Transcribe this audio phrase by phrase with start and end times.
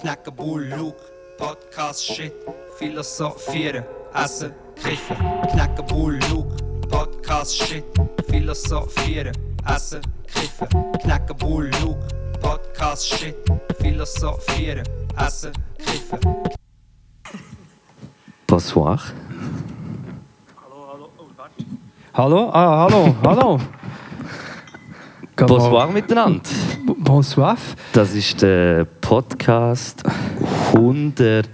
[0.00, 1.00] Knacken, Bull, Luke,
[1.38, 2.32] Podcast, Shit,
[2.78, 3.84] Philosophieren,
[4.14, 5.16] Essen, Kiffen.
[5.52, 6.56] Knacken, Bull, Luke,
[6.88, 7.84] Podcast, Shit,
[8.28, 9.34] Philosophieren,
[9.66, 10.68] Essen, Kiffen.
[11.02, 11.98] Knacken, Bull, Luke,
[12.40, 13.36] Podcast, Shit,
[13.80, 14.84] Philosophieren,
[15.16, 16.20] Essen, Kiffen.
[18.46, 19.00] Bonsoir.
[22.12, 23.60] Hallo, ah, hallo, hallo.
[25.36, 26.42] Bonsoir miteinander.
[27.04, 27.56] Bonsoir.
[27.92, 30.02] Das ist der Podcast
[30.74, 31.46] 100,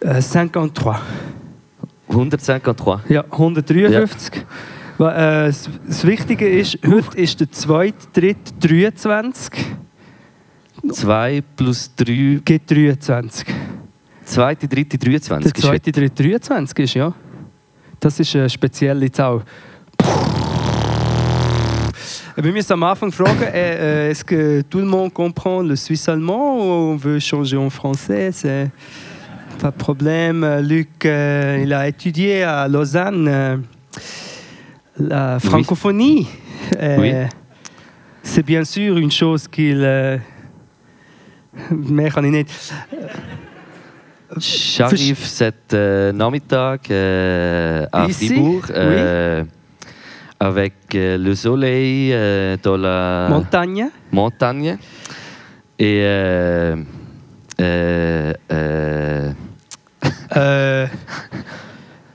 [0.00, 0.94] Äh, 53.
[2.08, 3.10] 153.
[3.10, 4.44] Ja, 153.
[4.98, 7.92] Wa- Äh, das, das Wichtige ist, heute ist der 2.
[8.12, 8.36] 3.
[8.60, 9.52] 23.
[10.92, 13.46] 2 plus 3, Gibt 23.
[14.24, 15.52] 2, 3, 23.
[15.52, 15.78] Der 2.
[15.78, 16.08] 3.
[16.10, 17.12] 23 ist, ja.
[17.98, 19.42] Das ist eine spezielle Zahl.
[22.82, 26.96] Anfang fragen, äh, äh, est-ce que tout le monde comprend le suisse allemand ou on
[26.96, 28.30] veut changer en français?
[28.32, 28.70] C'est
[29.58, 30.44] pas de problème.
[30.44, 33.56] Euh, Luc, euh, il a étudié à Lausanne euh,
[34.98, 36.28] la francophonie.
[36.80, 37.12] Euh, Oui.
[38.22, 39.82] C'est bien sûr une chose qu'il...
[39.82, 40.18] euh,
[41.70, 42.74] nicht.
[44.36, 49.44] J'arrive cet euh, Nachmittag euh, à Ici, Fribourg euh,
[50.40, 53.88] avec euh, le soleil euh, dans la Montagne?
[54.12, 54.76] Montagne
[55.78, 56.76] et euh,
[57.60, 59.32] euh, euh,
[60.36, 60.86] Euh,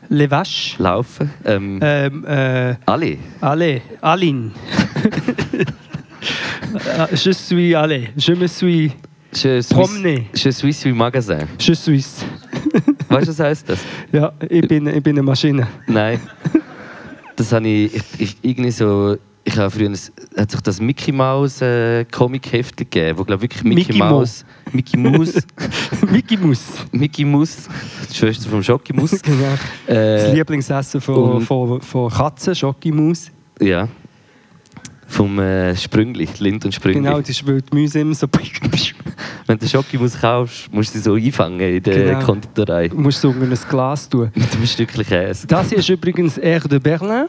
[0.09, 0.75] les vaches?
[0.79, 1.27] laufen.
[1.45, 3.17] Ähm, Euh, euh, Alle.
[3.41, 4.51] allez, Aline.
[6.97, 8.91] Ah, je suis allé, je me suis
[9.33, 10.27] Je suis, promené.
[10.33, 11.39] je suis im Magasin.
[11.59, 12.05] Je suis.
[13.09, 13.79] Weißt du, was heißt das?
[14.13, 15.67] Ja, ich bin, ich bin eine Maschine.
[15.87, 16.19] Nein.
[17.41, 19.17] Das habe ich, ich, ich irgendwie so.
[19.43, 19.89] Ich habe früher
[20.37, 24.05] hat sich das Mickey Mouse äh, Comic Heftchen gegeben, wo glaube wirklich Mickey, Mickey Mo.
[24.05, 25.33] Mouse, Mickey Mouse,
[26.11, 26.61] Mickey Mus.
[26.91, 27.67] Mickey Mouse,
[28.11, 29.09] die Schwester vom Schocki Mus.
[29.23, 29.57] Genau.
[29.87, 33.31] Das Äh, Lieblingsessen von, von, von Katzen, Schokimaus.
[33.59, 33.87] ja.
[35.11, 37.01] Vom äh, Sprüngli, Lind und Sprüngli.
[37.01, 38.27] Genau, das ist, weil die Mäuse immer so...
[39.45, 42.25] Wenn du Schocki Mus kaufst, musst du sie so einfangen in der Genau.
[42.25, 42.87] Konditorei.
[42.87, 44.31] Du musst so unter ein Glas tun.
[44.33, 45.45] Mit einem Stückchen Käse.
[45.47, 47.25] Das hier ist übrigens Air de Berlin.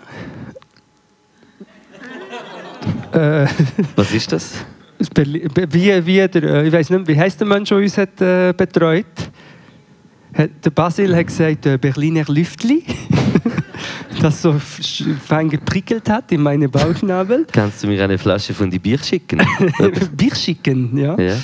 [3.12, 3.46] äh,
[3.96, 4.52] Was ist das?
[5.16, 8.54] Wie, wie der, äh, ich weiß nicht, wie heißt der Mensch, der uns hat, äh,
[8.56, 9.06] betreut?
[10.34, 12.84] Hat, der Basil hat gesagt, äh, Berliner Lüftli.
[14.22, 17.46] das so fein geprickelt hat in meine Bauchnabel.
[17.52, 19.42] Kannst du mir eine Flasche von die Bier schicken?
[20.16, 21.18] Bier schicken, ja.
[21.18, 21.36] ja.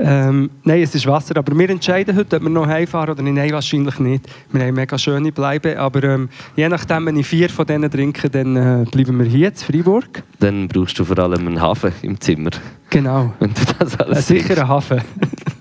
[0.00, 3.34] Ähm, nein, es ist Wasser, aber wir entscheiden heute, ob wir noch heimfahren oder nicht.
[3.34, 4.26] Nein, wahrscheinlich nicht.
[4.52, 8.30] Wir haben mega schöne Bleiben, aber ähm, je nachdem, wenn ich vier von denen trinke,
[8.30, 10.22] dann äh, bleiben wir hier in Freiburg.
[10.38, 12.50] Dann brauchst du vor allem einen Hafen im Zimmer.
[12.90, 13.34] Genau.
[13.40, 15.00] Wenn du das Ein alles sicherer Hafen.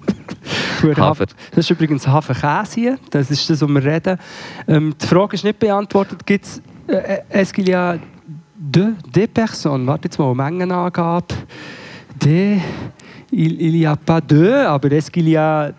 [0.84, 1.26] Hafer.
[1.52, 3.00] Das ist übrigens Hafenkäse hier.
[3.10, 4.18] Das ist das, was wir reden.
[4.68, 6.26] Ähm, die Frage ist nicht beantwortet.
[6.26, 7.98] Gibt's, äh, es gibt ja
[8.56, 9.88] deux, des personnes.
[9.88, 11.34] Warte jetzt mal, Mengenangabe.
[12.22, 12.60] Des,
[13.32, 15.72] il, il y a pas deux, aber es qu'il y a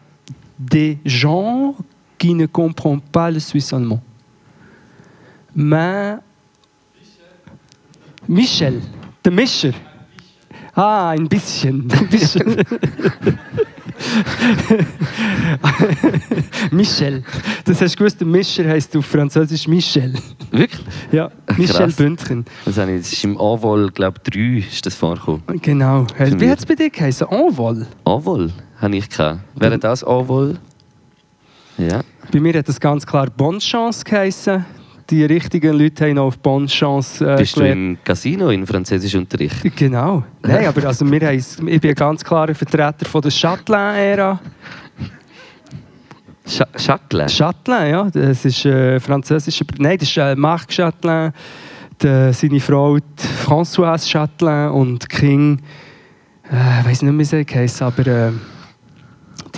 [0.58, 1.74] des gens
[2.18, 4.00] qui ne comprennent pas le suisse allemand.
[5.54, 6.18] Mais...
[8.28, 8.82] Michel,
[9.24, 9.72] der Mischer.
[10.74, 11.90] Ah, ein bisschen.
[11.90, 12.56] Ein bisschen.
[16.70, 17.22] Michel.
[17.64, 20.14] Das hast du gewusst, Mischer heisst auf Französisch Michel.
[20.50, 20.86] Wirklich?
[21.12, 21.92] Ja, Michel.
[21.92, 22.44] Bündchen.
[22.64, 25.42] Das, habe ich, das ist im Envol, glaube ich, 3 ist das vorgekommen.
[25.62, 26.06] Genau.
[26.18, 27.28] Wie hat es bei dir geheißen?
[27.28, 27.86] Envol.
[28.04, 29.40] Envol habe ich gehabt.
[29.56, 30.58] Wäre das Envol?
[31.76, 32.00] Ja.
[32.32, 34.64] Bei mir hat das ganz klar Bonchance geheißen.
[35.10, 37.80] Die richtigen Leute haben auf Bonchance äh, Bist du gelernt.
[37.80, 39.56] im Casino in Französischunterricht?
[39.76, 40.22] Genau.
[40.42, 44.38] Nein, aber also wir haben, ich bin ein ganz klarer Vertreter von der Chatelain-Ära.
[46.46, 47.28] Cha Châtelet?
[47.28, 48.10] Chatelain, ja.
[48.10, 49.64] Das ist äh, französische.
[49.78, 51.32] Nein, das ist äh, Marc Chatelain,
[52.02, 52.98] die, seine Frau
[53.46, 55.60] Françoise Chatelain und King.
[56.50, 58.32] Äh, ich weiß nicht mehr, wie sie heißen, aber äh,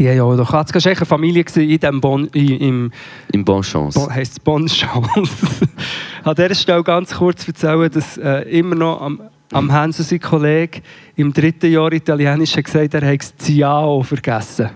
[0.01, 0.53] die haben ja auch noch.
[0.53, 2.91] Es war eine Familie in dem bon, im
[3.33, 4.01] Im Bon Chance.
[4.01, 5.69] bon, heisst Bon Chance.
[6.25, 9.21] An dieser Stelle ganz kurz erzählen, dass äh, immer noch am,
[9.53, 10.81] am Hansen, sein Kollege,
[11.17, 14.71] im dritten Jahr Italienisch hat gesagt, er das Ciao vergessen.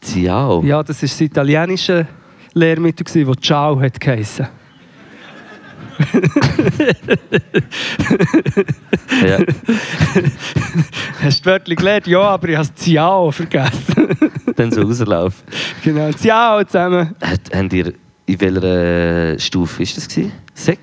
[0.00, 0.62] Ciao.
[0.62, 2.06] Ja, das war das italienische
[2.54, 4.48] Lehrmittel, das Ciao hat geheissen.
[9.26, 9.38] Ja.
[11.22, 12.06] Hast du wörtlich gelernt?
[12.06, 14.08] Ja, aber ich habe das Ciao vergessen.
[14.56, 15.44] Dann so rauslaufen.
[15.82, 17.14] genau, Ciao zusammen.
[17.20, 17.92] Hat, habt ihr,
[18.26, 20.08] in welcher äh, Stufe ist das?
[20.08, 20.32] Gewesen?
[20.54, 20.78] Sek?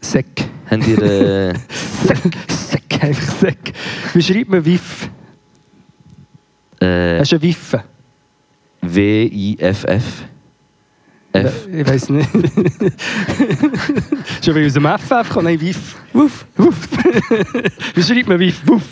[0.00, 0.44] Sek.
[0.70, 1.02] Habt ihr.
[1.02, 1.54] Äh,
[2.06, 2.18] Sek.
[2.48, 3.72] Sek, einfach Sek.
[4.12, 5.08] Wie schreibt man Wiff?
[6.80, 7.82] Äh, Hast du eine Wiffe?
[8.82, 9.84] W-I-F-F.
[9.88, 10.24] F.
[11.34, 12.28] Ich weiß nicht.
[14.44, 15.96] Schon wie aus dem FF kommt, nein, Wiff.
[16.12, 16.88] Wuff, wuff.
[17.94, 18.62] Wie schreibt man Wiff?
[18.66, 18.82] Wuff.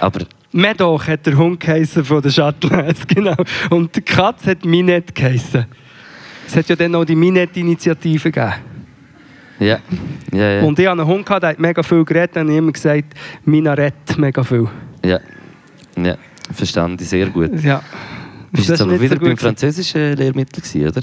[0.00, 0.20] Aber
[0.52, 3.34] Medoc hat der Hund geheissen von der Chatelaise, genau.
[3.70, 5.66] Und die Katze hat Minette geheissen.
[6.46, 8.52] Es hat ja dann noch die Minette-Initiative gegeben.
[9.60, 9.78] ja.
[10.32, 10.62] Ja, ja.
[10.62, 13.14] Und ich hatte einen Hund, gehabt, der hat mega viel geredet und ich immer gesagt,
[13.44, 14.66] Minarett mega viel.
[15.04, 15.20] ja.
[15.96, 16.16] ja.
[16.52, 17.50] Verstand ich sehr gut.
[17.62, 17.82] Ja.
[18.50, 21.00] Bist Das jetzt aber wieder so beim französischen Lehrmittel gewesen, oder?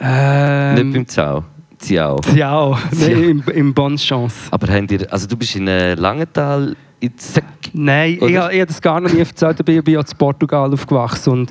[0.00, 1.44] Ähm, Nicht beim Zau.
[1.78, 2.20] Ziao.
[2.34, 4.34] Ja, nein, im, im Bonne Chance.
[4.50, 7.44] Aber habt ihr, also du bist in äh, Langenthal in Zeck.
[7.72, 8.52] Nein, ich, Oder?
[8.52, 9.60] ich habe das gar noch nie erzählt.
[9.60, 11.30] Ich bin, ich ja in Portugal aufgewachsen.
[11.32, 11.50] Und,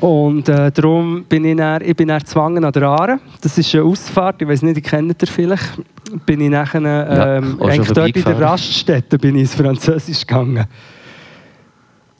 [0.00, 3.20] und äh, darum bin ich, dann, ich bin dann Zwangen an der Aare.
[3.40, 5.80] Das ist eine Ausfahrt, ich weiß nicht, ihr kennt ihr vielleicht.
[6.26, 8.40] Bin ich nachher, Ja, ähm, schon eigentlich dort in der.
[8.40, 10.64] Raststätte bin ich ins Französisch gegangen.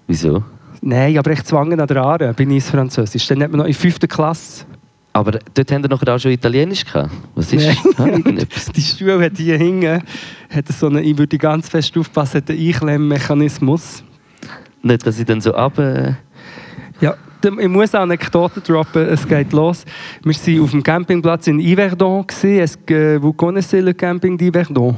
[0.07, 0.43] Wieso?
[0.81, 3.27] Nein, aber echt Zwangen an der Aare bin ich ins Französisch.
[3.27, 4.00] Dann hat man noch in 5.
[4.09, 4.67] Klasse.
[5.16, 7.11] Aber dort haben wir nachher auch schon Italienisch gehabt.
[7.37, 7.78] Was ist?
[7.96, 8.66] Ah, irgendetwas.
[8.76, 10.02] Die Stuhl hat hier hinten,
[10.50, 14.02] hat so einen, ich würde ganz fest aufpassen, hat einen Einklemmmechanismus.
[14.82, 15.78] Nicht, dass ich dann so ab.
[15.78, 16.14] Äh,
[17.00, 17.14] Ja,
[17.44, 19.84] ich muss eine Anekdote droppen, es geht los.
[20.25, 22.26] Wir waren auf dem Campingplatz in Yverdon.
[22.43, 24.96] Es, äh, vous connaissez le camping d'Yverdon?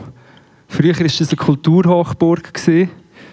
[0.69, 2.53] Früher war das eine Kulturhochburg,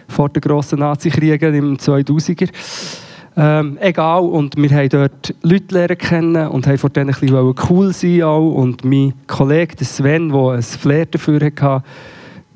[0.10, 2.50] vor den grossen Nazi-Kriegen im 2000er.
[3.36, 7.56] Ähm, egal, und wir haben dort Leute lernen kennen und haben vor denen ein bisschen
[7.70, 8.52] cool sein auch.
[8.52, 11.84] Und mein Kollege, der Sven, der ein Flair dafür hatte,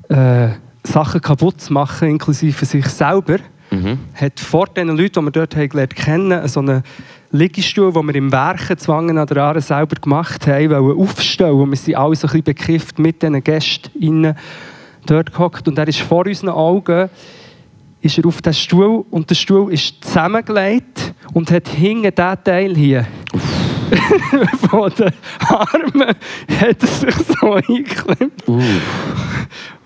[0.08, 0.48] äh,
[0.84, 3.38] Sachen kaputt zu machen, inklusive sich selber,
[3.70, 3.98] mhm.
[4.14, 6.82] hat vor den Leuten, die wir dort haben gelernt kennen, so einen
[7.30, 11.60] Liegestuhl, den wir im Werken Zwangen an der Aare selber gemacht haben, wollen aufstellen.
[11.60, 14.34] Und wir sind alle so ein bisschen bekifft mit diesen Gästen
[15.06, 15.68] dort gehockt.
[15.68, 17.10] Und er ist vor unseren Augen
[18.00, 22.76] ist er auf den Stuhl und der Stuhl ist zusammengelegt und hat hinten diesen Teil
[22.76, 23.06] hier
[24.70, 25.12] von den
[25.48, 26.08] Armen
[26.60, 28.46] hat er sich so eingeklemmt.
[28.46, 28.60] Uh,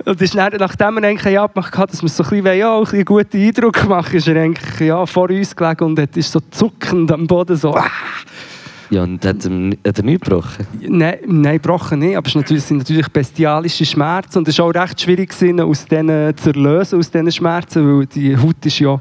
[0.04, 2.80] Und ist dann, nachdem wir eigentlich abgemacht haben, dass wir so ein bisschen, ja, ein
[2.82, 6.32] bisschen einen guten Eindruck machen, ist er eigentlich ja, vor uns gelegen und hat- ist
[6.32, 7.74] so zuckend am Boden so.
[7.76, 7.86] Ah.
[8.92, 10.66] Ja, und hat, hat er nicht gebrochen?
[10.80, 14.66] Nein, nein, gebrochen nicht, aber es ist natürlich- sind natürlich bestialische Schmerzen und es war
[14.66, 18.78] auch recht schwierig, gewesen, aus denen zu erlösen, aus diesen Schmerzen, weil die Haut ist
[18.78, 19.00] ja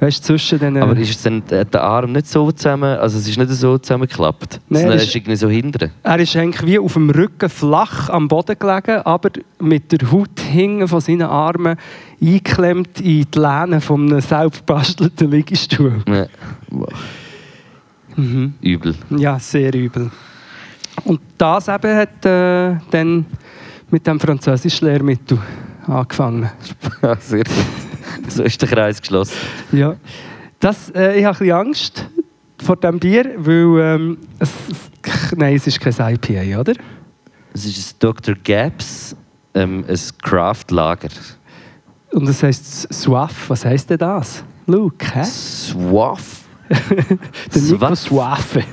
[0.00, 0.76] weißt, zwischen den...
[0.78, 3.78] Aber ist es dann äh, der Arm nicht so zusammen, also es ist nicht so
[3.78, 4.60] zusammengeklappt?
[4.68, 5.90] Nein, sondern er ist irgendwie so hinten.
[6.02, 9.30] Er ist eigentlich wie auf dem Rücken flach am Boden gelegen, aber
[9.60, 11.76] mit der Haut hinten von seinen Armen
[12.20, 16.02] eingeklemmt in die Lehne von einem selbstbastelten Liegestuhl.
[16.08, 16.26] Ja.
[18.16, 18.54] Mhm.
[18.60, 18.94] Übel.
[19.10, 20.10] Ja, sehr übel.
[21.04, 23.26] Und das eben hat äh, dann
[23.90, 25.38] mit dem französischen Lehrmittel
[25.86, 26.50] angefangen.
[27.20, 27.54] Sehr gut.
[28.28, 29.34] So ist der Kreis geschlossen.
[29.72, 29.96] Ja.
[30.58, 32.06] Das, äh, ich habe ein bisschen Angst
[32.62, 36.74] vor diesem Bier, weil ähm, es, es, nein, es ist kein IPA, oder?
[37.54, 38.34] Es ist ein Dr.
[38.44, 39.16] Gaps,
[39.54, 41.08] ähm, ein Craft-Lager.
[42.12, 43.48] Und es heisst Soif.
[43.48, 44.44] Was heisst denn das?
[44.66, 45.24] Luke, hä?
[45.24, 46.39] Swaff.
[46.70, 47.94] Der Nico.
[47.94, 48.64] Suave.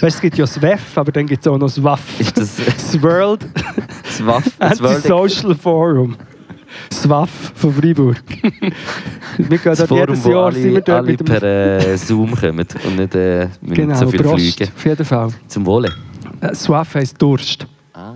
[0.00, 2.20] weißt, es gibt ja Swef, aber dann gibt es auch noch Swaf.
[2.20, 3.46] Ist das Das World
[4.24, 6.16] World Anti-Social Forum.
[6.92, 8.22] SWAF von Freiburg.
[9.38, 11.26] wir gehen das Forum, jedes Jahr sind wir alle, dort alle mit dem...
[11.26, 14.72] per äh, Zoom kommen und nicht äh, müssen genau, so viel Prost, fliegen.
[14.74, 15.28] auf jeden Fall.
[15.48, 15.92] Zum Wohle.
[16.40, 17.66] Äh, SWAF heisst Durst.
[17.92, 18.14] Ah.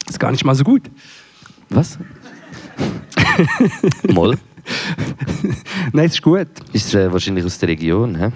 [0.00, 0.82] Das ist gar nicht mal so gut.
[1.70, 1.98] Was?
[4.08, 4.36] Moll.
[5.92, 6.48] Nein, es ist gut.
[6.72, 8.14] Ist äh, wahrscheinlich aus der Region.
[8.14, 8.30] Hä?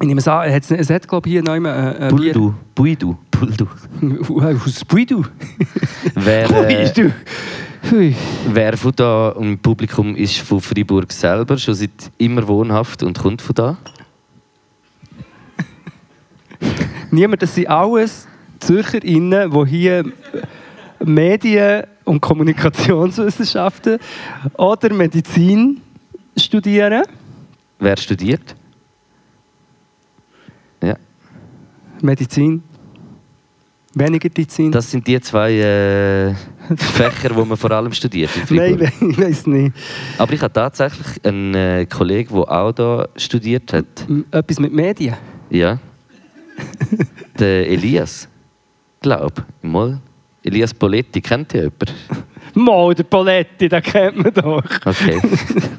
[0.00, 2.32] Ich nehme es an, es hat, es hat glaube ich, hier noch einmal äh, Bier...
[2.34, 2.54] Buldu.
[2.74, 3.16] Buidu.
[3.30, 3.66] Buldu.
[4.64, 5.24] Aus Buidu.
[6.14, 7.12] Wer, äh, Buidu.
[8.52, 13.40] Wer von da im Publikum ist von Freiburg selber, schon seit immer wohnhaft und kommt
[13.40, 13.76] von da?
[17.10, 18.26] Niemand, das sind alles
[18.60, 20.04] ZürcherInnen, die hier
[21.04, 23.98] Medien- und Kommunikationswissenschaften
[24.56, 25.80] oder Medizin
[26.36, 27.02] studieren.
[27.78, 28.54] Wer studiert?
[30.82, 30.96] Ja.
[32.00, 32.62] Medizin.
[33.94, 34.70] Weniger Medizin.
[34.70, 36.34] Das sind die zwei äh,
[36.76, 39.74] Fächer, die man vor allem studiert in Nein, ich weiß nicht.
[40.18, 43.86] Aber ich habe tatsächlich einen äh, Kollegen, der auch da studiert hat.
[44.30, 45.16] Etwas mit Medien.
[45.48, 45.78] Ja.
[47.38, 48.28] Der Elias.
[49.00, 49.42] Glaub.
[49.62, 49.98] Mal.
[50.46, 51.86] Elias Poletti, kennt ihr jemanden?
[52.54, 54.62] Mal, der Poletti, den kennt man doch.
[54.84, 55.20] Okay.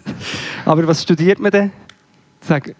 [0.65, 1.71] Aber was studiert man denn?
[2.41, 2.75] Sag,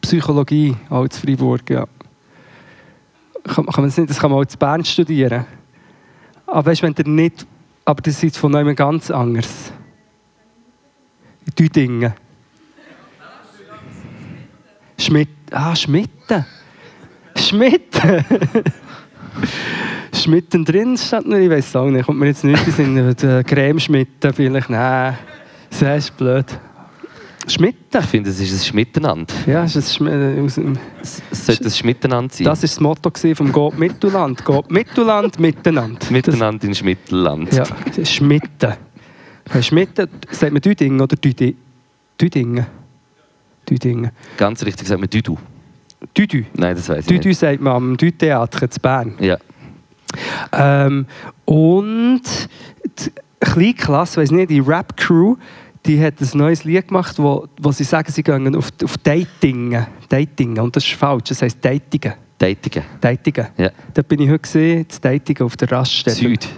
[0.00, 1.86] Psychologie, auch in Freiburg, ja.
[3.44, 5.44] Kann, kann man das, nicht, das kann man auch in Bern studieren.
[6.46, 7.46] Aber weißt, wenn du nicht
[7.88, 9.72] aber das ist von einem ganz anderes.
[11.58, 12.12] Düdingen.
[14.98, 15.30] Schmidt.
[15.50, 16.44] Ah, Schmitten.
[17.34, 18.24] Schmitten.
[20.12, 22.06] Schmitten drin steht noch, ich weiß auch nicht.
[22.06, 23.30] Kommt mir jetzt nicht in den Sinn.
[23.30, 24.70] Äh, Creme Schmitten vielleicht.
[24.70, 25.16] Nein,
[25.70, 26.46] das ist blöd.
[27.46, 27.98] Schmitten?
[28.00, 29.32] Ich finde, es ist ein Schmittenand.
[29.46, 32.44] Ja, ist es Schm äh, aus dem- Es es sollte ein Schmittenand sein.
[32.44, 34.44] das war das Motto vom Gott Mittelland.
[34.44, 35.98] Gott Mittelland, miteinander.
[36.10, 37.52] Miteinander in Schmittelland.
[37.54, 37.64] Ja,
[37.96, 38.74] ist Schmitten.
[39.62, 41.56] Schmitten sagt man Düdingen oder Düdi
[42.20, 42.66] Düdingen?
[43.68, 44.10] Düdingen.
[44.36, 45.38] Ganz richtig sagt man Düdu.
[46.16, 46.44] Düdü.
[46.54, 47.38] Nein, das weiß ich Düdü nicht.
[47.38, 49.14] sagt man am Dütheater zu Bern.
[49.20, 49.38] Ja.
[50.52, 51.06] Ähm,
[51.44, 52.22] und
[52.98, 53.10] die
[53.40, 55.36] kleine Klasse, weiß nicht, die Rap-Crew,
[55.86, 59.86] die hat ein neues Lied gemacht, wo, wo sie sagen, sie gehen auf, auf Datingen.
[60.08, 60.58] Datingen.
[60.62, 62.14] Und das ist falsch, das heisst Datingen.
[62.38, 62.84] Datingen.
[63.00, 63.46] Datingen.
[63.56, 63.70] Ja.
[63.94, 66.16] Da bin ich heute gesehen, das Datingen auf der Raststätte.
[66.16, 66.48] Süd.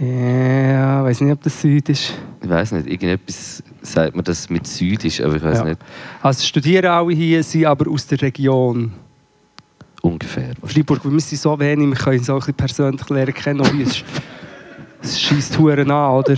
[0.00, 2.14] Ja, weiß nicht, ob das Süd ist.
[2.42, 5.64] Ich weiß nicht, irgendetwas sagt man, dass es mit Süd ist, aber ich weiß Ja.
[5.64, 5.80] nicht
[6.22, 8.92] Also studieren alle hier, sind aber aus der Region
[10.02, 10.54] ungefähr.
[10.64, 11.04] Freiburg.
[11.04, 13.78] Wir sind so wenig, wir können so ein bisschen persönlich lernen kennen.
[13.78, 14.04] wie Es,
[15.02, 16.36] es schießt Huren an, oder?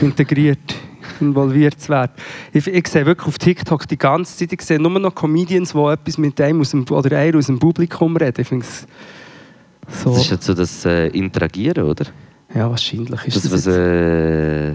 [0.00, 0.74] Integriert,
[1.20, 2.12] involviert zu werden.
[2.52, 5.78] Ich, ich sehe wirklich auf TikTok die ganze Zeit, ich sehe nur noch Comedians, die
[5.78, 8.40] etwas mit einem aus dem, oder einer aus dem Publikum reden.
[8.40, 8.86] Ich finde es
[10.02, 10.10] so...
[10.10, 12.06] Das ist jetzt so das äh, Interagieren, oder?
[12.54, 14.74] ja, wahrscheinlich ist Das, das, was äh,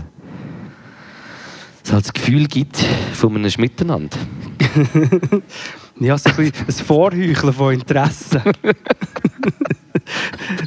[1.84, 2.78] es halt das Gefühl gibt
[3.14, 4.18] von einem Schmittenand.
[6.00, 8.42] Ja, so ein, ein Vorheucheln von Interessen.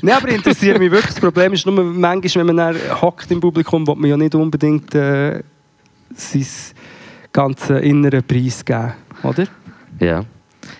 [0.02, 1.14] Nein, aber interessiert mich wirklich.
[1.14, 4.34] Das Problem ist nur, manchmal, wenn man dann hockt im Publikum, will man ja nicht
[4.34, 5.42] unbedingt äh,
[6.14, 6.46] sein
[7.32, 8.92] ganzen inneren Preis geben,
[9.22, 9.46] oder?
[9.98, 10.24] Ja.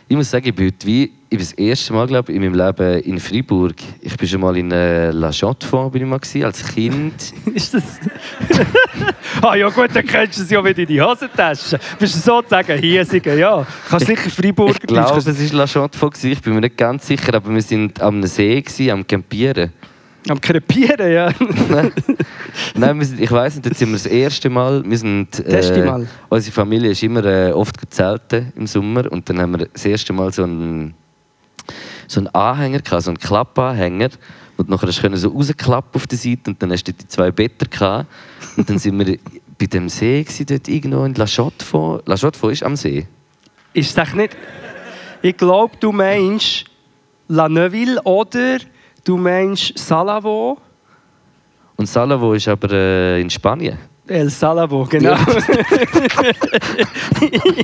[0.09, 2.43] Ich muss sagen, ich bin heute wie, ich bin das erste Mal, glaube ich, in
[2.43, 3.75] meinem Leben in Freiburg.
[4.01, 7.33] Ich bin schon mal in äh, La Chaux-de-Fonds bin ich mal gewesen, als Kind.
[7.55, 7.83] Ist das...
[9.43, 11.79] ah ja gut, dann kennst du es ja wieder in die Hosentasche.
[11.99, 13.67] Bist du sozusagen hiesiger, ja.
[13.89, 16.25] Kannst sicher Freiburger Ich glaube, es war La Chaux-de-Fonds.
[16.25, 19.73] Ich bin mir nicht ganz sicher, aber wir sind am See, gewesen, am Campieren.
[20.29, 21.31] Am Krepieren, ja.
[21.69, 21.93] Nein,
[22.75, 24.83] Nein sind, ich weiß nicht, jetzt sind wir das erste Mal.
[24.85, 26.09] Wir sind, äh, Das erste Mal.
[26.29, 30.13] Unsere Familie ist immer äh, oft gezelten im Sommer und dann haben wir das erste
[30.13, 30.95] Mal so einen,
[32.09, 34.11] so einen Anhänger gehabt, so einen Klappanhänger.
[34.57, 37.31] Und nachher hast du so rausklappen auf der Seite und dann hast du die zwei
[37.31, 38.07] Betten gehabt.
[38.57, 39.19] Und dann sind wir
[39.59, 42.03] bei dem See gewesen, dort irgendwo in La Chaux-de-Fonds.
[42.07, 43.07] La Chaux-de-Fonds ist am See.
[43.75, 44.37] Ist echt nicht...
[45.23, 46.67] Ich glaube, du meinst
[47.29, 48.59] La Neuville oder
[49.07, 50.59] du meinst Salavo.
[51.77, 53.79] Und Salavo ist aber äh, in Spanien.
[54.09, 55.17] El Salavo, genau.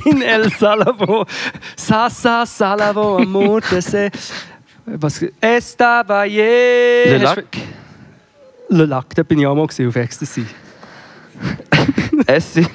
[0.05, 1.25] In El Salavo.
[1.75, 4.11] Sasa Salavo, amor de se.
[4.85, 5.25] Was?
[5.39, 7.05] Estaba ye.
[7.05, 7.45] Le Lac.
[8.69, 10.45] Le Lac, da bin ich auch mal auf Ecstasy.
[12.27, 12.69] Es sind.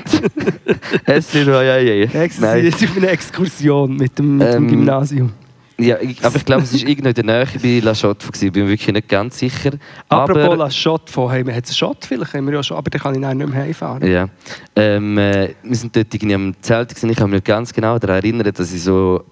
[1.07, 1.47] es sind.
[1.47, 2.05] Ja, ja, ja.
[2.05, 2.67] Ecstasy Nein.
[2.67, 5.33] ist auf einer Exkursion mit dem, mit dem Ähm, Gymnasium.
[5.81, 8.47] Ja, aber ich glaube, es war irgendwo in der Nähe bei La gewesen.
[8.47, 9.71] Ich bin mir wirklich nicht ganz sicher.
[10.09, 12.35] Apropos aber, La Shot von, hey, hat es einen Shot vielleicht?
[12.35, 14.11] Haben wir ja schon, aber dann kann ich nicht mehr heimfahren.
[14.11, 14.29] Ja.
[14.75, 17.11] Ähm, äh, wir sind dort irgendwie am Zelt gewesen.
[17.11, 19.23] Ich kann mich ganz genau daran erinnern, dass ich so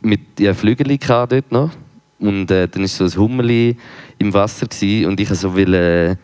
[0.00, 1.70] mit ja, Flügel dort noch.
[2.20, 3.76] Und äh, dann war so ein Hummeli
[4.18, 6.16] im Wasser gewesen, und ich so will, äh,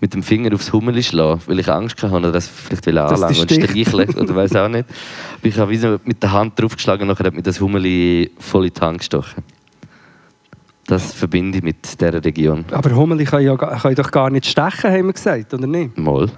[0.00, 3.40] mit dem Finger aufs Hummeli schlagen, weil ich Angst hatte, oder das vielleicht will anlangen
[3.40, 4.86] und streicheln oder weiß auch nicht.
[5.38, 8.30] Aber ich habe wie so mit der Hand draufgeschlagen und nachher hat mir das Hummeli
[8.38, 9.42] voll in die Hand gestochen.
[10.86, 12.64] Das verbinde ich mit dieser Region.
[12.70, 15.96] Aber Hummeli können, ja, können doch gar nicht stechen, haben wir gesagt, oder nicht?
[15.98, 16.30] Mal.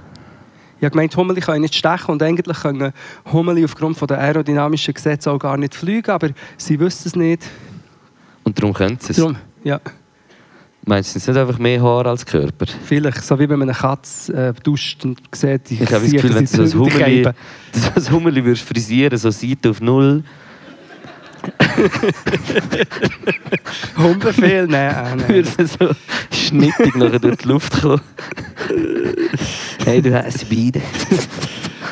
[0.79, 2.93] Ich habe gemeint, Hummeli können nicht stechen und eigentlich können
[3.31, 7.43] Hummeli aufgrund der aerodynamischen Gesetze auch gar nicht fliegen, aber sie wissen es nicht.
[8.45, 9.17] Und darum können sie es.
[9.17, 9.81] Darum, ja,
[10.89, 12.65] Meinst du, es sind nicht einfach mehr Haar als Körper?
[12.87, 13.23] vielleicht.
[13.23, 16.35] So wie wenn man eine Katze äh, duscht und sieht, die Ich habe das Gefühl,
[16.35, 17.29] wenn du so ein Hummeli,
[18.01, 20.25] so würdest frisieren, so Seite auf Null,
[23.99, 25.29] Hundebefehl, nein, äh, nein.
[25.47, 25.91] würde so
[26.33, 28.01] schnittig nachher durch die Luft kommen.
[29.85, 30.81] hey, du hast beide.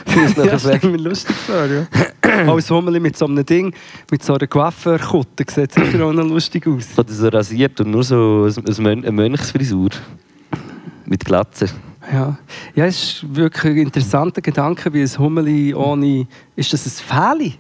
[0.37, 1.87] Ja, das stelle mir lustig vor, ja.
[2.53, 3.75] Als Hummeli mit so einem Ding,
[4.11, 6.99] mit so einer Coiffeurkutte, sieht sicher auch noch lustig aus.
[6.99, 8.49] Oder so rasiert und nur so
[8.79, 9.91] eine Mönchsfrisur.
[11.05, 11.69] Mit Glatze.
[12.13, 12.39] Ja.
[12.75, 16.27] ja, es ist wirklich ein interessanter Gedanke, wie ein Hummeli ohne...
[16.55, 17.55] Ist das ein Fähli?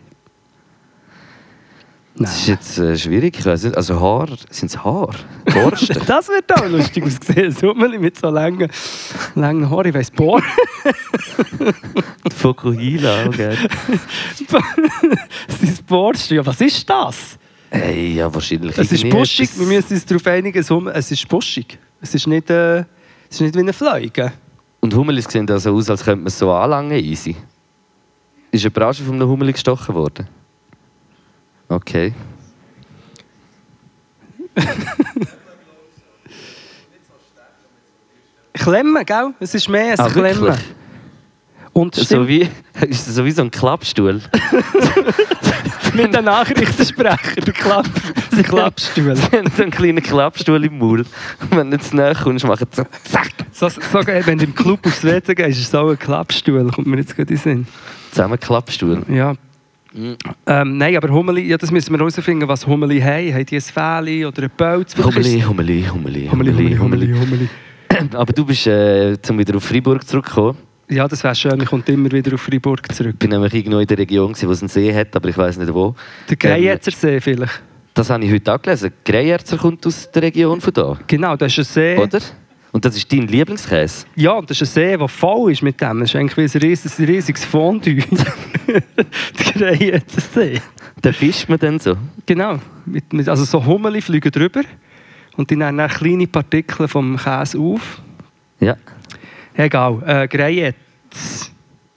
[2.19, 3.47] Das ist jetzt äh, schwierig.
[3.47, 5.11] Also Haar, sind es Haar?
[5.53, 6.01] Borsten?
[6.07, 7.55] Das wird auch lustig aussehen.
[7.55, 8.71] Ein Hummeli mit so langen,
[9.35, 9.89] langen Haaren.
[9.89, 10.43] Ich weiss, Bohr.
[12.35, 13.57] Fokuhila, okay.
[14.49, 16.37] Sein Borsten.
[16.37, 17.39] Ja, was ist das?
[17.71, 18.77] Hey, ja, wahrscheinlich.
[18.79, 19.51] Es ist buschig.
[19.51, 20.59] etwas- Wir müssen uns darauf einigen,
[20.95, 21.79] es ist buschig.
[22.01, 22.49] Es ist nicht...
[22.51, 22.85] Äh,
[23.29, 24.33] Es ist nicht wie eine Fliege.
[24.81, 27.35] Und Hummelis sehen also aus, als könnte man es so anlangen, easy.
[28.53, 30.29] Ist eine Branche von einem Hummeli gestochen worden?
[31.69, 32.13] Okay.
[38.53, 39.35] Klemmen, gell?
[39.41, 40.41] Es ist mehr als Ah, Klemmen.
[40.41, 40.65] wirklich?
[41.73, 42.49] Und So wie,
[42.89, 44.23] ist so wie so ein Klappstuhl.
[45.95, 47.87] mit den Nachrichtensprecher, der, Klapp,
[48.35, 49.15] der Klappstuhl.
[49.17, 51.05] Sie haben so einen kleinen Klappstuhl im Maul.
[51.51, 53.31] Wenn du jetzt näher kommst, machen sie so zack.
[53.53, 56.87] So, so, wenn du im Club aufs WC gehst, ist es auch ein Klappstuhl, kommt
[56.87, 57.67] mir jetzt gerade in den Sinn.
[58.11, 59.03] Zusammen Klappstuhl.
[59.09, 59.35] Ja.
[60.47, 63.33] Ähm, nein, aber Hummeli, ja, das müssen wir herausfinden, was Hummeli haben.
[63.35, 64.97] Haben die ein Fähli oder einen Pelz?
[64.97, 67.49] Hummeli, Hummeli, Hummeli, Hummeli, Hummeli, Hummeli.
[68.15, 70.57] Aber du bist, äh, zum wieder auf Freiburg zurückgekommen.
[70.88, 71.61] Ja, das wäre schön.
[71.61, 73.15] Ich komme immer wieder auf Freiburg zurück.
[73.15, 75.57] Ich bin nämlich irgendwo in der Region, wo es einen See hat, aber ich weiß
[75.59, 75.95] nicht wo.
[76.29, 77.62] Der Greyetzer See vielleicht.
[77.95, 78.93] Das habe ich heute auch gelesen.
[79.05, 81.97] Greyerzer kommt aus der Region von da, Genau, das ist ein See.
[81.97, 82.21] oder?
[82.76, 84.04] Und das ist dein Lieblingskäse.
[84.16, 86.00] Ja, und das ist ein See, der voll ist mit dem.
[86.00, 87.95] Das ist eigentlich wie ein riesiges, ein riesiges Fondue.
[88.66, 88.83] der
[89.54, 90.61] Greyetzer See.
[91.02, 91.97] Den fischt man dann so.
[92.26, 92.59] Genau.
[92.85, 94.61] Mit, mit, also so Hummeli fliegen drüber
[95.38, 98.02] und die nehmen dann kleine Partikel vom Käse auf.
[98.61, 98.76] Ja.
[99.54, 100.02] Egal.
[100.04, 100.76] Äh, Greyetz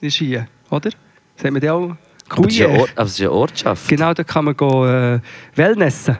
[0.00, 0.92] ist hier, oder?
[1.36, 1.94] Sagen wir die auch?
[2.30, 2.80] Aber es ist eine, Gruyère.
[2.80, 3.86] Or aber es ist eine Ortschaft.
[3.86, 5.20] Genau, da kann man go, äh,
[5.56, 6.16] Wellnessen.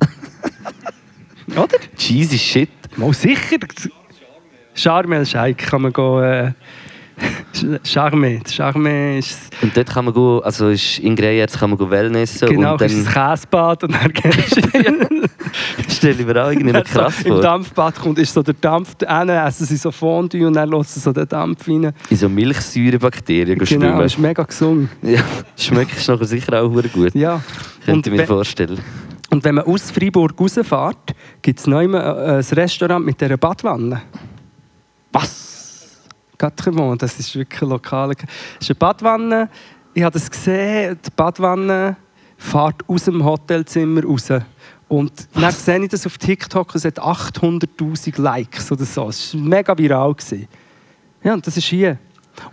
[1.56, 1.78] oder?
[1.96, 2.75] Cheesy Shit.
[2.96, 3.58] Mal sicher.
[4.74, 6.52] Charmel Scheik kann man go, äh,
[7.84, 8.40] Charme.
[8.46, 12.48] Charme ist Und dort kann man go, also ist in Greyerz kann man go Wellnessen
[12.48, 15.28] genau und ist dann das Käsebad und dann gehst du
[15.88, 17.40] stelle ich mir auch irgendwie Dann so krass Im vor.
[17.40, 21.00] Dampfbad kommt ist so der Dampf, dann essen sie so Fondue und dann lassen sie
[21.00, 21.92] so den Dampf rein.
[22.10, 24.00] In so Milchsäurebakterien Genau, schwimmen.
[24.02, 24.90] ist mega gesund.
[25.00, 25.20] Ja,
[25.56, 27.14] schmeckt nachher sicher auch gut.
[27.14, 27.40] Ja.
[27.86, 28.78] Könnte ich mir vorstellen.
[29.30, 33.36] Und wenn man aus Freiburg rausfährt, gibt es noch immer äh, ein Restaurant mit dieser
[33.36, 34.02] Badwanne.
[35.12, 36.06] Was?
[36.38, 38.14] Gatremont, das ist wirklich ein lokaler.
[38.14, 38.28] Das
[38.60, 39.50] ist eine Badwanne.
[39.94, 40.98] Ich habe das gesehen.
[41.04, 41.96] Die Badwanne
[42.36, 44.28] fährt aus dem Hotelzimmer raus.
[44.88, 49.08] Und dann sehe ich das auf TikTok, es hat 800'000 Likes oder so.
[49.08, 50.14] Es war mega viral.
[51.24, 51.98] Ja, und das ist hier.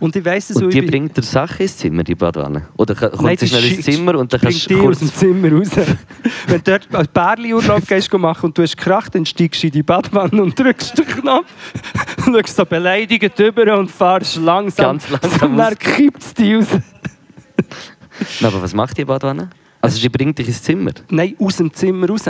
[0.00, 2.68] Und ich weiss es Und so, die bringt dir Sachen ins Zimmer, die Badwanne?
[2.76, 5.70] Oder kommt Nein, sie schnell ins Zimmer und dann kannst du aus dem Zimmer raus.
[6.46, 9.72] Wenn du dort einen Bärli-Urlaub gehst machen und du hast gekracht, dann steigst du in
[9.72, 11.46] die Badwanne und drückst den Knopf
[12.26, 14.98] und schaust so beleidigend rüber und fahrst langsam.
[14.98, 16.66] Ganz langsam Und dann kippt es dich raus.
[18.40, 19.50] Na, aber was macht die Badwanne?
[19.80, 22.22] Also sie bringt dich ins Zimmer Nein, aus dem Zimmer raus.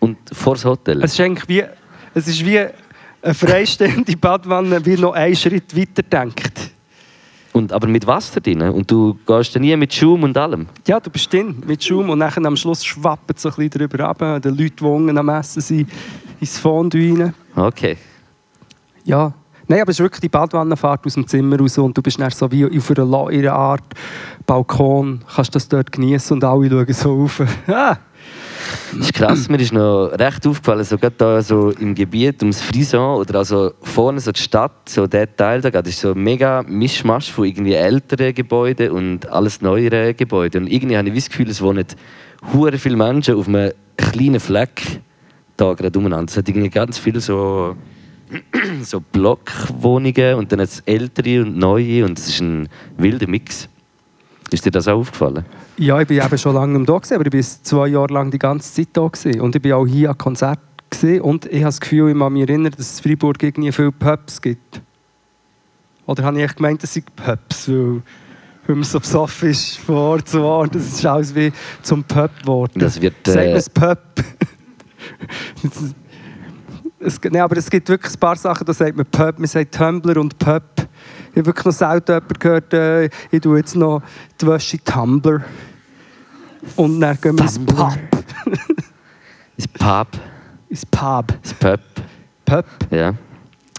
[0.00, 1.02] und vor das Hotel.
[1.02, 1.64] Es ist eigentlich wie,
[2.14, 2.66] es ist wie
[3.22, 6.70] eine freistehende Badwanne, wie noch einen Schritt weiter denkt.
[7.52, 8.60] Und, aber mit Wasser drin.
[8.60, 10.66] Und du gehst dann nie mit Schaum und allem.
[10.86, 13.88] Ja, du bist drin mit Schaum und dann am Schluss schwappt es so ein bisschen
[13.88, 14.42] drüber ab.
[14.42, 15.90] Die Leute, die unten am Essen sind,
[16.38, 17.34] ins Fondue rein.
[17.54, 17.96] Okay.
[19.04, 19.32] Ja.
[19.68, 22.30] Nein, aber es ist wirklich die Badwannenfahrt aus dem Zimmer raus und du bist dann
[22.30, 23.82] so wie auf einer, einer Art
[24.46, 27.42] Balkon, kannst das dort genießen und alle schauen so auf.
[27.66, 27.96] Ah,
[28.92, 32.62] Das ist krass, mir ist noch recht aufgefallen, so gerade da so im Gebiet ums
[32.62, 36.22] Frison oder also vorne so die Stadt, so der Teil da, das ist so ein
[36.22, 40.64] mega Mischmasch von irgendwie älteren Gebäuden und alles neueren Gebäuden.
[40.64, 41.86] Und irgendwie habe ich das Gefühl, es wohnen
[42.52, 45.00] hure viele Menschen auf einem kleinen Fleck
[45.56, 46.30] da gerade umeinander.
[46.30, 47.76] Es hat irgendwie ganz viele so,
[48.82, 53.68] so Blockwohnungen und dann es ältere und neue und es ist ein wilder Mix.
[54.50, 55.44] Ist dir das auch aufgefallen?
[55.76, 58.38] Ja, ich bin eben schon lange da, gewesen, aber ich war zwei Jahre lang die
[58.38, 59.08] ganze Zeit da.
[59.08, 59.40] Gewesen.
[59.40, 61.20] Und ich bin auch hier an Konzert gewesen.
[61.22, 63.92] und ich habe das Gefühl, ich kann mich erinnern, dass es in Freiburg irgendwie viele
[63.92, 64.80] Pubs gibt.
[66.06, 68.02] Oder habe ich echt gemeint, es sind Pubs, weil,
[68.66, 70.74] weil man so besoffen ist von Ort zu Ort.
[70.76, 72.78] Das ist alles wie zum Pub geworden.
[72.78, 73.98] Das wird, Sagt man äh, es Pub?
[77.00, 79.74] es, nee, aber es gibt wirklich ein paar Sachen, da sagt man Pub, man sagt
[79.74, 80.62] Tumblr und Pub.
[81.32, 84.02] Ich habe wirklich noch selten jemanden gehört, äh, ich tue jetzt noch
[84.40, 85.44] die Wäsche in Tumblr.
[86.76, 87.58] Und dann gehen wir ins.
[87.58, 87.98] Pub.
[89.56, 90.08] Das Pub,
[90.68, 91.26] Ins Pub.
[91.42, 91.80] das Pub.
[92.44, 92.64] Pub.
[92.90, 93.14] Ja,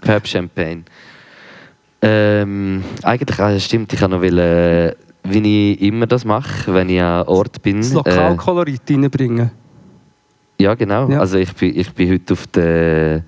[0.02, 0.84] Pub Champagne.
[2.00, 6.88] Ähm, eigentlich, ah, stimmt, ich kann noch will, äh, wie ich immer das mache, wenn
[6.88, 7.78] ich an Ort bin.
[7.78, 9.50] Das Äh, Lokalkolorit reinbringen.
[10.60, 11.08] ja, genau.
[11.10, 11.20] Ja.
[11.20, 13.24] Also ich bin, ich bin heute auf der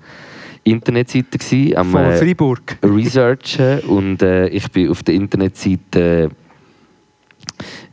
[0.63, 2.77] Internetseite gsi, am Von äh, Freiburg.
[2.83, 6.29] Researchen und äh, ich bin auf der Internetseite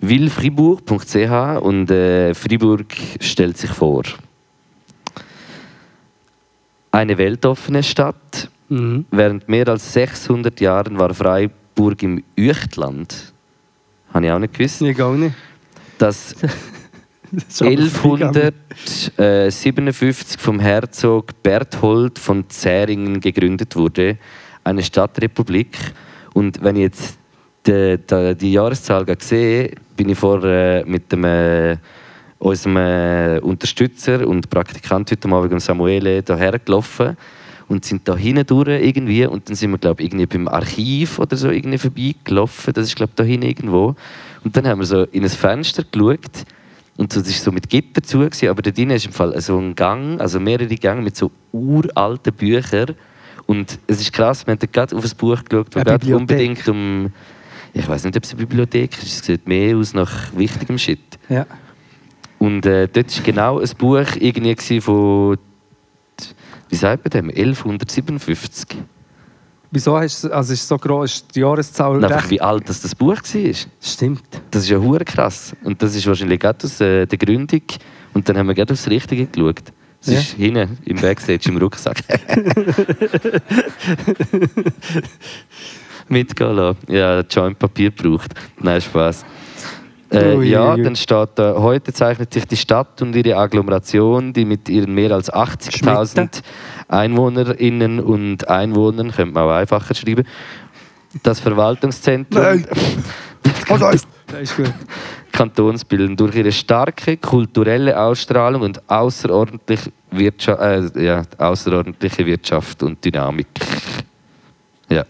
[0.01, 2.87] willfribourg.ch und äh, Fribourg
[3.21, 4.03] stellt sich vor.
[6.91, 9.07] Eine weltoffene Stadt, Mhm.
[9.11, 13.33] Während mehr als 600 Jahren war Freiburg im Üchtland.
[14.13, 14.83] Habe ich auch nicht gewusst.
[14.83, 15.35] Ich auch nicht.
[15.99, 16.35] Das
[17.49, 24.17] 1157 vom Herzog Berthold von Zähringen gegründet wurde,
[24.65, 25.77] eine Stadtrepublik.
[26.35, 27.19] Und wenn ich jetzt
[27.67, 31.77] die, die, die Jahreszahl sehe, bin ich vorher mit dem, äh,
[32.39, 37.17] unserem äh, Unterstützer und Praktikant heute Morgen, Samuele, hierher gelaufen
[37.69, 41.37] und sind da hinten durch irgendwie und dann sind wir glaube irgendwie beim Archiv oder
[41.37, 42.73] so irgendwie vorbeigelaufen.
[42.73, 43.95] Das ist glaube da hinten irgendwo.
[44.45, 46.47] Und dann haben wir so in ein Fenster geschaut
[46.99, 49.41] und so, das ist so mit Gitter zu, gewesen, aber da drinnen ist im Fall
[49.41, 52.97] so ein Gang, also mehrere Gänge mit so uralten Büchern.
[53.47, 57.13] Und es ist krass, wir haben gerade auf ein Buch geschaut, das gerade unbedingt um.
[57.73, 60.99] Ich weiß nicht, ob es eine Bibliothek ist, es sieht mehr aus nach wichtigem Shit.
[61.29, 61.47] Ja.
[62.41, 65.39] Und äh, dort war genau ein Buch irgendwie von.
[66.69, 67.31] Wie sagt man dem?
[67.31, 68.77] 1157.
[69.71, 72.69] Wieso hast du, also ist es so groß, ist die Jahreszahl Und einfach wie alt
[72.69, 73.55] das, das Buch war.
[73.83, 74.23] Stimmt.
[74.51, 75.55] Das ist ja hure krass.
[75.63, 77.63] Und das ist wahrscheinlich gerade aus äh, der Gründung.
[78.15, 79.63] Und dann haben wir gerade aufs Richtige geschaut.
[80.01, 80.19] Es Ja.
[80.21, 81.99] ist hinten im Backstage im Rucksack.
[86.09, 86.79] Mitgehen lassen.
[86.89, 88.33] Ja, Joint Papier braucht.
[88.61, 89.25] Nein, Spaß.
[90.11, 94.33] Äh, Ui, ja, ui, dann steht da, heute zeichnet sich die Stadt und ihre Agglomeration,
[94.33, 96.43] die mit ihren mehr als 80.000
[96.89, 100.25] EinwohnerInnen und Einwohnern, könnte man auch einfacher schreiben,
[101.23, 102.67] das Verwaltungszentrum Nein.
[103.69, 104.73] Das ist gut.
[105.33, 113.03] Kantons bilden durch ihre starke kulturelle Ausstrahlung und außerordentlich Wirtschaft, äh, ja, außerordentliche Wirtschaft und
[113.03, 113.47] Dynamik.
[114.91, 115.05] Ja.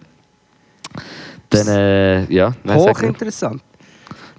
[1.51, 2.53] Dann, äh, ja.
[2.69, 3.63] Hochinteressant.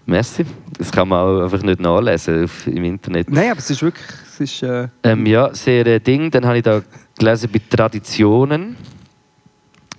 [0.09, 0.43] Merci.
[0.77, 3.29] Das kann man auch einfach nicht nachlesen auf, im Internet.
[3.29, 6.31] Nein, aber es ist wirklich, es ist, äh, Ähm, ja, sehr äh, Ding.
[6.31, 6.81] Dann habe ich da
[7.17, 8.75] gelesen bei Traditionen,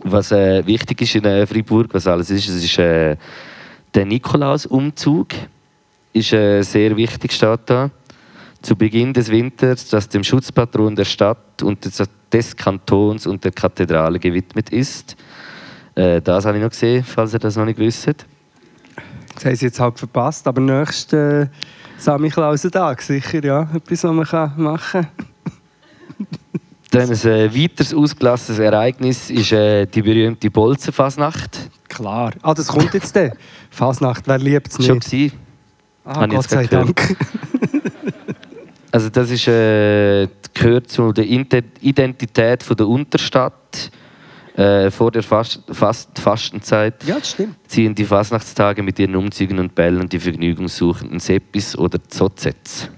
[0.03, 2.49] was äh, wichtig ist in äh, Freiburg, was alles ist.
[2.49, 3.17] Es ist äh,
[3.95, 5.29] der Nikolausumzug,
[6.13, 7.91] ist äh, sehr wichtig, steht da.
[8.63, 13.53] Zu Beginn des Winters, das dem Schutzpatron der Stadt und des, des Kantons und der
[13.53, 15.17] Kathedrale gewidmet ist.
[15.95, 18.27] Äh, das habe ich noch gesehen, falls ihr das noch nicht wisst.
[19.41, 21.47] Das haben sie jetzt halt verpasst, aber nächsten äh,
[21.97, 25.07] Samichlausentag sicher, ja, etwas, was man kann machen
[26.91, 31.71] Dann ein äh, weiteres ausgelassenes Ereignis ist äh, die berühmte Bolzenfasnacht.
[31.89, 32.33] Klar.
[32.43, 33.33] Ah, das kommt jetzt dann.
[33.71, 35.11] Fasnacht, wer liebt es Schon nicht?
[35.11, 35.39] gewesen.
[36.05, 37.17] Ah, Gott sei Dank.
[38.93, 43.89] Also das ist, äh, gehört zu der Identität von der Unterstadt.
[44.57, 47.19] Äh, vor der Fast Fast Fastenzeit Ja,
[47.67, 52.91] ziehen die Fastnachtstage mit ihren Umzügen und Bällen die vergnügungssuchenden Seppis oder Zotzets.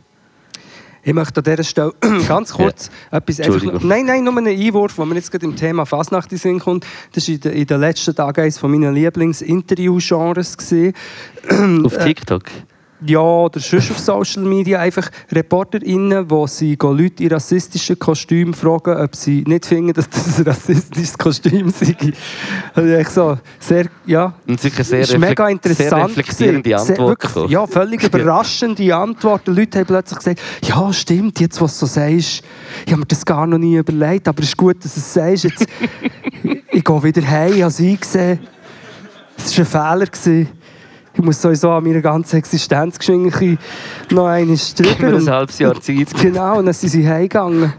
[1.04, 1.92] Ich möchte an dieser Stelle
[2.28, 3.82] ganz kurz etwas einfach...
[3.82, 6.86] Nein, nein, nur einen Einwurf, wo mir jetzt gerade im Thema Fasnacht in Sinn kommt.
[7.12, 10.56] Das war in den, letzten Tagen eines meiner Lieblings-Interview-Genres.
[11.84, 12.44] Auf TikTok.
[13.06, 18.96] Ja, oder sonst auf Social Media einfach ReporterInnen, wo sie Leute in rassistischen Kostümen fragen,
[18.96, 21.96] ob sie nicht finden, dass das ein rassistisches Kostüm sei.
[22.74, 25.90] Also ich so, sehr, ja, Und sicher sehr, ist mega interessant.
[25.90, 26.86] sehr reflektierende gewesen.
[26.86, 27.50] Sehr- wirklich.
[27.50, 29.54] Ja, völlig überraschende Antworten.
[29.54, 32.42] Leute haben plötzlich gesagt, ja stimmt, jetzt was du so sagst,
[32.86, 35.12] ich habe mir das gar noch nie überlegt, aber es ist gut, dass du es
[35.12, 35.44] sagst.
[35.44, 35.66] Jetzt,
[36.72, 38.38] ich gehe wieder heim, ich habe es eingesehen.
[39.36, 40.46] Es war ein Fehler.
[41.14, 43.58] Ich muss sowieso an meiner ganzen Existenzgeschichte
[44.10, 45.06] noch einmal Immer drüber.
[45.08, 46.08] ein Und, halbes Jahr Zeit.
[46.22, 47.72] genau, und dann sind sie heimgegangen.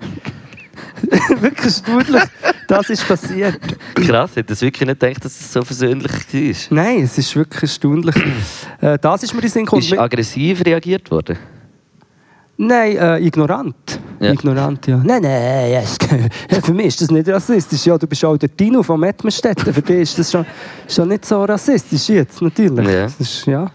[1.41, 2.23] wirklich erstaunlich,
[2.67, 3.59] das ist passiert.
[3.95, 6.77] Krass, ich hätte wirklich nicht gedacht, dass es so versöhnlich war.
[6.77, 8.15] Nein, es ist wirklich erstaunlich.
[8.81, 9.81] äh, das ist mir in den Sinn gekommen.
[9.81, 11.37] Ist aggressiv reagiert worden?
[12.57, 13.99] Nein, äh, ignorant.
[14.23, 14.31] Ja.
[14.31, 14.97] Ignorant, ja.
[15.03, 15.71] Nein, nein,
[16.49, 17.85] ja, für mich ist das nicht rassistisch.
[17.85, 19.73] Ja, du bist auch der Tino von Mettmerstetten.
[19.73, 20.45] Für dich ist das schon,
[20.87, 22.87] schon nicht so rassistisch jetzt, natürlich.
[22.87, 23.05] Ja.
[23.05, 23.71] Ist, ja.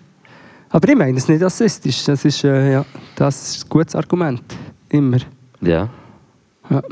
[0.70, 2.04] Aber ich meine es ist nicht rassistisch.
[2.04, 2.84] Das ist, äh, ja,
[3.14, 4.42] das ist ein gutes Argument.
[4.88, 5.18] Immer.
[5.60, 5.88] Ja.
[6.70, 6.82] Ja.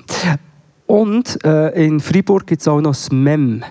[0.87, 3.65] Und äh, in Freiburg gibt es auch noch das MEM.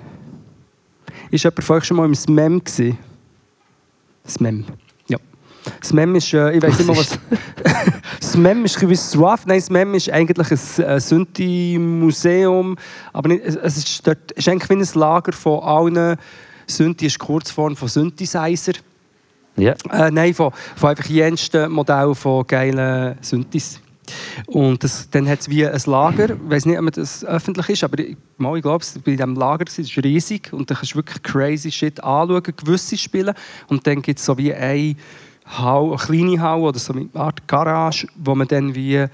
[1.32, 2.98] Ist jemand euch schon mal im SMEM gewesen?
[5.80, 6.16] Das MEM.
[6.16, 7.18] Ist, äh, ich weiß mal was.
[8.20, 9.46] das MEM ist ein bisschen wie SWAF.
[9.46, 12.78] Nein, das MEM ist eigentlich ein äh, Synthi-Museum.
[13.14, 16.18] Aber nicht, es- ist, dort, ist eigentlich wie ein Lager von allen.
[16.68, 18.74] Synthi ist Kurzform von Synthesizer.
[19.58, 19.74] Ja.
[19.92, 23.80] Äh, nein, von, von einfach jensten Modell von geilen Synthes.
[24.48, 27.84] Und das, dann hat es wie ein Lager, ich weiß nicht, ob das öffentlich ist,
[27.84, 30.92] aber ich, mal, ich glaube, es bei diesem Lager das ist riesig und da kannst
[30.94, 33.34] du wirklich crazy Shit anschauen, gewisse Spiele.
[33.68, 34.96] Und dann gibt es so wie eine,
[35.46, 39.06] Hall, eine kleine Halle oder so eine Art Garage, wo man dann wie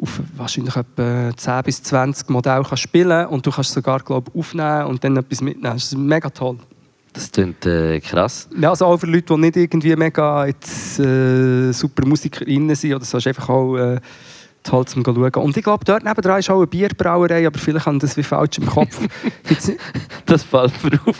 [0.00, 4.86] auf wahrscheinlich etwa 10 bis 20 Modelle kann spielen und du kannst sogar glaub, aufnehmen
[4.86, 5.74] und dann etwas mitnehmen.
[5.74, 6.58] Das ist mega toll.
[7.12, 8.48] Das klingt äh, krass.
[8.56, 13.04] Ja, also auch für Leute, die nicht irgendwie mega jetzt, äh, super MusikerInnen sind oder
[13.04, 14.00] so, ist einfach auch äh,
[14.70, 15.34] toll zum schauen.
[15.34, 18.58] Und ich glaube, dort nebenan ist auch eine Bierbrauerei, aber vielleicht haben das wie falsch
[18.58, 19.00] im Kopf.
[19.48, 19.72] Gibt's,
[20.26, 21.18] Das fällt mir auf.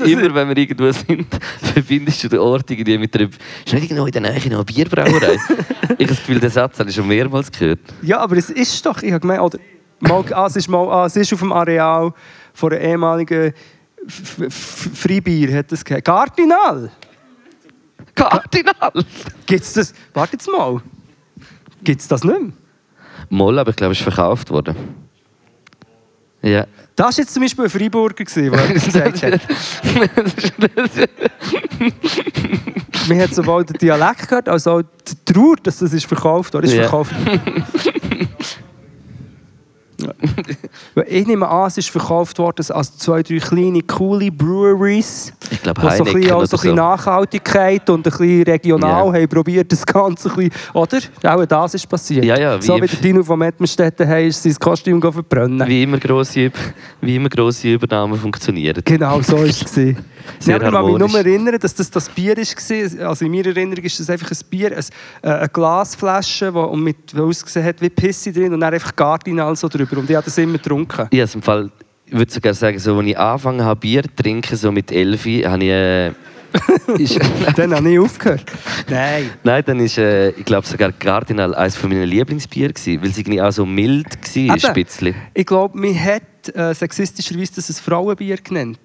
[0.04, 1.26] Immer wenn wir irgendwo sind,
[1.74, 3.28] verbindest du den Ort irgendwie mit einer...
[3.64, 5.34] Ist nicht irgendwo in der Nähe noch eine Bierbrauerei?
[5.34, 7.80] ich habe das Gefühl, den Satz habe ich schon mehrmals gehört.
[8.02, 9.58] ja, aber es ist doch, ich habe gemeint, oder,
[10.00, 12.12] mal, ah, es, ist mal, ah, es ist auf dem Areal
[12.54, 13.52] von einer ehemaligen
[14.08, 16.04] Freibier, hat das geheißen.
[16.04, 16.90] Cardinal!
[18.14, 18.92] Kardinal!
[19.46, 19.92] Gibt es das?
[20.14, 20.80] Warte jetzt mal.
[21.82, 22.52] Gibt es das nicht mehr?
[23.28, 24.74] Moll, aber ich glaube, es ist verkauft worden.
[26.42, 26.66] Ja.
[26.94, 29.40] Das war jetzt zum Beispiel ein Freiburger, gewesen, der das gesagt hat.
[33.08, 36.64] Man hat sowohl den Dialekt gehört, als auch die Trauer, dass das ist verkauft oder
[36.64, 36.82] ist Ja.
[36.82, 37.14] verkauft.
[41.06, 45.80] Ich nehme an, es ist verkauft worden als zwei, drei kleine, coole Breweries, Ich glaube,
[45.80, 46.74] die so ein bisschen, Heineken auch oder so ein bisschen.
[46.76, 49.12] Nachhaltigkeit und ein bisschen regional Ja.
[49.20, 50.98] haben probiert, das Ganze ein bisschen, oder?
[51.24, 52.24] Auch das ist passiert.
[52.24, 55.66] Ja, ja, wie- so wie der Dino von Mettmerstetten hat, ist sein Kostüm verbrennen.
[55.68, 56.50] Wie immer grosse,
[57.00, 58.82] wie immer grosse Übernahmen funktionieren.
[58.84, 59.64] Genau, so war es.
[60.44, 61.12] ja, aber ich kann mich harmonisch.
[61.12, 63.08] nur erinnern, dass das das Bier war.
[63.08, 64.84] Also in meiner Erinnerung ist das einfach ein Bier, ein,
[65.22, 69.56] äh, eine Glasflasche, die und mit, ausgesehen hat wie Pisse drin und dann einfach Cardinal
[69.56, 69.98] so drüber.
[69.98, 71.08] Und ich habe das immer getrunken.
[71.10, 71.70] Ich, im Fall,
[72.04, 75.24] ich würde sogar sagen, so, als ich angefangen habe, Bier zu trinken, so mit 11,
[75.46, 75.70] habe ich...
[75.70, 76.12] Äh,
[76.98, 77.18] ist,
[77.56, 78.44] Dann habe ich aufgehört.
[78.88, 79.30] Nein.
[79.44, 83.42] Nein, dann ist, äh, ich glaube sogar Cardinal eines meiner Lieblingsbier gewesen, weil es irgendwie
[83.42, 84.64] auch so mild war, Eben.
[84.64, 85.14] ein bisschen.
[85.34, 88.78] Ich glaube, man hat äh, sexistischerweise das ein Frauenbier genannt.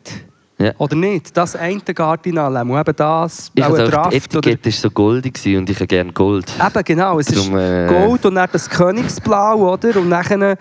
[0.61, 0.73] Ja.
[0.77, 1.35] Oder nicht?
[1.35, 4.07] Das eine Cardinal, und eben das, Ich auch ein Draft.
[4.07, 6.51] Oder, Etikette war so goldig gewesen und ich habe gerne Gold.
[6.59, 7.19] eben, genau.
[7.19, 9.95] Es Drum, ist äh, Gold und dann das Königsblau, oder?
[9.99, 10.55] Und dann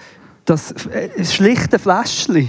[0.45, 2.49] das äh, schlichte Fläschchen.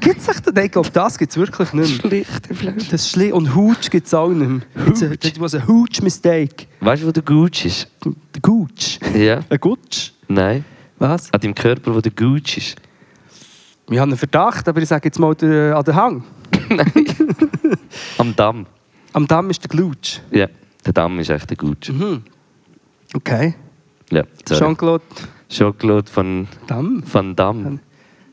[0.00, 0.42] Gibt es echt?
[0.46, 2.10] Ich glaube, das gibt es wirklich nicht mehr.
[2.10, 2.90] Schlichte Flasche.
[2.90, 4.86] Das Schli und Hooch gibt es auch nicht mehr.
[4.88, 6.66] It's a- That was a Hooch mistake.
[6.80, 7.88] Weißt du, wo der Gooch ist?
[8.04, 8.98] Der Gooch.
[9.14, 9.40] Ja.
[9.48, 10.10] Ein Gutsch?
[10.28, 10.64] Nein.
[10.98, 11.32] Was?
[11.32, 12.76] An deinem Körper, wo der Gooch ist.
[13.88, 16.24] Wir haben einen Verdacht, aber ich sage jetzt mal der, an den Hang.
[18.18, 18.66] Am Damm.
[19.12, 20.20] Am Damm ist der Glutsch.
[20.30, 20.48] Ja,
[20.84, 21.88] der Damm ist echt der Gooch.
[21.88, 22.22] Mhm.
[23.14, 23.54] Okay.
[24.10, 24.24] Ja.
[24.44, 25.04] Jean-Claude
[25.48, 27.02] Jean-Claude von Damm.
[27.10, 27.78] Van Damme.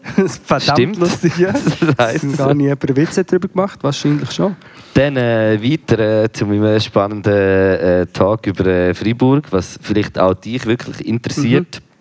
[0.28, 0.98] Verdammt Stimmt.
[0.98, 1.54] lustig, ja.
[1.98, 2.36] Das Dass so.
[2.36, 4.56] gar nie jemand einen Witz darüber gemacht Wahrscheinlich schon.
[4.96, 10.34] Dann äh, weiter äh, zu meinem spannenden äh, Tag über äh, Freiburg, was vielleicht auch
[10.34, 11.78] dich wirklich interessiert.
[11.78, 11.93] Äh,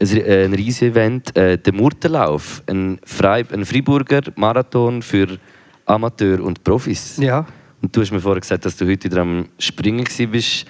[0.00, 5.38] ein riesiges Event, äh, der Murtenlauf, ein, Frei ein Freiburger Marathon für
[5.86, 7.16] Amateur und Profis.
[7.18, 7.46] Ja.
[7.80, 10.66] Und du hast mir vorher gesagt, dass du heute wieder am Springen warst.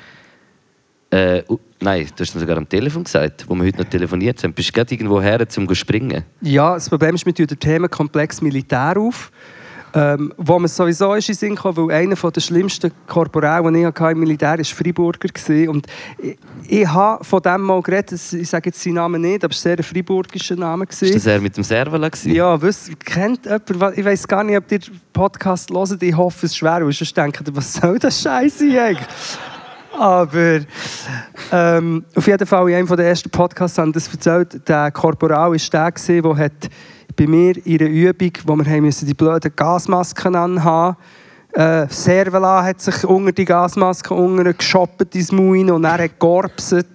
[1.11, 4.42] Äh, uh, nein, du hast mir sogar am Telefon gesagt, wo wir heute noch telefoniert
[4.44, 4.53] haben.
[4.53, 6.24] Bist du gerade irgendwo her, um zu springen?
[6.42, 9.33] Ja, das Problem ist, wir tun den Themenkomplex Militär auf.
[9.98, 13.87] Ähm, wo man sowieso ist in Sinn kam, weil einer der schlimmsten Korporale, die ich
[13.87, 15.28] hatte im Militär war Freiburger.
[15.28, 15.68] gewesen.
[15.70, 15.87] Und
[16.18, 19.64] ich, ich habe von dem mal geredet, ich sage jetzt seinen Namen nicht, aber es
[19.64, 20.84] war sehr ein freiburgischer Name.
[20.88, 21.64] Ist das er mit dem
[22.11, 22.32] gewesen?
[22.32, 26.46] Ja, wisst, kennt jemand, ich weiß gar nicht, ob ihr den Podcast hört, ich hoffe
[26.46, 29.08] es schwer, weil sonst denkt ihr, was soll das Scheiße eigentlich?
[29.98, 30.61] Aber
[31.50, 35.58] ähm, auf jeden Fall in einem der ersten Podcasts haben das erzählt, der Korporal war
[35.58, 36.70] der, der hat
[37.18, 40.96] bei mir in einer Übung, wo wir haben müssen, die blöden Gasmasken anhaben
[41.52, 46.87] äh, Servala hat sich unter die Gasmaske geschoppt ins Maul rein und er hat georpset.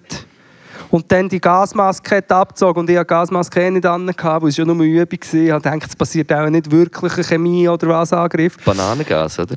[0.89, 4.49] Und dann die Gasmaske hat abgezogen und ich hatte die Gasmaske eh nicht an, weil
[4.49, 5.57] es ja nur eine Übung war.
[5.57, 8.57] Ich dachte, es passiert auch nicht wirklich ein Chemie- oder was Angriff.
[8.63, 9.55] Bananengas, oder?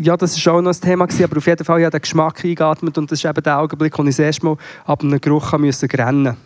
[0.00, 2.00] Ja, das war auch noch ein Thema, gewesen, aber auf jeden Fall habe ich den
[2.00, 5.20] Geschmack eingeatmet und das ist eben der Augenblick, wo ich das erste Mal ab einem
[5.20, 6.36] Geruch musste rennen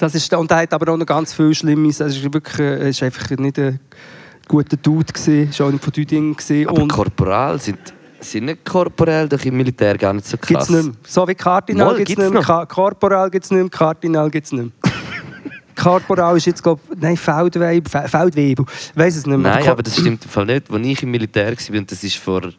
[0.00, 2.00] das ist, Und er hat aber auch noch ganz viel Schlimmes.
[2.00, 3.78] Es ist wirklich äh, es ist einfach nicht ein
[4.48, 6.34] guter Dude, gewesen, es war auch nicht von Düdingen.
[6.36, 6.68] gewesen.
[6.68, 7.78] Aber Und Korporal sind,
[8.20, 10.64] sind nicht korporell doch im Militär gar nicht so gibt krass.
[10.64, 10.94] es nicht mehr.
[11.06, 12.42] So wie Kardinal gibt es gibt's nicht mehr.
[12.42, 14.92] Ka Korporal gibt es nicht mehr, Kardinal gibt es nicht mehr.
[15.76, 19.52] Korporal ist jetzt, glaube ich, nein, Feldwebel, Fe- Feldwebel, ich weiß es nicht mehr.
[19.54, 20.70] Nein, aber das stimmt im Fall nicht.
[20.70, 22.52] Als ich im Militär war, und das war vor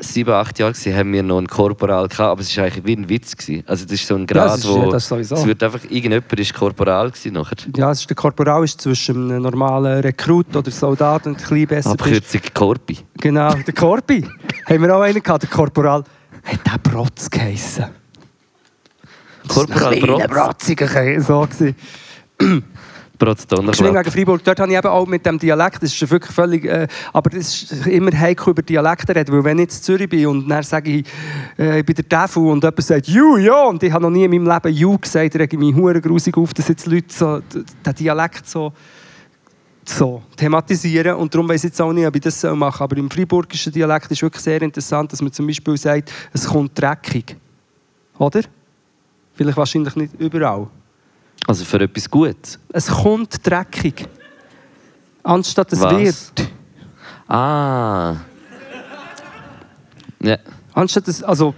[0.00, 2.96] sieben, acht Jahren, gewesen, haben wir noch einen Korporal gehabt, aber es war eigentlich wie
[2.96, 3.36] ein Witz.
[3.36, 3.62] Gewesen.
[3.66, 5.80] Also das ist so ein Ja, Grad, das ist- wo ja, das es wird einfach
[5.84, 7.56] irgendjemand ist Korporal gewesen nachher.
[7.76, 11.66] Ja, es ist der Korporal ist zwischen einem normalen Rekrut oder Soldat und ein bisschen
[11.66, 11.90] besser.
[11.96, 12.02] bist.
[12.02, 12.98] Abkürzung Korpi.
[13.18, 14.26] Genau, der Korpi.
[14.68, 16.04] haben wir auch einen gehabt, der Korporal.
[16.44, 17.86] Hat der Brotz geheissen?
[19.46, 20.26] Korporal Brotz.
[20.28, 21.46] Brotziger, so.
[23.26, 24.06] Geschwind Donnerglatt.
[24.06, 26.86] wegen Freiburg, dort habe ich eben auch mit dem Dialekt, das ist wirklich völlig, äh,
[27.12, 30.48] aber das ist immer heikel über Dialekte reden, weil wenn ich in Zürich bin und
[30.48, 31.06] dann sage ich,
[31.58, 34.24] äh, ich bin der Teufel und jemand sagt «Ju, ja» und ich habe noch nie
[34.24, 37.40] in meinem Leben «Ju» gesagt, rege ich mich hure grusig auf, dass jetzt Leute so,
[37.52, 38.72] den Dialekt so
[39.84, 41.16] so thematisieren.
[41.16, 42.84] Und darum weiß ich jetzt auch nicht, ob ich das so mache.
[42.84, 46.80] Aber im freiburgischen Dialekt ist wirklich sehr interessant, dass man zum Beispiel sagt, es kommt
[46.80, 47.36] dreckig.
[48.18, 48.42] Oder?
[49.34, 50.68] Vielleicht wahrscheinlich nicht überall.
[51.46, 52.58] Also für etwas Gutes.
[52.72, 54.06] Es kommt dreckig.
[55.22, 55.92] Anstatt es Was?
[55.98, 56.48] wird.
[57.28, 58.16] Ah.
[60.20, 60.36] Ja.
[60.74, 61.54] Anstatt es, also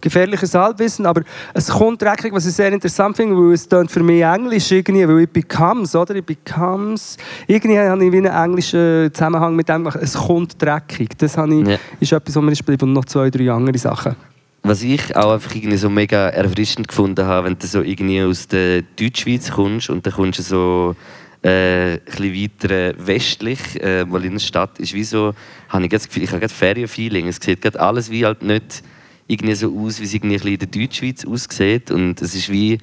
[0.00, 1.22] gefährliches Halbwissen, aber
[1.54, 5.06] es kommt dreckig, was ich sehr interessant finde, weil es tönt für mich Englisch irgendwie,
[5.06, 6.16] weil ich becomes, oder?
[6.16, 7.16] Ich becomes,
[7.46, 9.86] irgendwie habe ich wie einen englischen Zusammenhang mit dem.
[9.86, 11.16] Es kommt dreckig.
[11.18, 11.78] Das habe ich, Ja.
[12.00, 14.16] ist etwas, was mir ist geblieben und noch zwei, drei andere Sachen.
[14.64, 18.46] Was ich auch einfach irgendwie so mega erfrischend gefunden habe, wenn du so irgendwie aus
[18.46, 20.96] der Deutschschweiz kommst und dann kommst du so
[21.42, 25.34] äh, ein weiter westlich, äh, mal in der Stadt, ist wie so,
[25.68, 27.26] habe ich das Gefühl, ich habe gerade Ferienfeeling.
[27.26, 28.84] Es sieht gerade alles wie halt nicht
[29.26, 31.90] irgendwie so aus, wie es irgendwie in der Deutschschweiz aussieht.
[31.90, 32.78] Und es ist wie,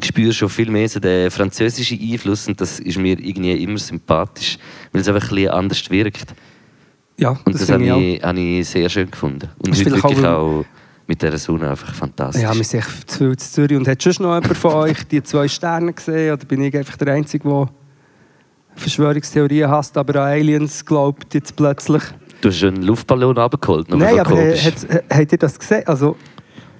[0.00, 3.78] ich spüre schon viel mehr so den französischen Einfluss und das ist mir irgendwie immer
[3.78, 4.58] sympathisch,
[4.90, 6.34] weil es einfach ein bisschen anders wirkt.
[7.18, 8.26] Ja, Und das, das, habe ich auch.
[8.26, 9.48] habe ich sehr schön gefunden.
[9.58, 10.64] Und Ist heute vielleicht auch, wirklich weil- auch
[11.10, 12.40] mit dieser Sonne einfach fantastisch.
[12.40, 13.76] Ja, wir sind echt zu viel zu Zürich.
[13.76, 16.32] Und hat schon noch jemand von euch die zwei Sterne gesehen?
[16.32, 17.68] Oder bin ich einfach der Einzige, der
[18.76, 22.04] Verschwörungstheorien hasst, aber an Aliens glaubt jetzt plötzlich?
[22.40, 23.88] Du hast einen Luftballon abgeholt.
[23.88, 24.74] Nein, aber äh, hat,
[25.12, 25.82] habt ihr das gesehen?
[25.84, 26.14] Also,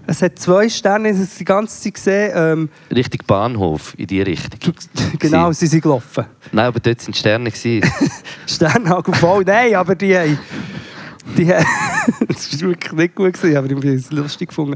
[0.07, 2.33] es hat zwei Sterne, es die ganze Zeit gesehen.
[2.33, 4.75] Ähm, Richtig Bahnhof in die Richtung.
[5.19, 6.25] genau, sie sind gelaufen.
[6.53, 7.51] Nein, aber dort sind Sterne.
[8.47, 9.43] Sternhagel voll.
[9.45, 10.39] Nein, aber die haben.
[11.37, 11.65] Die haben
[12.29, 14.75] das war wirklich nicht gut, gewesen, aber ich habe es lustig gefunden.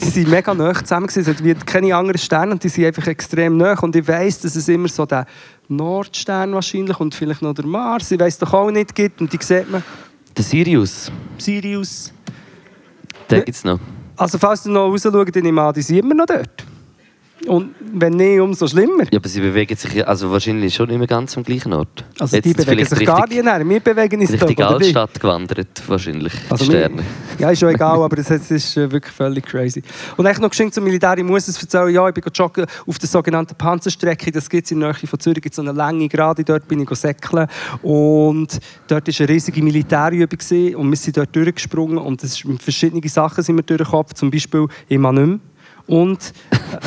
[0.00, 1.06] Die sind mega nah zusammen.
[1.06, 3.78] gewesen, Es hat wie keine anderen Sterne und die sind einfach extrem nah.
[3.80, 5.24] Und ich weiss, dass es immer so den
[5.68, 9.20] Nordstern wahrscheinlich und vielleicht noch der Mars, ich weiss doch auch nicht, gibt.
[9.20, 9.82] Und die sieht man.
[10.36, 12.12] Der Sirius, Sirius.
[13.30, 13.80] den gibt es noch.
[14.16, 16.64] Also falls du noch raus schaust, dann nehme ich an, die sind immer noch dort.
[17.48, 19.04] Und wenn nicht, umso schlimmer.
[19.10, 22.04] Ja, aber sie bewegen sich also wahrscheinlich schon immer ganz am gleichen Ort.
[22.18, 23.68] Also Jetzt die bewegen sich gar richtig, nicht näher.
[23.68, 24.58] Wir bewegen uns Richtung?
[24.64, 26.32] Altstadt gewandert, wahrscheinlich.
[26.50, 27.02] Also Sterne.
[27.38, 29.82] Ja, ist schon egal, aber das, das ist äh, wirklich völlig crazy.
[30.16, 32.98] Und eigentlich noch geschenkt zum Militär, ich muss es erzählen, ja, ich bin joggen auf
[32.98, 36.08] der sogenannten Panzerstrecke, das gibt es in der Nähe von Zürich, gibt so eine Länge
[36.08, 37.46] gerade, dort bin ich säckeln
[37.82, 40.38] und dort war eine riesige Militärübung
[40.76, 44.30] und wir sind dort durchgesprungen und das ist, mit verschiedenen Sachen sind wir durchgekommen, zum
[44.30, 45.38] Beispiel nicht mehr.
[45.86, 46.32] Und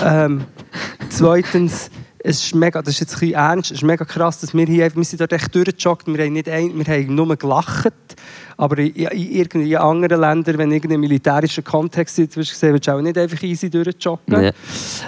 [0.04, 0.46] ähm,
[1.10, 1.90] zweitens,
[2.22, 4.66] es ist mega, das ist jetzt ein bisschen ernst, es ist mega krass, dass wir
[4.66, 7.94] hier, wir sind dort echt durchgejoggt, wir haben, nicht ein, wir haben nur gelacht,
[8.60, 13.42] aber in, in, anderen Ländern, wenn irgendein militärischer Kontext ist, wirst du auch nicht einfach
[13.42, 14.44] easy durchjoggen.
[14.44, 14.52] Ja.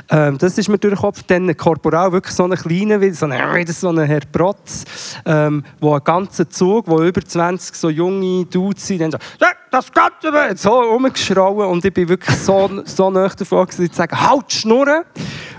[0.09, 1.21] Ähm, das ist mir durch den Kopf.
[1.27, 4.85] Dann Korporal, wirklich so einen kleinen, wie so ein, wie so ein Herr Protz,
[5.25, 9.47] ähm, wo ein ganzer Zug, wo über 20 so junge Dudes sind, dann so, «Ja,
[9.69, 14.17] das Ganze so rumgeschrauen und ich bin wirklich so, so nah davon gewesen, zu sagen,
[14.17, 15.03] halt die Schnurren,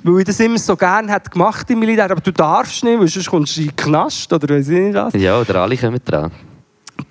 [0.02, 3.09] weil ich das immer so gerne hätte gemacht im Militär, aber du darfst nicht, weil
[3.09, 5.12] sonst kommst du in den Knast oder weiß ich nicht was.
[5.12, 6.33] ja, oder alle kommen dran.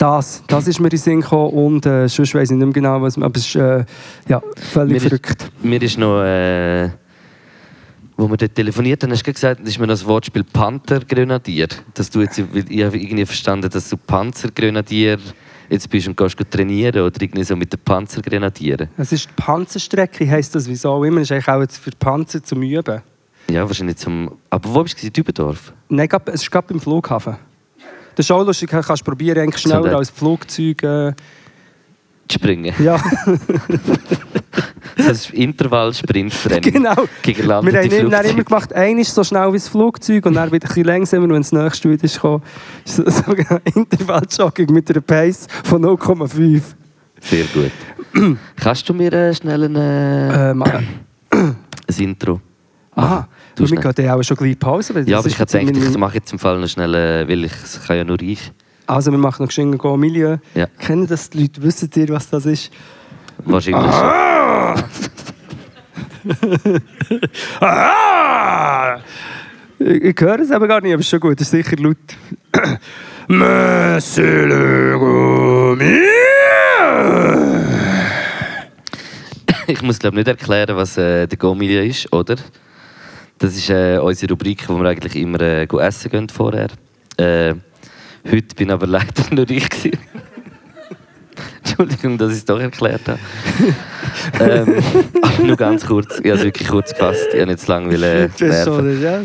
[0.02, 2.74] Das, das ist mir in den Sinn gekommen und äh, sonst weiss ich nicht mehr
[2.74, 3.86] genau, was aber es ist äh,
[4.28, 5.52] ja, völlig Mir ist- verrückt.
[5.62, 6.90] Mir ist noch, äh,
[8.18, 11.68] wo wir dort telefoniert haben, hast du gesagt, ist mir noch das Wortspiel Panthergrenadier.
[11.94, 15.20] Dass du jetzt, ich habe irgendwie verstanden, dass du Panzergrenadier
[15.70, 18.90] jetzt bist und gehst trainieren oder irgendwie so mit den Panzergrenadieren.
[18.98, 21.20] Es ist die Panzerstrecke, heisst das wieso immer.
[21.20, 23.04] Das ist eigentlich auch jetzt für Panzer zum Üben.
[23.52, 24.32] Ja, wahrscheinlich zum.
[24.50, 25.06] Aber wo bist du?
[25.06, 25.74] in Dübendorf?
[25.90, 27.36] Nein, es ist gerade beim Flughafen.
[28.30, 30.84] Auch lustig, kannst du probieren, eigentlich schneller der- als Flugzeug.
[30.84, 31.14] Äh,
[32.28, 32.74] Zu springen.
[32.80, 33.02] ja,
[34.98, 36.62] Das ist Intervall-Sprintrennen.
[36.74, 37.06] genau.
[37.22, 38.28] Gegen Wir haben Flugzeuge.
[38.30, 41.38] immer gemacht, einmal so schnell wie das Flugzeug und dann wieder ein bisschen langsamer, wenn
[41.42, 42.44] das nächste wieder ist gekommen.
[42.86, 46.62] Ist so ein Intervalljogging mit einer Pace von 0,5.
[47.22, 47.72] Sehr gut.
[48.58, 50.54] Kannst du mir äh, schnell ein, äh, Äh,
[51.32, 51.56] ein
[51.98, 52.42] Intro?
[53.02, 53.82] Aha, Du wir schnell.
[53.82, 54.94] gehen dann auch schon gleich Pause.
[55.06, 57.44] Ja, aber ich habe jetzt gedacht, ich mache jetzt im Fall noch schnell, äh, weil
[57.46, 58.52] ich es kann ja nur ich.
[58.88, 60.38] Also wir machen noch geschwind Go Milieu.
[60.56, 60.68] Ja.
[60.80, 61.62] Kennen das die Leute?
[61.62, 62.72] Wissen ihr, was das ist?
[63.46, 64.76] Wahrscheinlich Ah!
[67.60, 68.98] Ah!
[69.80, 71.76] Ich, ich höre es aber gar nicht, aber es ist schon gut, das ist sicher
[71.78, 71.98] laut.
[73.28, 76.02] Monsieur le Gourmet.
[79.68, 82.36] Ich muss glaube nicht erklären, was äh, der Gomilia ist, oder?
[83.42, 86.68] Das ist äh, unsere Rubrik, wo wir eigentlich immer äh, go essen gehen vorher.
[87.18, 87.56] Äh,
[88.32, 89.68] heute bin aber leider nur ich.
[91.64, 93.20] Entschuldigung, dass ich es doch erklärt habe.
[94.40, 94.76] ähm,
[95.24, 96.20] aber nur ganz kurz.
[96.20, 97.30] Ich habe es wirklich kurz gefasst.
[97.34, 98.30] Ich habe nicht zu lange will, äh,
[99.02, 99.22] ja.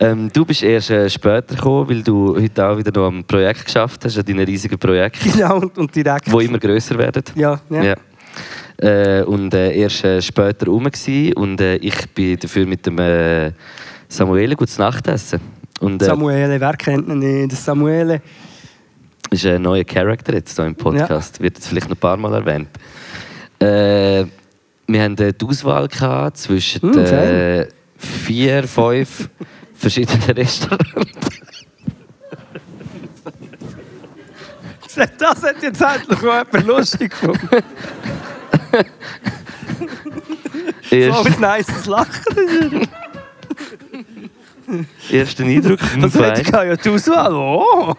[0.00, 3.66] ähm, Du bist erst äh, später gekommen, weil du heute auch wieder noch am Projekt
[3.66, 6.26] geschafft hast, an deinen riesigen Projekt, Genau, und, und direkt.
[6.26, 7.22] die immer grösser werden.
[7.36, 7.82] Ja, ja.
[7.84, 7.94] Ja.
[8.78, 12.98] Äh, und äh, erst äh, später rum gsi und äh, ich bin dafür mit dem
[12.98, 13.52] äh,
[14.08, 15.40] Samuele gutes Nachtessen.
[15.80, 17.52] Und äh, Samuele, wer kennt ihn nicht?
[17.52, 18.20] Samuele.
[19.30, 21.40] ist ein neuer Charakter jetzt hier im Podcast.
[21.40, 22.68] Wird jetzt vielleicht noch ein paar Mal erwähnt.
[23.60, 24.24] Äh,
[24.86, 27.68] wir haben äh, die Auswahl gehabt zwischen Hm, äh, geil.
[27.96, 29.28] vier, fünf
[29.74, 30.86] verschiedenen Restaurants.
[35.18, 37.48] Das hat jetzt endlich mal jemand lustig gefunden.
[40.90, 42.88] So ein nices Lachen.
[45.10, 46.36] erster Eindruck, fein.
[46.36, 47.32] jetzt kann ja die Auswahl.
[47.34, 47.94] Oh,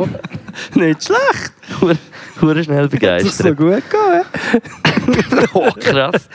[0.76, 1.54] nicht schlecht.
[1.82, 3.58] Hure- schnell Das ist so begeistert.
[3.58, 4.26] gut gegangen.
[5.54, 6.30] oh, krass.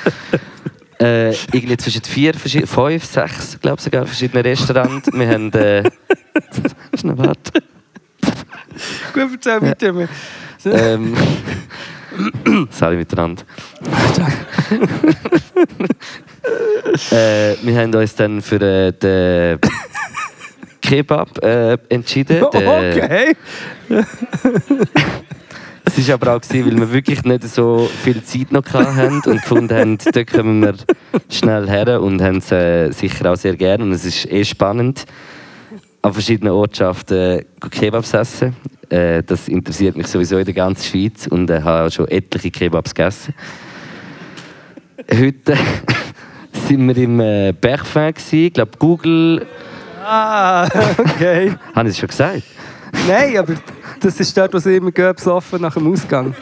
[1.01, 5.09] Äh, irgendwie zwischen vier, fünf, sechs, glaube sogar verschiedene Restaurants.
[5.13, 5.53] Wir haben.
[5.53, 5.85] Äh,
[7.05, 7.63] warte.
[9.13, 10.09] Gut, erzähl weiter.
[10.65, 11.17] Ähm,
[12.71, 13.43] Sorry miteinander.
[17.11, 19.59] äh, wir haben uns dann für äh, den
[20.81, 22.43] Kebab äh, entschieden.
[22.45, 23.35] Okay.
[25.85, 29.43] Es war aber auch, gewesen, weil wir wirklich nicht so viel Zeit noch hatten und
[29.43, 30.75] gefunden haben, da kommen wir
[31.31, 33.85] schnell her und haben es äh, sicher auch sehr gerne.
[33.85, 35.07] Und es ist eh spannend,
[36.09, 38.57] an verschiedenen Ortschaften äh, Kebabs essen.
[38.89, 42.95] Äh, das interessiert mich sowieso in der ganzen Schweiz und ich habe schon etliche Kebabs
[42.95, 43.35] gegessen.
[45.13, 45.57] Heute
[46.67, 48.15] sind wir im äh, Bergfan.
[48.31, 49.47] Ich glaube, Google.
[50.05, 50.67] Ah,
[50.99, 51.55] okay.
[51.75, 52.43] Habe ich es schon gesagt?
[53.07, 53.55] Nein, aber
[54.01, 56.35] das ist dort, wo sie immer gehen, besoffen nach dem Ausgang.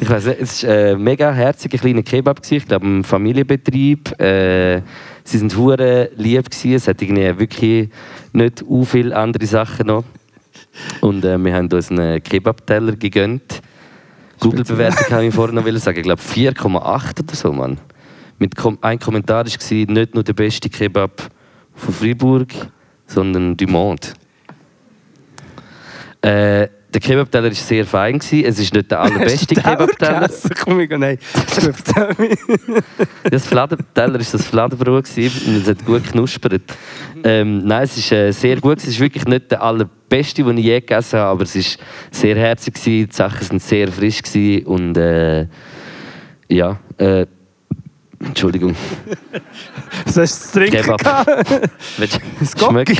[0.00, 2.40] Ich weiß nicht, es war ein mega herziger kleiner Kebab.
[2.48, 4.20] Ich glaube, ein Familienbetrieb.
[4.20, 4.82] Äh,
[5.24, 6.50] sie waren hure lieb.
[6.50, 6.74] Gewesen.
[6.74, 7.88] Es hat irgendwie wirklich
[8.32, 10.04] nicht so viele andere Sachen noch.
[11.00, 13.62] Und äh, wir haben uns einen Kebab-Teller gegönnt.
[14.40, 15.98] Google-Bewertung kann ich vorher noch sagen.
[15.98, 17.78] Ich glaube 4,8 oder so, Mann.
[18.38, 21.30] Mit Kom ein Kommentar war nicht nur der beste Kebab
[21.74, 22.52] von Freiburg,
[23.06, 24.08] sondern du Monde.
[26.22, 28.18] Äh, der Kebab-Teller war sehr fein.
[28.18, 28.44] Gewesen.
[28.44, 30.28] Es ist nicht der allerbeste Kebab-Teller.
[30.62, 31.18] Komm ich, nein.
[33.30, 36.62] Das Fladenteller war das Fladenbrot und es hat gut knuspert.
[37.24, 38.78] Ähm, nein, es ist äh, sehr gut.
[38.78, 41.78] Es ist wirklich nicht der allerbeste, den ich je gegessen habe, aber es ist
[42.10, 43.08] sehr herzig gewesen.
[43.08, 45.46] Die Sachen sind sehr frisch gewesen und äh,
[46.48, 46.78] ja.
[46.98, 47.26] Äh,
[48.20, 48.76] Entschuldigung.
[50.04, 51.26] Was hast du zu trinken Kebab.
[51.98, 52.98] du schmecken?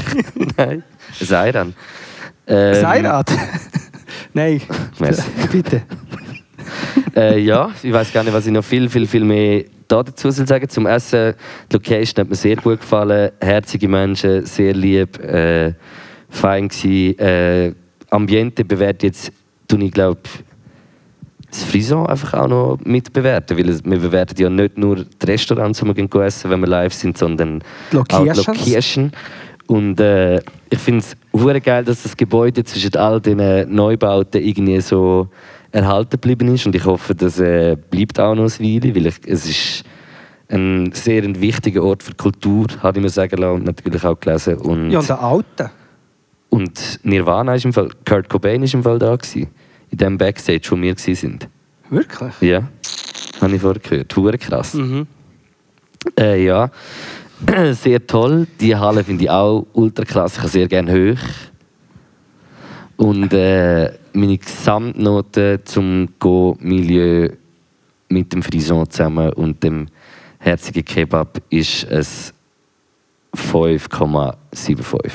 [0.56, 0.82] Nein.
[1.20, 1.74] Ein Ayran.
[2.46, 3.30] Ähm, Seirat?
[4.34, 4.60] Nein.
[4.98, 5.22] Merci.
[5.52, 5.82] Bitte.
[7.14, 10.30] Äh, ja, ich weiß gar nicht, was ich noch viel, viel, viel mehr da dazu
[10.30, 10.68] soll sagen.
[10.68, 11.34] Zum Essen,
[11.70, 13.30] die Location hat mir sehr gut gefallen.
[13.40, 15.74] Herzige Menschen, sehr lieb, äh,
[16.30, 17.10] fein gsi.
[17.18, 17.74] Äh,
[18.10, 19.32] Ambiente bewerte jetzt,
[19.68, 20.20] tue ich glaube
[21.50, 25.86] das Frison einfach auch noch mitbewerten, weil wir bewerten ja nicht nur die Restaurants, wo
[25.86, 27.62] wir gehen essen, wenn wir live sind, sondern
[27.92, 28.28] Die auch die.
[28.28, 29.12] Location.
[29.72, 30.36] Und äh,
[30.68, 35.28] ich finde es hure geil, dass das Gebäude zwischen all diesen Neubauten irgendwie so
[35.70, 36.66] erhalten geblieben ist.
[36.66, 39.84] Und ich hoffe, das äh, bleibt auch noch eine Weile, weil ich, es ist
[40.50, 44.20] ein sehr ein wichtiger Ort für Kultur, habe ich mir sagen lassen und natürlich auch
[44.20, 44.56] gelesen.
[44.58, 45.70] Und, Ja, und der Alte.
[46.50, 49.48] und Nirvana ist im Fall, Kurt Cobain ist im Fall da gewesen,
[49.90, 51.48] in dem Backstage, wo wir sind.
[51.88, 52.34] Wirklich?
[52.42, 52.68] Ja,
[53.40, 54.14] habe ich vorher gehört.
[54.14, 54.74] Hure krass.
[54.74, 55.06] Mhm.
[56.18, 56.70] Äh, ja,
[57.72, 58.46] sehr toll.
[58.60, 60.34] Die Halle finde ich auch ultra krass.
[60.34, 61.18] Ich habe sehr gerne hoch.
[62.96, 67.30] Und äh, meine Gesamtnote zum Go-Milieu
[68.08, 69.88] mit dem Frison zusammen und dem
[70.38, 72.32] herzigen Kebab ist es
[73.34, 75.10] 5,75.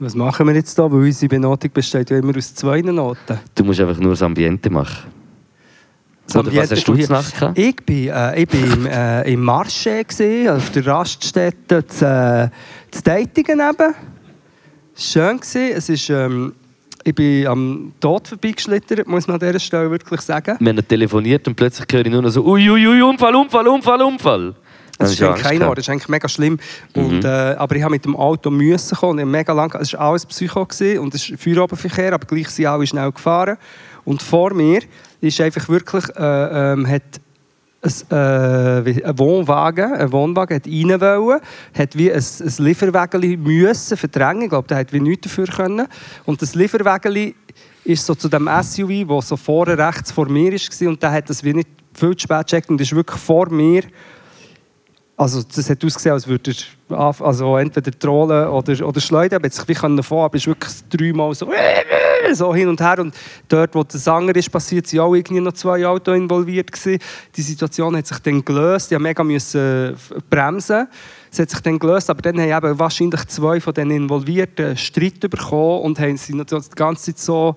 [0.00, 0.90] Was machen wir jetzt da?
[0.90, 3.38] Weil unsere Benotung besteht ja immer aus zwei Noten.
[3.54, 5.17] Du musst einfach nur das Ambiente machen.
[6.34, 6.94] Oder was hast du?
[7.54, 12.48] Ich bin, äh, ich bin im, äh, im Marché, gewesen, auf der Raststätte zu, äh,
[12.90, 13.94] zu Datingen eben.
[14.94, 15.72] Schön gewesen.
[15.74, 16.52] Es ist, ähm,
[17.04, 20.56] ich bin am Tod vorbeigeschlittert, muss man an dieser Stelle wirklich sagen.
[20.60, 23.66] Wir haben telefoniert und plötzlich höre ich nur noch so «Ui, ui, ui, Unfall, Unfall,
[23.68, 24.54] Unfall, Unfall!»
[24.98, 25.62] Das ist eigentlich kein.
[25.62, 26.58] Ort, das ist eigentlich mega schlimm.
[26.94, 27.04] Mhm.
[27.04, 29.92] Und, äh, aber ich habe mit dem Auto müssen kommen, und ich mega lang, es
[29.92, 33.56] war alles Psycho gewesen, und es ist Feierabendverkehr, aber gleich sind alle schnell gefahren.
[34.04, 34.80] Und vor mir
[35.20, 37.02] ist einfach wirklich, äh, ähm, hat
[37.80, 41.40] ein, äh, ein Wohnwagen, ein Wohnwagen hat rein wollen,
[41.76, 45.86] hat wie ein, ein Lieferwagen müssen verdrängen, ich glaube, der hat wie nichts dafür können.
[46.24, 47.34] Und das Lieferwagen
[47.84, 51.30] ist so zu dem SUV, der so vorne rechts vor mir war, und der hat
[51.30, 53.82] das wie nicht viel zu spät gecheckt und ist wirklich vor mir
[55.18, 56.54] also das hat ausgesehen, als würde
[56.90, 59.42] er also entweder trollen oder, oder schleudern.
[59.42, 61.50] Er hat sich wie können fahren, aber es ist wirklich dreimal so,
[62.32, 63.00] so hin und her.
[63.00, 63.16] Und
[63.48, 67.02] dort, wo der Sanger ist passiert, sind auch irgendwie noch zwei Autos involviert gewesen.
[67.34, 68.92] Die Situation hat sich dann gelöst.
[68.92, 69.94] Haben mega äh,
[70.30, 70.86] bremsen.
[71.32, 75.82] Es hat sich dann gelöst, aber dann haben wahrscheinlich zwei von den Involvierten Streit bekommen
[75.82, 77.56] und haben sie natürlich die ganze Zeit so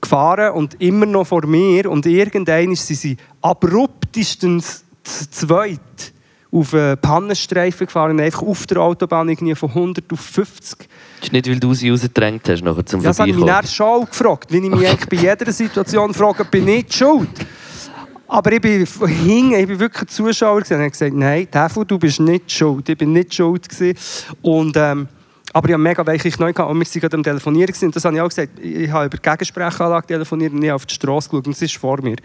[0.00, 1.90] gefahren und immer noch vor mir.
[1.90, 5.80] Und irgendwann sind sie abruptestens zu zweit
[6.52, 10.78] auf einen Pannenstreifen gefahren, einfach auf der Autobahn irgendwie von 100 auf 50.
[10.78, 10.88] Das
[11.28, 14.04] ist nicht, weil du sie rausgedrängt hast, nachher zum Das habe ich mich dann schon
[14.04, 17.28] gefragt, wie ich mich eigentlich bei jeder Situation frage, bin ich die schuld?
[18.28, 21.98] Aber ich bin hinten, ich bin wirklich Zuschauer gewesen und habe gesagt, nein, Tefu, du
[21.98, 22.88] bist nicht schuld.
[22.88, 23.98] Ich bin nicht schuld gewesen.
[24.40, 25.08] Und, ähm,
[25.52, 28.04] aber ich habe mega weiche Knie gehabt und wir waren gerade am Telefonieren und das
[28.04, 28.58] habe ich auch gesagt.
[28.60, 31.62] Ich habe über die Gegensprechanlage telefoniert und ich habe auf die Straße geschaut und es
[31.62, 32.16] ist vor mir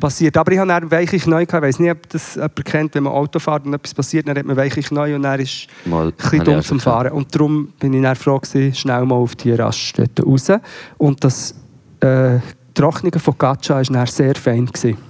[0.00, 0.36] passiert.
[0.36, 1.54] Aber ich habe dann weiche Knie gehabt.
[1.54, 4.36] Ich weiß nicht, ob das jemand kennt, wenn man Auto fährt und etwas passiert, dann
[4.36, 7.12] hat man weiche Knie und dann ist Mal, ein bisschen dumm auch zum Fahren.
[7.12, 10.50] Und darum bin ich dann froh, gewesen, schnell mal auf die Raststätte raus.
[10.98, 11.54] Und das
[12.00, 12.38] äh,
[12.74, 14.66] Trocknen von Gacha war dann sehr fein.
[14.66, 15.07] Gewesen.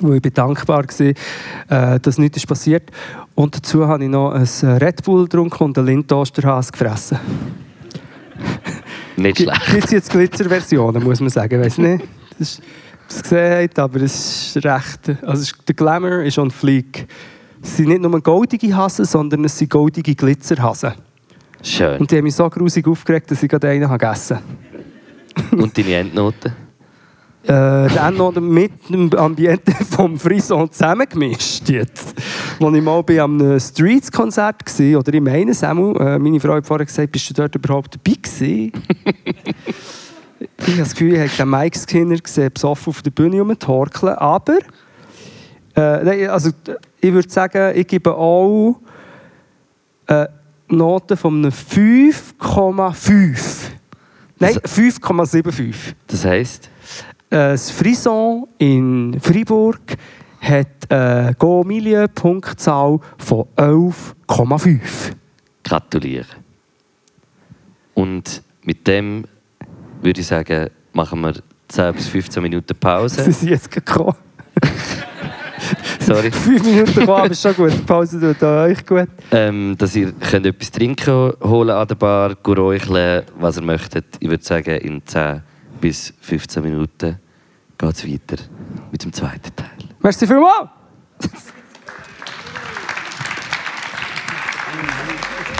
[0.00, 2.90] Weil ich bin dankbar war, äh, dass nichts ist passiert
[3.34, 4.46] Und dazu habe ich noch ein
[4.78, 7.18] Red Bull getrunken und einen Lindtoasterhase gefressen.
[9.16, 9.84] Nicht Gibt schlecht.
[9.84, 11.60] es jetzt Glitzerversionen, muss man sagen.
[11.60, 12.04] Weiß nicht,
[12.38, 12.62] das ist,
[13.08, 15.22] es gesehen aber es ist recht.
[15.22, 17.06] Also der Glamour ist on fleek.
[17.62, 20.92] Es sind nicht nur goldige Hasen, sondern es sind goldige Glitzerhasen.
[21.62, 21.98] Schön.
[21.98, 24.38] Und die haben mich so grusig aufgeregt, dass ich gerade einen habe gegessen
[25.52, 26.65] Und deine Endnoten?
[27.46, 31.68] Äh, dann noch mit dem Ambiente vom Frison zusammengemischt.
[31.68, 32.12] Jetzt.
[32.58, 36.66] Als ich mal bei einem Streets-Konzert war, oder ich meine, Samuel, äh, meine Frau hat
[36.66, 38.72] vorher gesagt, bist du dort überhaupt dabei gewesen?
[40.40, 44.14] ich habe das Gefühl, ich habe den Mike Skinner gesehen, besoffen auf der Bühne rumtorkeln.
[44.14, 44.58] Aber,
[45.76, 46.50] äh, nein, also,
[47.00, 48.80] ich würde sagen, ich gebe auch
[50.08, 50.26] äh,
[50.66, 53.38] Noten von einem 5,5.
[54.40, 55.74] Nein, 5,75.
[56.08, 56.70] Das heisst,
[57.30, 59.80] Das Frison in Freiburg
[60.40, 64.78] hat eine Go-Milieu-Punktzahl von 11,5.
[65.64, 66.26] gratuliere.
[67.94, 69.24] Und mit dem
[70.02, 71.34] würde ich sagen, machen wir
[71.68, 73.32] 10 bis 15 Minuten Sie Pause.
[73.32, 74.14] sind jetzt gekommen.
[76.00, 76.30] Sorry.
[76.32, 77.72] Fünf Minuten gekommen, aber ist schon gut.
[77.72, 79.08] Die Pause tut euch gut.
[79.32, 84.04] Ähm, dass ihr könnt etwas trinken holen an der Bar, räucheln, was ihr möchtet.
[84.20, 85.42] Ich würde sagen, in 10
[85.80, 87.18] bis 15 Minuten
[87.78, 88.42] geht es weiter
[88.90, 89.68] mit dem zweiten Teil.
[90.00, 90.68] Merci vielmals.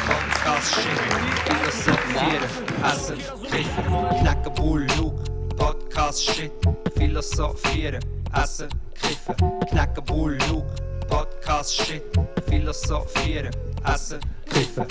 [0.07, 0.99] Podcast shit,
[1.47, 2.43] philosophieren,
[2.85, 3.19] essen,
[3.51, 5.23] kiffen, knacken Bull, Luke.
[5.57, 6.53] Podcast shit,
[6.97, 8.03] philosophieren,
[8.33, 9.37] essen, kiffen,
[9.71, 10.67] knacken Bull, Luke.
[11.09, 12.03] Podcast shit,
[12.49, 13.53] philosophieren,
[13.85, 14.87] essen, kiffen.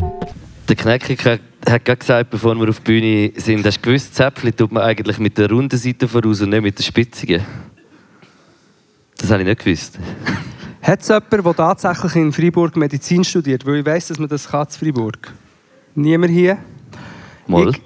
[0.67, 1.41] Der Kneckig hat
[1.85, 5.19] gerade gesagt, bevor wir auf die Bühne sind, hast du gewusst, Zäpfchen tut man eigentlich
[5.19, 7.43] mit der runden Seite voraus und nicht mit der spitzigen.
[9.17, 9.99] Das habe ich nicht gewusst.
[10.81, 13.65] Hat es jemanden, der tatsächlich in Freiburg Medizin studiert?
[13.65, 15.33] Weil ich weiss, dass man das kann in Freiburg.
[15.93, 16.57] Niemand hier?
[17.47, 17.69] Mal.
[17.69, 17.81] Ich,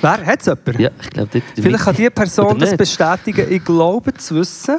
[0.00, 0.26] wer?
[0.26, 0.80] Hat es jemanden?
[0.80, 1.44] Ja, ich glaube, dort.
[1.54, 2.78] Vielleicht kann diese Person das nicht?
[2.78, 3.46] bestätigen.
[3.50, 4.78] Ich glaube zu wissen,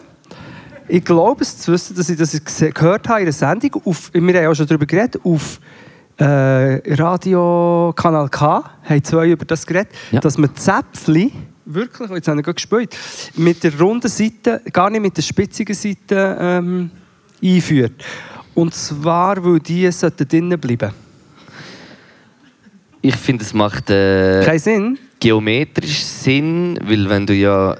[0.88, 2.42] ich glaube es zu wissen, dass ich das
[2.74, 3.82] gehört habe in einer Sendung.
[3.86, 5.20] Auf, wir haben auch schon darüber geredet.
[5.24, 5.60] Auf
[6.24, 10.20] äh, Radio Kanal K haben zwei über das geredet, Ja.
[10.20, 11.32] dass man Zäpfli
[11.66, 12.98] wirklich, jetzt habe ich gerade gespielt,
[13.36, 16.92] mit der runden Seite, gar nicht mit der spitzigen Seite ähm,
[17.44, 18.04] einführt.
[18.54, 20.92] Und zwar, weil die sollten drinnen bleiben.
[23.02, 25.00] Ich finde, es macht äh, Kein Sinn?
[25.20, 27.76] geometrisch Sinn, weil wenn du ja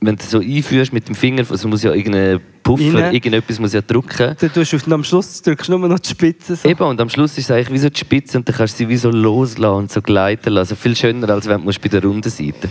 [0.00, 3.14] wenn du so einführst mit dem Finger, also muss ja irgendein Puffer, Rein.
[3.14, 4.36] irgendetwas muss ja drücken.
[4.38, 6.56] Dann tust du auf, am Schluss drückst du nur noch die Spitze.
[6.56, 6.68] So.
[6.68, 8.78] Eben, und am Schluss ist es eigentlich wie so die Spitze und dann kannst du
[8.78, 10.72] sie wie so loslassen und so gleiten lassen.
[10.72, 12.68] Also viel schöner, als wenn du bei der runden Seite.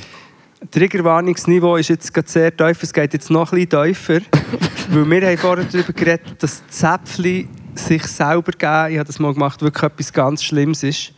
[0.71, 4.19] Triggerwarnungsniveau ist jetzt gerade sehr tief, es geht jetzt noch ein bisschen tiefer.
[4.89, 9.19] weil wir haben vorher darüber geredet, dass die Zäpfchen sich selber geben, ich habe das
[9.19, 11.13] mal gemacht, wirklich etwas ganz Schlimmes ist.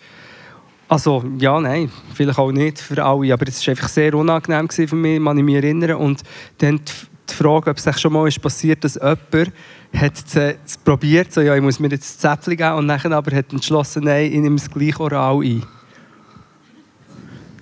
[0.90, 4.96] Also, ja, nein, vielleicht auch nicht für alle, aber es war einfach sehr unangenehm für
[4.96, 5.98] mich, kann ich mich erinnern.
[5.98, 6.22] Und
[6.60, 6.80] dann
[7.30, 9.52] die, Frage, ob es schon mal ist passiert, dass jemand
[9.94, 13.36] hat es, probiert, so, ja, ich muss mir jetzt das Zäpfchen geben, und nachher aber
[13.36, 15.64] hat entschlossen, nein, ich nehme es gleich oral ein.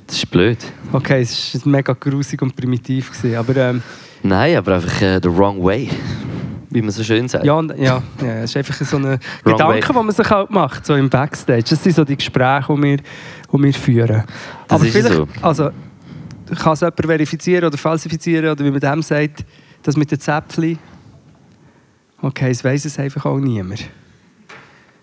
[0.08, 0.58] Das ist blöd.
[0.92, 3.82] Okay, es war mega grusig und primitiv, gewesen, aber ähm,
[4.26, 5.90] Nein, aber einfach äh, the wrong way.
[6.72, 7.46] Wie man so schön sagt.
[7.46, 10.96] ja, ja, ja, es ist einfach so ein Gedanke, den man sich halt macht, so
[10.96, 11.64] im Backstage.
[11.70, 14.24] Das sind so die Gespräche, die wir, die wir führen.
[14.68, 15.28] Das aber ist vielleicht, so.
[15.42, 15.70] also,
[16.54, 19.46] kann es jemand verifizieren oder falsifizieren, oder wie man dem sagt,
[19.84, 20.80] das mit den Zäpfchen?
[22.22, 23.90] Okay, es weiss es einfach auch niemand.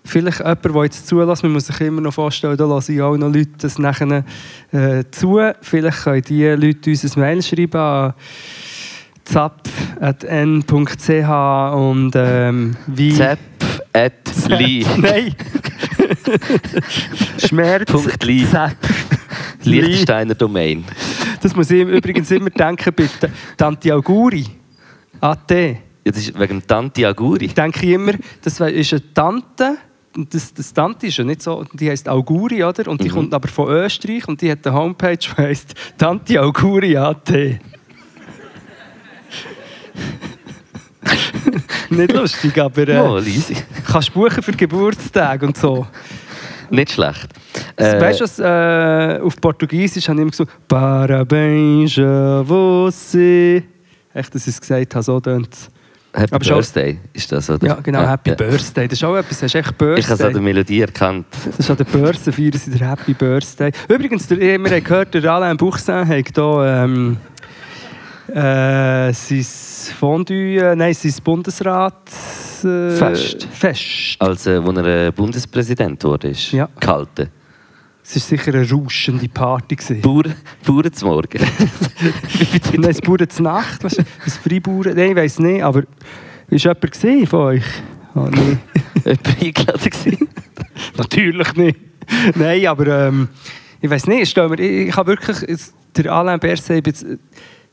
[0.04, 3.16] Vielleicht jemand, der jetzt zulässt, man muss sich immer noch vorstellen, da lassen ja auch
[3.16, 4.24] noch Leute das nachher
[4.72, 5.40] äh, zu.
[5.60, 8.14] Vielleicht können die Leute uns ein Mail schreiben an
[9.24, 10.68] zapf.n.ch
[11.76, 13.14] und ähm, wie...
[13.14, 13.38] Zap
[13.92, 14.12] At
[14.48, 14.84] Lee.
[14.96, 15.34] Nein.
[17.38, 17.90] Schmerz.
[17.90, 18.22] Punkt.
[18.22, 18.76] Zäpf.
[19.64, 20.84] Liechtensteiner Domain.
[21.42, 23.30] Das muss ich übrigens immer denken, bitte.
[23.56, 24.46] Tante Auguri.
[25.20, 25.50] AT.
[25.50, 27.48] Ja, das ist wegen Tanti Aguri.
[27.48, 28.12] denke ich immer,
[28.42, 29.76] das ist eine Tante.
[30.16, 32.86] Und Das, das Tante ist ja nicht so, die heißt Auguri, oder?
[32.88, 33.12] Und die Mhm.
[33.14, 37.30] kommt aber von Österreich und die hat eine Homepage, die heißt Tante Auguri AT.
[41.90, 43.56] nicht lustig, aber äh, Oh, easy.
[43.86, 45.86] kannst buchen für Geburtstag und so.
[46.72, 47.28] Nicht schlecht.
[47.76, 53.62] Äh, weißt du, was äh, auf Portugiesisch habe ich immer gesagt, Parabéns a você.
[54.14, 55.70] Echt, dass ich es gesagt habe, so tönt es.
[56.14, 57.66] Happy aber Birthday ist das, oder?
[57.66, 58.36] Ja, genau, Happy ja.
[58.36, 58.88] Birthday.
[58.88, 60.32] Das ist auch etwas, hast du echt Ich habe es an Birthday.
[60.32, 61.26] der Melodie erkannt.
[61.44, 63.70] Das ist an der Börse, feiern sie den Happy Birthday.
[63.88, 67.16] Übrigens, der, wir haben gehört, der Alain Buchsin hat hier ähm,
[68.28, 69.42] äh, sein
[69.90, 71.94] Fondue, äh, nein, sein Bundesrat
[72.64, 73.48] äh, Fest.
[73.52, 74.16] Fest.
[74.18, 76.68] Als äh, als er äh, Bundespräsident wurde, ist Ja.
[76.78, 77.28] gehalten.
[78.04, 79.76] Es war sicher eine rauschende Party.
[79.76, 80.00] gewesen.
[80.00, 80.34] Bauern,
[80.66, 81.40] Bauern zum Morgen.
[82.72, 85.84] Nein, das Bauern zur Nacht, weißt du, das Freibauern, nein, ich weiß nicht, aber
[86.48, 87.64] ist jemand gesehen von euch?
[88.14, 88.60] Oh, nein.
[89.04, 90.28] Jemand eingeladen?
[90.98, 91.78] Natürlich nicht.
[92.34, 93.28] Nein, aber ähm,
[93.80, 96.86] ich weiß nicht, stell mir, ich, ich habe wirklich, es- der Alain Berset,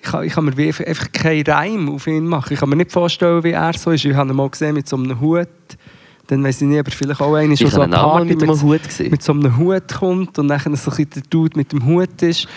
[0.01, 2.53] ich, ich, kann, mir wie einfach, keinen Reim auf ihn machen.
[2.53, 4.05] Ich kann mir nicht vorstellen, wie er so ist.
[4.05, 5.47] Ich habe ihn mal gesehen mit so einem Hut.
[6.27, 8.83] Dann weiß ich nicht, aber vielleicht auch einer, der so eine Party mit einem Hut
[8.83, 9.11] gesehen.
[9.11, 12.47] mit so einem Hut kommt und dann so ein der Dude mit dem Hut ist.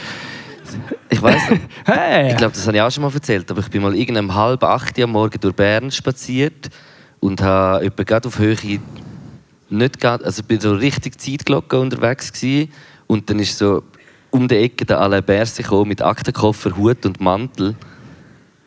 [1.08, 1.62] Ich weiß nicht.
[1.84, 2.30] Hey!
[2.30, 4.62] Ich glaube, das habe ich auch schon mal erzählt, aber ich bin mal irgendwann halb
[4.62, 6.70] acht am Morgen durch Bern spaziert
[7.20, 8.56] und habe etwa gerade auf Höhe
[9.70, 12.70] nicht gerade, also bin so richtig Zeitglocke unterwegs gewesen.
[13.06, 13.82] und dann ist so
[14.32, 17.76] um die Ecke der Alain Berset gekommen mit Aktenkoffer, Hut und Mantel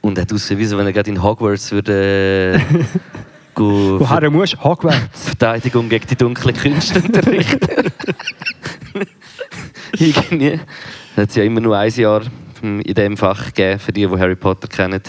[0.01, 2.59] und hat ausgesehen, wie wenn er gerade in Hogwarts würde äh,
[3.55, 4.63] go- Woher musst du?
[4.63, 5.26] Hogwarts.
[5.26, 7.91] Verteidigung gegen die dunklen Künste unterrichten.
[9.97, 10.59] Irgendwie.
[11.16, 12.22] Es hat ja immer nur ein Jahr
[12.61, 15.01] in diesem Fach gegeben, für die, die Harry Potter kennen.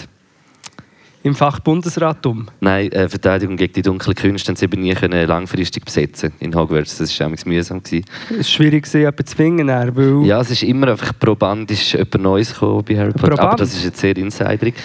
[1.27, 2.45] Im Fach Bundesrat um.
[2.61, 6.55] Nein, äh, Verteidigung gegen die dunklen Künste haben sie eben nie können langfristig besetzen in
[6.55, 6.99] Hogwarts.
[6.99, 7.83] Das war mühsam.
[7.83, 8.05] Gewesen.
[8.29, 10.25] Es war schwierig, jemanden zu finden, weil...
[10.25, 13.35] Ja, es ist immer einfach pro Band ist jemand Neues gekommen bei Harry Potter.
[13.35, 14.75] Pro Aber das ist jetzt sehr insiderig.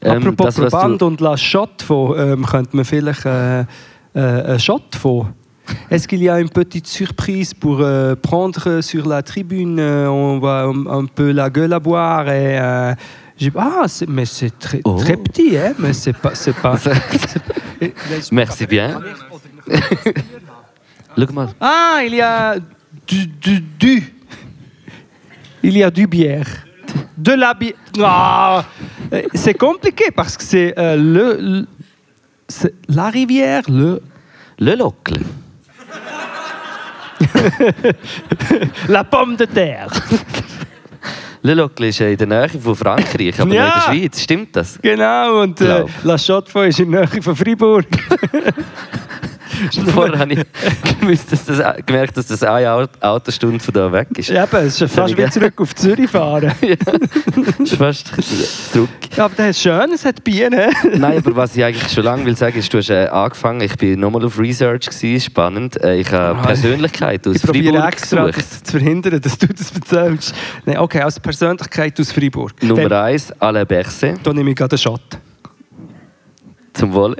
[0.00, 3.64] Ähm, Apropos das, Proband du- und La Shot von, ähm, könnte man vielleicht äh, äh,
[4.14, 5.28] einen Shot von.
[5.90, 10.38] Est-ce qu'il y a une petite surprise pour euh, prendre sur la tribune euh, On
[10.38, 12.94] va un, un peu la gueule à boire et euh,
[13.42, 14.96] j'ai- ah, c'est- mais c'est très, Oh.
[14.98, 16.76] très petit, hein, mais c'est pas, c'est pas.
[18.32, 19.00] Merci bien.
[21.60, 22.56] Ah, il y a
[23.06, 24.14] du, du, du.
[25.62, 26.46] Il y a du bière.
[27.18, 27.74] De la bière.
[28.02, 28.64] Ah,
[29.34, 31.66] c'est compliqué parce que c'est euh, le, le-
[32.48, 34.00] c'est la rivière, le
[34.58, 35.20] Le Lockle.
[38.88, 39.88] la pomme de terre.
[41.44, 43.64] Le Lockle ist in der Nähe von Frankreich, aber Ja.
[43.64, 44.20] nicht in der Schweiz.
[44.22, 44.78] Stimmt das?
[44.80, 45.84] Genau, und äh.
[46.04, 47.86] La Chaux-de-Fonds ist in der Nähe von Freiburg.
[49.94, 50.44] Vorher habe ich
[51.00, 54.28] gewusst, dass das, gemerkt, dass das eine Au- Autostunde von da weg ist.
[54.30, 56.52] Ja, eben, es ist fast wie zurück auf Zürich fahren.
[57.58, 58.12] ist fast
[58.72, 58.88] zurück.
[59.16, 60.72] Ja, aber das ist schön, es hat Bienen.
[60.96, 63.76] Nein, aber was ich eigentlich schon lange will sagen, ist, du hast äh, angefangen, ich
[63.76, 65.76] bin nochmal auf Research, gewesen, spannend.
[65.82, 68.38] Äh, ich habe Ah, Persönlichkeit aus Ich probiere Freiburg extra, gesucht.
[68.38, 70.34] das zu verhindern, dass du das erzählst.
[70.64, 72.62] Nein, okay, als Persönlichkeit aus Freiburg.
[72.62, 75.00] Nummer Dann, 1, Alain Berset, da nehme ich gerade einen Shot.
[76.72, 77.16] zum Wohl.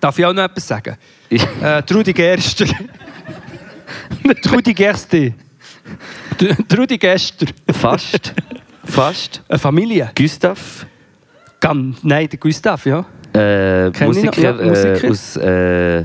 [0.00, 0.96] Darf ich auch noch etwas sagen?
[1.30, 2.66] Äh, Trudi Gerster.
[4.42, 5.34] Trudi Gerste.
[6.38, 7.46] Tr- Trudi Gester.
[7.72, 8.32] Fast.
[8.84, 9.42] Fast.
[9.48, 10.10] Eine Familie.
[10.16, 10.86] Gustav,
[11.60, 13.04] Gan Nein, der Gustav, ja.
[13.34, 15.04] äh, Musiker, ja, Musiker.
[15.04, 16.04] Äh, aus, äh,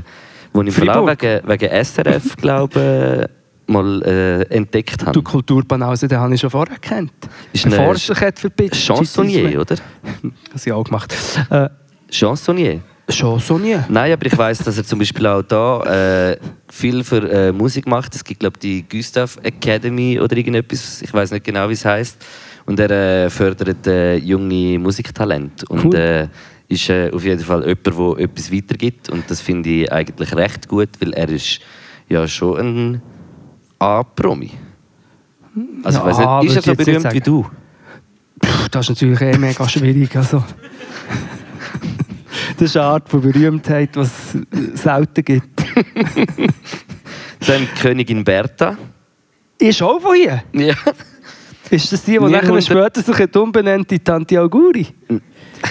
[0.52, 1.22] wo ich vor allem Freiburg.
[1.22, 3.28] wegen, wegen SRF, glaube
[3.66, 5.12] mal äh, entdeckt habe.
[5.12, 7.12] Du Kulturbanause, den habe ich schon vorher gekannt.
[7.52, 8.74] Ist eine sich hat verbissen.
[8.74, 9.76] Chansonnier, oder?
[10.52, 11.14] Das habe ich auch gemacht.
[11.50, 11.68] Äh,
[12.10, 12.80] Chansonnier.
[13.10, 13.84] Chansonnier?
[13.88, 16.38] Nein, aber ich weiß, dass er zum Beispiel auch da äh,
[16.70, 18.14] viel für äh, Musik macht.
[18.14, 21.02] Es gibt, glaube die Gustav Academy oder irgendetwas.
[21.02, 22.24] Ich weiß nicht genau, wie es heißt.
[22.64, 22.90] Und er
[23.26, 25.66] äh, fördert äh, junge Musiktalente.
[25.68, 25.94] Und Cool.
[25.96, 26.28] äh,
[26.68, 27.86] ist äh, auf jeden Fall jemand,
[28.18, 29.08] der etwas weitergibt.
[29.10, 31.60] Und das finde ich eigentlich recht gut, weil er ist
[32.08, 33.02] ja schon ein
[33.78, 34.50] A-Promi.
[35.82, 37.14] Also, Ja, ich weiss nicht, ist er ich so berühmt sagen.
[37.16, 37.42] wie du?
[38.40, 40.16] Puh, das ist natürlich eh mega schwierig.
[40.16, 40.42] Also.
[42.56, 44.36] Das ist eine Art von Berühmtheit, die es
[44.74, 45.60] selten gibt.
[47.46, 48.76] Dann Königin Bertha.
[49.58, 50.42] Ist auch von ihr?
[50.52, 50.74] Ja.
[51.70, 54.86] Ist das die, die nachher später sich hat umbenannt in Tante Auguri?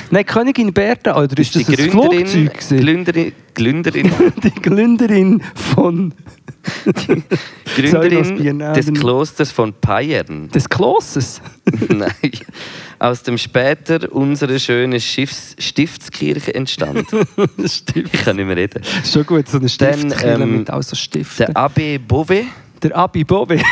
[0.10, 2.50] Nein, Königin Bertha, oder ist das die Gründerin, gewesen?
[2.70, 4.12] Gründerin, Gründerin,
[4.44, 6.14] Die Gründerin von
[7.76, 9.00] Gründerin Biennale des.
[9.00, 10.50] Klosters von Payern.
[10.50, 11.42] des Klosters.
[11.90, 12.12] Nein.
[13.00, 17.08] Aus dem später unsere schöne Schiffs Stiftskirche entstand.
[17.66, 18.14] Stimmt.
[18.14, 18.84] Ich kann nicht mehr reden.
[19.12, 21.48] Schon gut, so eine Stiftkille ähm, mit all so Stiften.
[21.48, 22.46] Der Abbé Beauvais
[22.84, 23.60] Der Abi Bobe.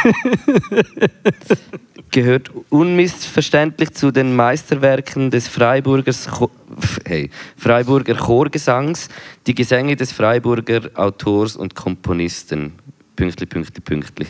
[2.11, 6.49] gehört unmissverständlich zu den Meisterwerken des Freiburgers Cho
[7.05, 9.09] hey, Freiburger Chorgesangs,
[9.45, 12.73] die Gesänge des Freiburger Autors und Komponisten.
[13.15, 14.27] Pünktli, Pünktli, Pünktli.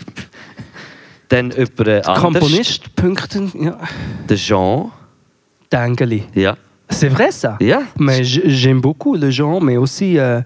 [1.30, 2.05] Dann jemand.
[2.05, 3.77] Komponist, Punkten, ja.
[4.27, 4.91] Der Jean.
[5.71, 6.23] Dengeli.
[6.34, 6.57] Ja.
[6.89, 7.84] C'est vrai ça Ja.
[7.99, 10.41] Mais j'aime beaucoup le Jean, mais aussi euh,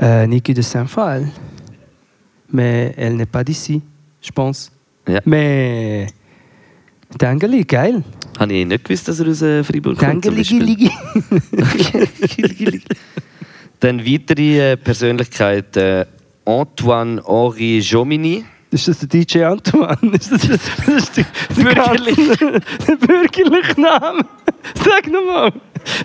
[0.00, 1.26] euh, Niki de Saint-Phal.
[2.52, 3.80] Mais elle n'est pas d'ici,
[4.20, 4.70] je pense.
[5.08, 5.20] Ja.
[5.24, 6.06] Mais
[7.18, 8.02] Dengeli, geil.
[8.38, 10.24] Habe ich nicht gewusst, dass er aus äh, Freiburg kommt.
[10.24, 10.90] Dengeli.
[13.80, 16.04] Dann weitere Persönlichkeit äh,
[16.44, 18.44] Antoine-Henri Jomini.
[18.70, 19.98] Ist das der DJ Antoine?
[20.14, 21.26] Ist das, das ist der,
[21.56, 22.16] der, Bürgerlich.
[22.38, 24.24] ganze- der bürgerliche Name?
[24.82, 25.52] Sag nochmal.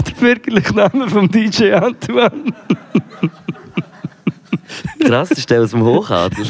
[0.05, 2.53] Der bürgerliche Name vom DJ Antoine.
[4.99, 6.45] Krass, ist der aus dem Hochadel.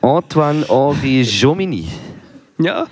[0.00, 1.88] Antoine-Henri Jomini.
[2.58, 2.86] Ja.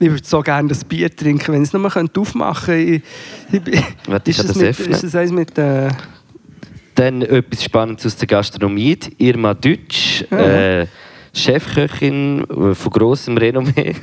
[0.00, 3.02] Ich würde so gerne das Bier trinken, wenn ich es nur aufmachen könnte.
[3.52, 4.90] Ich, ich, Warte, ist, das das mit, öffnen.
[4.92, 5.58] ist das eins mit.
[5.58, 5.88] Äh,
[6.94, 8.96] Dann etwas Spannendes aus der Gastronomie.
[9.18, 10.86] Irma Deutsch, äh,
[11.38, 13.94] Chefköchin äh, von grossem Renommee.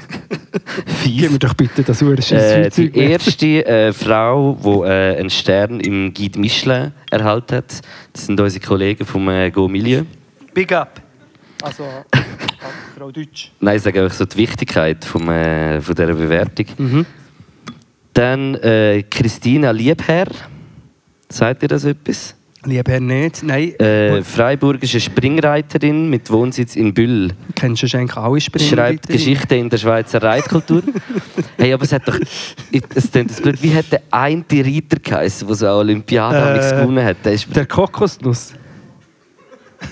[1.04, 2.18] gib mir doch bitte das Uhr.
[2.32, 7.82] Äh, die erste äh, Frau, die äh, einen Stern im Guide Michelin erhalten hat.
[8.14, 10.04] Das sind unsere Kollegen vom äh, Go Milieu.
[10.54, 11.02] Big up.
[11.62, 11.84] Also,
[12.98, 13.52] Frau Deutsch.
[13.60, 16.66] Nein, ich sage einfach so die Wichtigkeit vom, äh, von dieser Bewertung.
[16.78, 17.06] Mhm.
[18.14, 20.28] Dann äh, Christina Liebherr.
[21.28, 22.35] Sagt ihr das etwas?
[22.66, 23.44] Lieber nicht.
[23.44, 27.32] Nein, Äh, Freiburgische Springreiterin mit Wohnsitz in Büll.
[27.56, 28.68] kennst du eigentlich alle Springer?
[28.70, 30.82] Schreibt Geschichte in der Schweizer Reitkultur.
[31.58, 32.18] hey, aber es hat doch.
[32.96, 33.62] Es klingt das blöd.
[33.62, 37.18] Wie hat der eine Reiter geheißen, der so eine Olympiade Äh, gewonnen hat?
[37.24, 38.54] Der ist, Der Kokosnuss.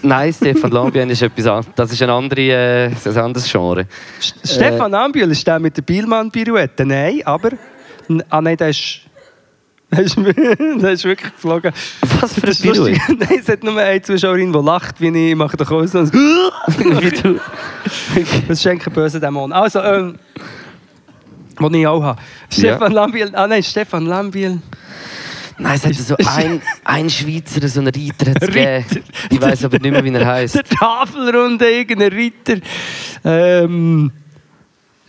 [0.02, 1.68] nein, Stefan Lambien ist etwas anderes.
[1.76, 3.86] Das ist ein, andere, äh, ist ein anderes Genre.
[4.20, 6.86] St- Stefan Ambiel ist der mit der Bielmann-Pirouette.
[6.86, 7.50] Nein, aber.
[8.30, 9.02] Ah nein, der ist.
[9.96, 11.72] Der ist, der ist wirklich geflogen.
[12.20, 12.62] Was für ein Das.
[12.62, 13.00] Pirouette?
[13.20, 17.40] Nein, es hat nur eine Zuschauerin, die lacht, wie ich mache doch ein Wie du.
[18.48, 19.54] Das ist eigentlich ein böser Dämon.
[19.54, 20.18] Also, ähm,
[21.60, 22.22] den ich auch habe.
[22.50, 23.30] Stefan Lambiel.
[23.36, 24.60] Ah nein, Stefan Lambiel.
[25.60, 28.86] Nein, es hat so ein, ein Schweizer, so einen Reiter hat's gegeben.
[29.30, 30.56] Ich weiß aber nicht mehr, wie er heißt.
[30.56, 32.58] Der Tafelrunde, irgendein Ritter.
[33.24, 34.12] Ähm,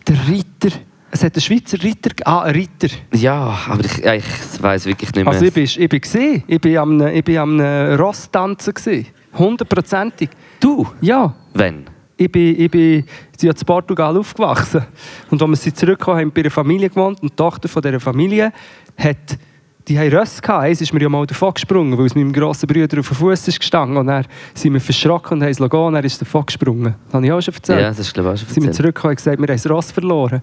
[0.07, 0.77] der Ritter.
[1.15, 2.11] Es hat einen Schweizer Ritter.
[2.25, 2.89] Ah, ein Ritter.
[3.13, 5.33] Ja, aber ich, ich weiß wirklich nicht mehr.
[5.33, 6.43] Also ich bin, ich bin gesehen.
[6.45, 9.07] Ich bin am, ich bin am Ross tanzen gesehen.
[9.33, 10.31] Hundertprozentig.
[10.59, 10.85] du?
[11.01, 11.33] Ja.
[11.53, 11.85] Wenn?
[12.17, 13.05] Ich bin, ich bin
[13.39, 14.87] sie in Portugal aufgewachsen.
[15.31, 17.23] Und als wir sie zurückgekommen haben, bei einer Familie gewohnt.
[17.23, 18.53] Und die Tochter von dieser Familie
[18.99, 19.39] hat,
[19.87, 20.65] die haben Rösse gehabt.
[20.65, 23.47] Eins ist mir ja mal davon gesprungen, weil es meinem grossen Bruder auf den Fuß
[23.47, 23.99] ist gestanden.
[23.99, 26.97] Und dann sind wir verschrocken und haben es gehen, und er ist davon gesprungen.
[27.07, 27.81] Das habe ich auch schon erzählt.
[27.83, 28.77] Ja, das ist glaube ich auch schon sind wir erzählt.
[28.77, 30.43] zurückgekommen und gesagt, wir haben das Ross verloren.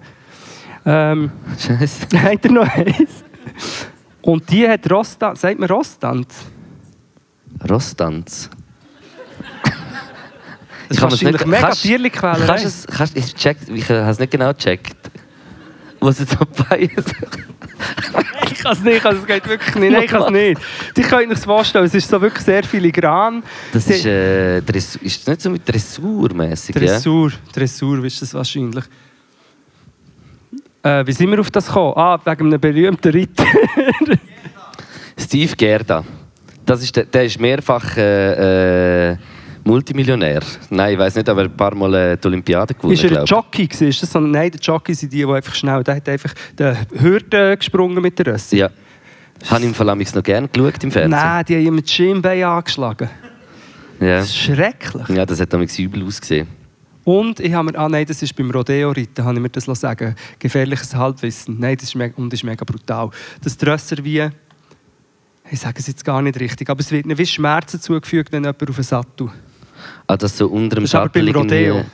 [0.84, 2.06] Ähm, Scheiße.
[2.22, 3.24] hat er noch eins?
[4.22, 6.28] Und die hat Rostand, sagt man Rostand?
[7.68, 8.50] Rostanz.
[10.88, 12.46] Das kann wahrscheinlich mega kannst-.
[12.46, 14.96] Kannst es, kannst, ich, check, ich habe es nicht genau gecheckt.
[16.00, 17.14] Was jetzt dabei ist.
[18.50, 19.92] Ich kann es nicht, es geht wirklich nicht.
[19.92, 20.60] Nein, ich kann es nicht.
[20.96, 23.42] Ich kann euch vorstellen, es ist so wirklich sehr filigran.
[23.72, 26.82] Das ist, äh, Dressur, ist das nicht so mit Dressurmäßig, ja?
[26.82, 28.84] Dressur, Dressur ist das wahrscheinlich.
[30.82, 31.94] Äh, wie sind wir auf das gekommen?
[31.96, 33.44] Ah, wegen einem berühmten Ritter.
[35.16, 36.04] Steve Gerda.
[36.66, 39.16] Das ist der, der ist mehrfach äh, äh,
[39.64, 40.40] Multimillionär.
[40.70, 42.94] Nein, ich weiß nicht, aber ein paar Mal äh, die Olympiade gewonnen.
[42.94, 43.26] ist er ein.
[43.26, 43.88] Jockey gewesen?
[43.88, 44.18] Ist das so?
[44.18, 45.84] Nein, der Jockey sind die, die einfach schnell...
[45.84, 48.56] Der hat einfach den Hürden gesprungen mit der Rösse.
[48.56, 48.70] Ja.
[49.48, 51.10] Habe ich im Fall noch gerne geschaut im Fernsehen.
[51.10, 53.08] Nein, die haben ihm das Schienbein angeschlagen.
[54.00, 54.18] Ja.
[54.18, 55.08] Das ist schrecklich.
[55.08, 56.61] ja, das hat amigs übel ausgesehen.
[57.04, 60.14] Und ich habe mir, ah nein, das ist beim Rodeo-Reiten, habe ich mir das sagen
[60.38, 61.58] Gefährliches Halbwissen.
[61.58, 63.10] Nein, das ist mega, und das ist mega brutal.
[63.42, 64.28] Das Drösser wie,
[65.50, 68.68] ich sage es jetzt gar nicht richtig, aber es wird wie Schmerzen zugefügt, wenn jemand
[68.68, 69.30] auf einen Sattel.
[70.06, 71.84] Ah, das so unter dem Sattel beim Rodeo.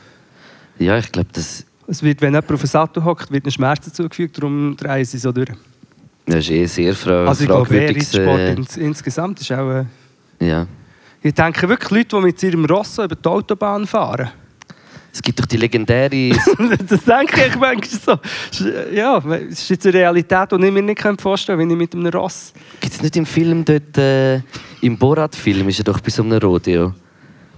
[0.78, 3.92] Ja, ich glaube, das, Es wird, wenn jemand auf einen Sattel hockt, wird ihnen Schmerzen
[3.92, 5.48] zugefügt, darum drehen sie so durch.
[6.26, 8.14] das ist eh sehr fra Also ich glaube, fragwürdiges...
[8.14, 9.70] Reitsport Äh, ins, insgesamt ist auch...
[9.70, 9.84] Äh,
[10.40, 10.66] ja.
[11.22, 14.30] ich denke wirklich Leute, die mit ihrem Rosso über die Autobahn fahren.
[15.18, 16.30] Es gibt doch die legendäre.
[16.88, 18.20] das denke ich manchmal so.
[18.94, 19.18] Ja,
[19.50, 22.06] es ist jetzt eine Realität, die ich mir nicht vorstellen kann, wenn ich mit einem
[22.12, 22.52] Ross...
[22.78, 24.36] Gibt es nicht im Film dort, äh,
[24.80, 26.94] im Borat-Film, ist er doch bei so einem Rodeo?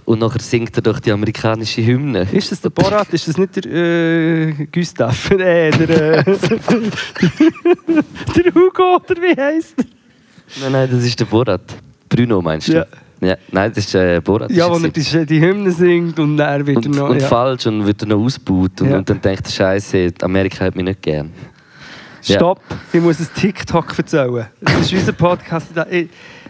[0.05, 2.27] Und nachher singt er doch die amerikanische Hymne.
[2.31, 3.13] Ist das der Borat?
[3.13, 5.29] Ist das nicht der äh, Gustav?
[5.33, 6.23] äh, der, äh,
[8.35, 9.85] der Hugo, oder wie heisst er?
[10.61, 11.75] Nein, nein, das ist der Borat.
[12.09, 12.73] Bruno meinst du?
[12.73, 12.87] Ja.
[13.21, 14.51] Ja nein, das ist äh, Borat.
[14.51, 17.09] Ja, wo er die, die Hymne singt und er wird und, noch...
[17.09, 17.27] und ja.
[17.27, 18.81] falsch und wird er noch ausgebaut.
[18.81, 18.97] Und, Ja.
[18.97, 21.31] und dann denkt er, Scheiße, Amerika hat mich nicht gern.
[22.23, 22.35] Ja.
[22.35, 22.61] Stopp,
[22.93, 24.45] ich muss ein TikTok erzählen.
[24.61, 25.71] Das ist unser Podcast.
[25.89, 26.09] Ich,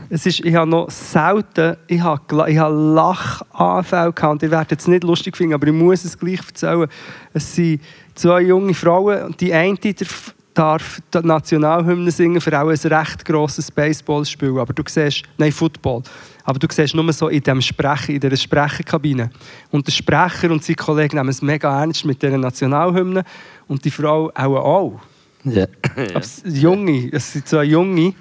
[0.10, 4.34] es ist, ich habe noch selten ich habe, ich habe Lachanfälle gehabt.
[4.34, 6.88] Und ihr werdet es nicht lustig finden, aber ich muss es gleich erzählen.
[7.34, 7.82] Es sind
[8.16, 13.24] zwei junge Frauen und die eine darf, darf die Nationalhymne singen für auch ein recht
[13.24, 14.60] grosses Baseballspiel.
[14.60, 16.04] Aber du siehst, nein, Football.
[16.44, 19.30] Aber du siehst nur so in, dem Sprecher, in dieser Sprecherkabine.
[19.70, 23.24] Und der Sprecher und seine Kollegen nehmen es mega ernst mit dieser Nationalhymne.
[23.68, 24.56] Und die Frau auch.
[24.56, 25.00] auch.
[25.44, 25.66] Ja.
[25.96, 28.14] Aber es Junge, es sind zwei Junge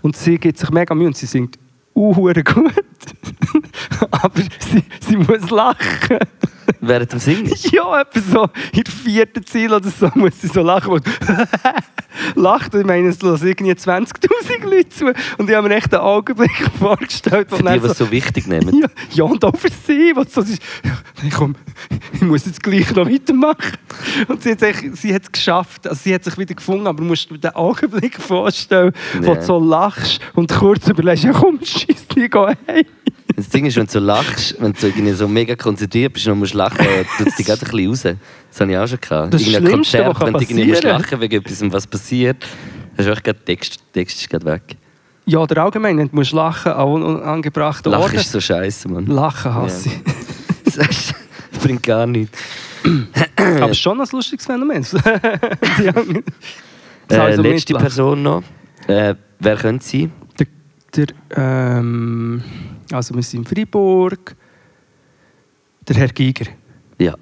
[0.00, 1.58] und sie gibt sich mega Mühe und sie singt
[1.94, 2.72] uhuere gut.
[4.10, 6.18] Aber sie, sie muss lachen.
[6.80, 7.52] Während dem Singen?
[7.72, 8.42] Ja, etwa so
[8.72, 10.92] in der vierten Ziel oder so muss sie so lachen.
[10.92, 11.04] Und
[12.34, 12.74] lacht.
[12.74, 15.06] Und ich meine, es hören irgendwie 20'000 Leute zu.
[15.38, 18.46] Und ich habe mir echt einen Augenblick vorgestellt, wo Für die, es so, so wichtig
[18.46, 18.78] nehmen.
[18.80, 20.12] ja, ja, und auch für sie.
[20.14, 20.92] Was so, sie ist, ja,
[21.22, 21.54] nein, komm,
[22.12, 23.78] ich muss jetzt gleich noch weitermachen.
[24.28, 24.58] Und sie hat,
[24.94, 25.86] sie hat es geschafft.
[25.86, 29.34] Also sie hat sich wieder gefunden, aber du musst dir den Augenblick vorstellen, wo Ja.
[29.36, 32.84] du so lachst und kurz überlegst, ja komm, scheiss, ich gehe heim.
[33.36, 36.38] Das Ding ist, wenn du so lachst, wenn du irgendwie so mega konzentriert bist und
[36.38, 36.78] musst lachen,
[37.18, 38.18] tut es dich gerade ein bisschen raus.
[38.50, 39.34] Das habe ich auch schon gehabt.
[39.34, 42.46] Das Irgendein Schlimmste, Konzert, wenn du irgendwie musst lachen wegen etwas, was passiert,
[42.98, 44.62] hast du auch gerade Text, Text ist gerade weg.
[45.24, 48.16] Ja, oder allgemein, wenn du musst lachen an unangebrachten Lachen Orten.
[48.16, 49.06] ist so scheiße, Mann.
[49.06, 49.94] Lachen hasse Ja.
[49.94, 50.74] ich.
[50.74, 51.14] Das ist-
[51.52, 52.36] das bringt gar nichts.
[53.36, 54.84] Aber schon ein lustiges Phänomen.
[55.78, 57.42] Die Äh, letzte
[57.74, 57.82] mitlachen.
[57.82, 58.42] Person noch.
[58.88, 60.12] Äh, wer könnte sein?
[60.38, 60.46] Der,
[60.96, 61.06] der,
[61.36, 62.42] ähm,
[62.94, 64.34] also wir sind in Freiburg.
[65.88, 66.46] Der Herr Giger.
[66.98, 67.14] Ja.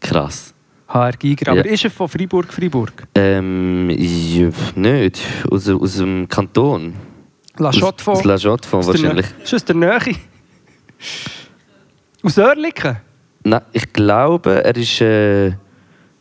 [0.00, 0.54] Krass.
[0.88, 1.50] HR Giger.
[1.52, 1.72] Aber Ja.
[1.72, 3.06] ist er von Freiburg, Freiburg?
[3.14, 5.20] Ähm, ja, nicht.
[5.50, 6.94] Aus, aus dem Kanton.
[7.58, 8.24] La Chotte Aus?
[8.24, 9.26] La der wahrscheinlich.
[9.42, 9.98] Ist aus der Nähe?
[12.22, 12.96] Aus Oerlikon?
[13.44, 15.00] Nein, ich glaube, er ist.
[15.00, 15.50] Äh,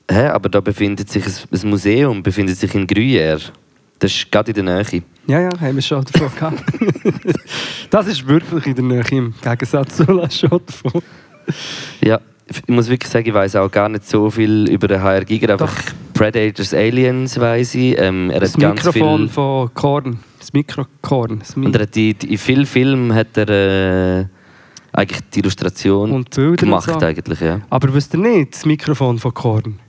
[0.10, 3.42] hä, aber da befindet sich ein, ein Museum befindet sich in Gruyère.
[4.00, 5.04] Das ist gerade in der Nähe.
[5.28, 6.64] Ja, ja, haben wir schon davon gehabt.
[7.92, 11.02] das ist wirklich in der Nähe, im Gegensatz zu La von.
[12.02, 15.24] Ja, ich muss wirklich sagen, ich weiß auch gar nicht so viel über den HR
[15.26, 15.52] Giger.
[15.54, 15.74] Einfach
[16.14, 17.98] Predators, Aliens weiß ich.
[18.00, 19.30] Ähm, er Das hat ganz Mikrofon viel.
[19.30, 20.20] von Korn.
[20.40, 21.40] Das Mikrokorn.
[21.40, 23.50] Das Und er hat die, die, in vielen Filmen hat er
[24.22, 24.26] äh,
[24.94, 27.06] eigentlich die Illustration Und Bilder gemacht und so.
[27.06, 27.62] eigentlich, ja.
[27.70, 29.80] Aber wisst ihr nicht, das Mikrofon von Korn?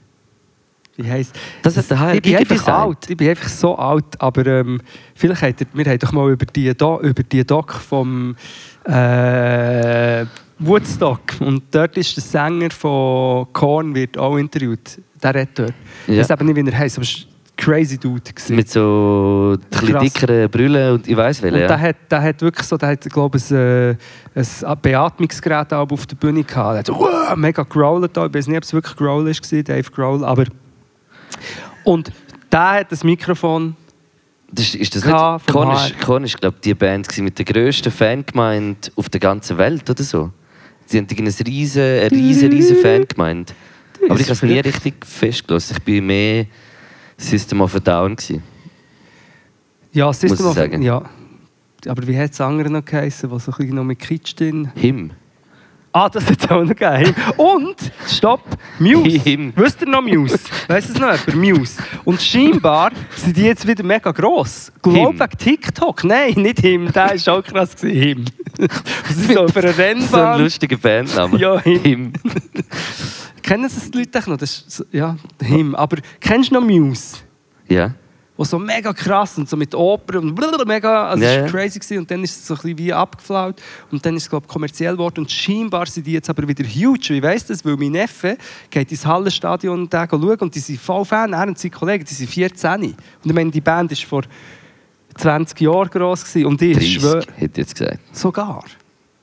[0.97, 3.09] Wie heisst Das hat der ich bin einfach alt.
[3.09, 4.05] Ich bin einfach so alt.
[4.21, 4.81] Aber ähm,
[5.15, 8.37] vielleicht habt ihr, wir haben doch mal über die, Do über die Doc vom
[8.85, 10.25] äh,
[10.59, 11.21] Woodstock.
[11.41, 15.01] Und dort ist der Sänger von Korn wird auch interviewt.
[15.23, 15.75] Der redet dort.
[16.07, 16.21] Ich Ja.
[16.21, 18.21] weiß eben nicht, wie er heisst, aber es war ein crazy Dude.
[18.33, 18.57] gewesen.
[18.57, 19.57] Mit so
[20.01, 21.55] dickeren Brüllen und ich weiß welche.
[21.57, 21.69] Und Ja.
[21.69, 23.97] der hat, der hat wirklich so, der hat, glaube ich, ein, äh,
[24.67, 26.75] ein Beatmungsgerät auf der Bühne gehabt.
[26.75, 28.27] Er hat so, mega growlet da.
[28.27, 30.45] Ich weiß nicht, ob es wirklich Growl war, Dave Growl, aber...
[31.85, 32.13] Und
[32.51, 33.77] der hat das Mikrofon...
[34.55, 35.47] Das ist, das nicht?
[35.51, 39.89] Korn ist, Korn ist glaube die Band mit der grössten Fangemeinde auf der ganzen Welt
[39.89, 40.31] oder so.
[40.85, 43.55] Sie haben eine riesen, riesen, riesen Fangemeinde.
[44.11, 45.77] Aber ich habe es nie richtig festgelassen.
[45.79, 46.47] Ich bin mehr
[47.17, 48.43] System of a Down gewesen.
[49.93, 50.83] Ja, System of- sagen.
[50.83, 51.03] Ja.
[51.87, 54.71] Aber wie hat das andere noch geheißen, was so ein bisschen noch mit Kitsch drin...
[54.75, 55.13] Him.
[55.95, 57.15] Ah, das es auch noch gegeben.
[57.37, 57.77] Und,
[58.09, 58.41] stopp,
[58.79, 59.19] Muse.
[59.19, 59.53] Him.
[59.55, 60.39] Wisst ihr noch Muse?
[60.67, 61.59] Weißt du es noch jemand?
[61.59, 61.83] Muse.
[62.05, 64.73] Und scheinbar sind die jetzt wieder mega gross.
[64.81, 66.05] Glaub wegen TikTok.
[66.05, 66.91] Nein, nicht Him.
[66.93, 67.77] Der war auch krass.
[67.77, 68.01] Gewesen.
[68.01, 68.25] Him.
[69.07, 70.41] Das ist so auf einer So ein Rennbahn.
[70.41, 71.39] lustiger Bandname.
[71.39, 71.83] Ja, Him.
[71.83, 72.13] Him.
[73.43, 74.39] Kennen das die Leute noch?
[74.39, 75.75] Das ist ja, Him.
[75.75, 77.19] Aber kennst du noch Muse?
[77.69, 77.93] Ja.
[78.37, 81.49] Wo so mega krass und so mit Oper und blablabla, mega, also Ja, es war
[81.51, 81.99] crazy gewesen.
[81.99, 83.61] und dann ist es so ein bisschen wie abgeflaut
[83.91, 86.65] und dann ist es glaube ich kommerziell geworden und scheinbar sind die jetzt aber wieder
[86.65, 87.11] huge.
[87.11, 88.39] Und Ich weiss das, weil mein Neffe
[88.71, 92.15] geht ins Hallenstadion da schauen und die sind voll Fan, er und seine Kollegen, die
[92.15, 92.71] sind 14.
[92.83, 94.23] Und ich meine, die Band ist vor
[95.17, 97.99] 20 Jahren gross gewesen und ich 30, schwöre, hätte jetzt gesagt.
[98.17, 98.65] sogar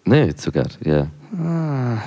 [0.05, 1.07] Nicht sogar, ja.
[1.43, 1.97] ah,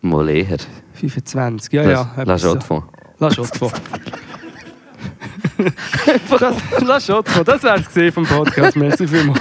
[0.00, 0.58] Mal eher.
[0.94, 2.12] 25, ja, Lass- ja.
[2.18, 2.82] Lass etwas Schott von.
[3.18, 3.72] Lass Schott von.
[6.38, 7.44] das, lass Schott von.
[7.44, 8.76] Das wäre es gewesen vom Podcast.
[8.76, 9.40] Merci vielmals.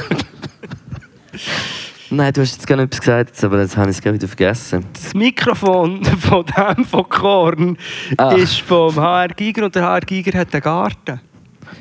[2.10, 4.86] Nein, du hast jetzt gerne etwas gesagt, aber jetzt habe ich es gerade wieder vergessen.
[4.94, 7.78] Das Mikrofon von dem von Korn
[8.18, 8.34] Ah.
[8.34, 11.22] ist vom HR Giger und der HR Giger hat einen Garten.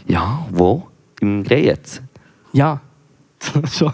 [0.07, 0.87] Ja, wo?
[1.21, 2.01] Im jetzt?
[2.53, 2.81] Ja.
[3.77, 3.93] Schon.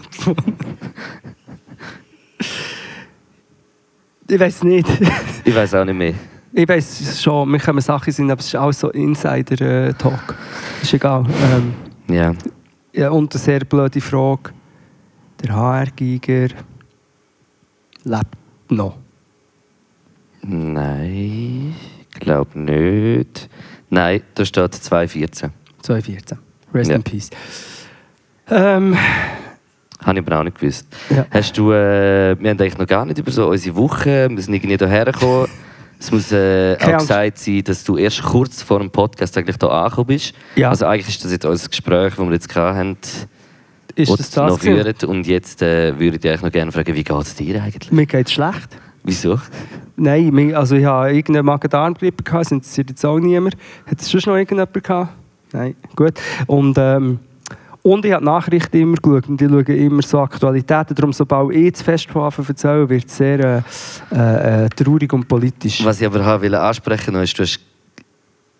[4.29, 4.87] ich weiß nicht.
[5.43, 6.13] Ich weiß auch nicht mehr.
[6.59, 10.35] Ich weiß schon, mir kommen Sachen sind, aber es ist auch so Insider-Talk.
[10.81, 11.23] Ist egal.
[11.53, 11.73] Ähm,
[12.09, 12.33] Ja.
[12.93, 14.49] ja, und eine sehr blöde Frage.
[15.43, 16.47] Der HR-Giger
[18.05, 18.25] lebt
[18.69, 18.97] noch.
[20.41, 21.75] Nein,
[22.11, 23.49] ich glaube nicht.
[23.91, 25.51] Nein, da steht 214.
[25.83, 26.39] 2014.
[26.73, 26.95] Rest Ja.
[26.95, 27.29] in Peace.
[28.49, 28.97] Ähm,
[30.03, 30.87] Habe ich aber auch nicht gewusst.
[31.11, 31.27] Ja.
[31.29, 34.55] Hast du, äh, wir haben eigentlich noch gar nicht über so unsere Woche, wir sind
[34.55, 35.49] irgendwie hierher gekommen.
[35.99, 39.71] Es muss äh, auch gesagt sein, dass du erst kurz vor dem Podcast eigentlich hier
[39.71, 40.33] angekommen bist.
[40.55, 40.69] Ja.
[40.69, 42.97] Also eigentlich ist das jetzt unser Gespräch, das wir jetzt haben,
[43.95, 44.51] ist das das?
[44.51, 44.95] noch führen.
[45.07, 47.91] Und jetzt äh, würde ich dich eigentlich noch gerne fragen, wie geht es dir eigentlich?
[47.91, 48.77] Mir geht es schlecht.
[49.03, 49.39] Wieso?
[49.95, 53.57] Nein, also ich habe irgendeine Magen-Darm-Grippe gehabt, es interessiert jetzt auch niemand.
[53.87, 55.13] Hat es schon noch irgendjemand gehabt?
[55.53, 56.13] Nein, gut.
[56.45, 57.19] Und, ähm,
[57.87, 60.93] und ich habe die Nachrichten immer geschaut und ich schaue immer so Aktualitäten.
[60.93, 63.61] Darum, sobald ich das Fest von Anfang erzähle, wird es sehr äh,
[64.13, 65.85] äh, äh, traurig und politisch.
[65.85, 67.59] Was ich aber habe wollte ansprechen noch ist, du hast,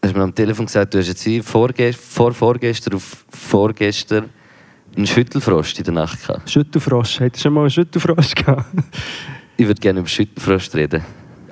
[0.01, 4.29] hast mir am Telefon gesagt, du hast jetzt wie vorgest, vor vorgestern auf vorgestern
[4.95, 6.49] einen Schüttelfrost in der Nacht gehabt.
[6.49, 7.19] Schüttelfrosch.
[7.19, 8.65] Habt ihr schon mal einen Schüttelfrosch gehabt?
[9.57, 11.03] Ich würde gerne über Schüttelfrost reden.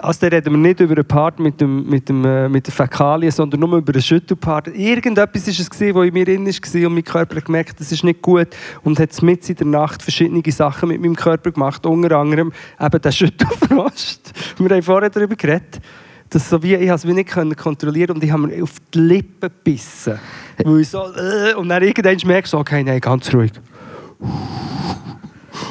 [0.05, 2.71] Also da reden wir nicht über einen Part mit, dem, mit, dem, äh, mit den
[2.71, 4.67] Fäkalien, sondern nur über einen Schüttelpart.
[4.67, 8.03] Irgendetwas war es, was in mir drin war und mein Körper hat gemerkt, das ist
[8.03, 8.49] nicht gut
[8.83, 13.01] und hat mit in der Nacht verschiedene Sachen mit meinem Körper gemacht, unter anderem eben
[13.01, 14.31] den Schüttelfrost.
[14.59, 15.81] Wir haben vorher darüber geredet.
[16.29, 19.49] Das so wie, ich es wie nicht kontrollieren und ich habe mir auf die Lippen
[19.49, 20.19] gebissen.
[20.63, 23.51] Weil ich so, äh, und dann irgendwann merkst du, okay, nein, ganz ruhig.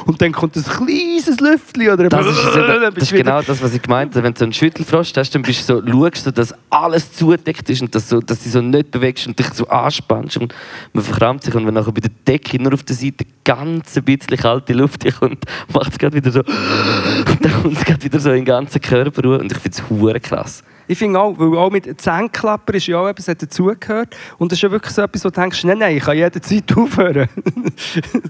[0.05, 2.95] Und dann kommt ein kleines Lüftchen oder ein Das ist, eben.
[2.95, 4.23] das ist genau das, was ich gemeint habe.
[4.23, 7.69] Wenn du so einen Schüttelfrost hast, dann bist du so, schaust du, dass alles zudeckt
[7.69, 10.53] ist und dass, so, dass du dich so nicht bewegst und dich so anspannst und
[10.93, 11.55] man verkrampft sich.
[11.55, 15.05] Und wenn nachher bei der Decke nur auf der Seite ganz ein bisschen kalte Luft
[15.19, 16.39] kommt, macht es gerade wieder so
[17.29, 20.23] und dann kommt es gerade wieder so in den ganzen Körper und ich finde es
[20.23, 20.63] krass.
[20.87, 24.15] Ich finde auch, weil auch mit Zähneklapper ist ja auch etwas, hat dazugehört.
[24.37, 26.63] Und das ist ja wirklich so etwas, wo du denkst, nein, nein, ich kann jederzeit
[26.77, 27.29] aufhören.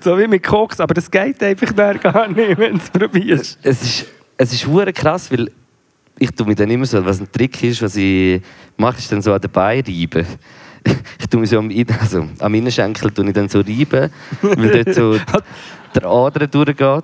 [0.02, 3.60] so wie mit Koks, aber das geht einfach gar nicht, wenn du es probierst.
[3.64, 4.06] Es ist,
[4.38, 5.52] es ist krass, weil
[6.18, 8.42] ich tue mir dann immer so, was ein Trick ist, was ich
[8.78, 10.26] mache, ist dann so an den Beinen reiben.
[11.20, 14.12] Ich tue mir so am, also, am Innenschenkel tue ich dann so reiben,
[14.44, 15.18] weil dort so
[15.96, 17.04] der Ader durchgeht.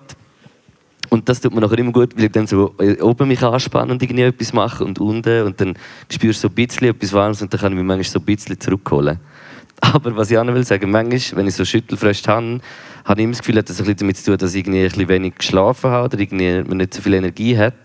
[1.14, 4.02] Und das tut mir nachher immer gut, weil ich dann so oben mich anspanne und
[4.02, 5.74] irgendwie etwas mache und unten und dann
[6.10, 8.26] spürst du so ein bisschen etwas Warmes und dann kann ich mich manchmal so ein
[8.26, 9.20] bisschen zurückholen.
[9.82, 12.62] Aber was ich auch noch will sagen, manchmal, wenn ich so Schüttelfrost habe,
[13.04, 14.84] habe ich immer das Gefühl, hat das ein bisschen damit zu tun, dass ich irgendwie
[14.84, 17.76] ein bisschen wenig geschlafen habe oder irgendwie man nicht so viel Energie hat.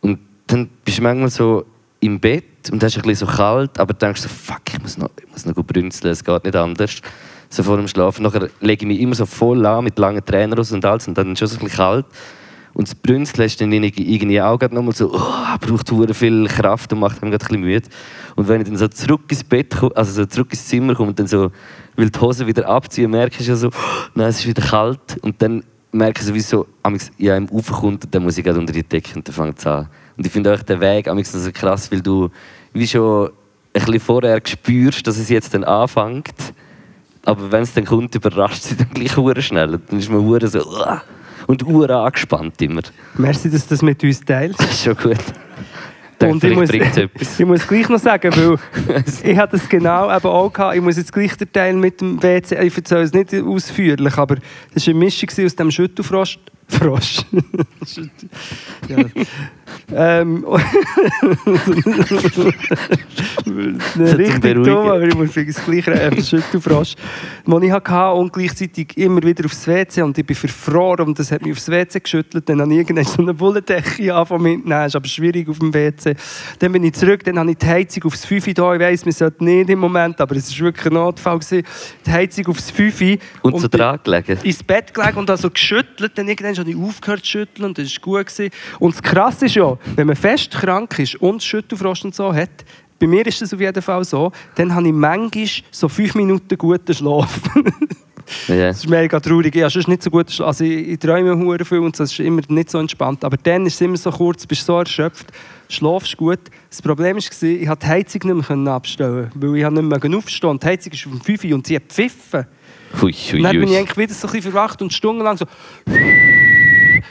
[0.00, 1.64] Und dann bist du manchmal so
[2.00, 5.10] im Bett und ist ein bisschen so kalt, aber denkst so, fuck, ich muss noch,
[5.16, 7.02] ich muss noch gut brünzeln, es geht nicht anders.
[7.50, 8.24] So vor dem Schlafen.
[8.24, 11.32] Nachher lege ich mich immer so voll an mit langen Tränen und alles und dann
[11.32, 12.06] ist es schon so ein bisschen kalt.
[12.78, 17.00] Und das Brünzeln ist dann irgendwie- auch nochmal so, oh, braucht hure viel Kraft und
[17.00, 17.88] macht mich gerade ein bisschen müde.
[18.36, 21.08] Und wenn ich dann so zurück ins Bett komme, also so zurück ins Zimmer komme
[21.08, 21.50] und dann so
[21.96, 23.72] will die Hose wieder abziehen, merke ich ja so, oh,
[24.14, 25.18] nein, es ist wieder kalt.
[25.22, 28.38] Und dann merke ich so, wie es so, amigs, ja, im Aufkommt und dann muss
[28.38, 29.88] ich gerade unter die Decke und dann fängt es an.
[30.16, 32.28] Und ich finde auch den Weg amigs so krass, weil du
[32.72, 33.32] wie schon ein
[33.72, 36.54] bisschen vorher spürst, dass es jetzt dann anfängt.
[37.24, 39.80] Aber wenn es dann kommt, überrascht dich dann gleich schnell.
[39.84, 41.02] Dann ist man so «Uah!»
[41.48, 42.82] Und hure angespannt immer.
[43.16, 44.60] Merci, dass du das mit uns teilst.
[44.60, 45.16] Das ist schon gut.
[46.20, 46.70] Denke, Und ich muss,
[47.14, 50.76] es ich muss gleich noch sagen, weil ich hatte das genau eben auch gehabt.
[50.76, 54.36] Ich muss jetzt gleich den Teil mit dem WC, ich erzähle es nicht ausführlich, aber
[54.74, 56.38] das war eine Mischung aus dem Schüttelfrost.
[56.68, 57.22] Frosch.
[58.88, 58.98] ja.
[59.94, 60.44] Ähm,
[63.94, 66.94] eine richtig dumm, aber ich muss es gleich äh, Schüttelfrosch.
[67.46, 71.30] Den ich hatte und gleichzeitig immer wieder aufs WC und ich bin verfroren und das
[71.32, 72.48] hat mich aufs WC geschüttelt.
[72.48, 74.86] Dann habe ich irgendwann so eine Bullendecke angefangen mitzunehmen.
[74.86, 76.14] ist aber schwierig auf dem WC.
[76.58, 78.74] Dann bin ich zurück, dann habe ich die Heizung aufs 5 da.
[78.74, 81.38] Ich weiss, wir sollten nicht im Moment, aber es war wirklich ein Notfall.
[81.38, 81.62] Gewesen.
[82.06, 84.38] Die Heizung aufs 5 Und so bin- dran gelegen.
[84.42, 86.12] ins Bett gelegen und also geschüttelt.
[86.16, 88.26] Dann irgendwann habe ich aufgehört zu schütteln und das war gut.
[88.26, 88.50] Gewesen.
[88.78, 92.64] Und das Krasse ist ja, wenn man fest krank ist und Schüttelfrost und so hat,
[92.98, 96.56] bei mir ist das auf jeden Fall so, dann habe ich manchmal so fünf Minuten
[96.56, 97.40] guten Schlaf.
[97.54, 97.62] Ja.
[98.48, 99.56] Das ist mega traurig.
[99.56, 100.38] Ich habe sonst nicht so gut.
[100.42, 103.24] Also ich, ich träume hure viel und das ist immer nicht so entspannt.
[103.24, 105.28] Aber dann ist es immer so kurz, bist so erschöpft,
[105.70, 106.40] schlafst gut.
[106.68, 110.50] Das Problem war, ich konnte die Heizung nicht mehr abstellen, weil ich nicht mehr aufstehen
[110.50, 110.66] konnte.
[110.66, 112.46] Die Heizung ist dem 5 Uhr und sie hat gepfiffen.
[113.00, 115.46] Hui, hui, dann bin ich eigentlich wieder so ein bisschen verwacht und stundenlang so.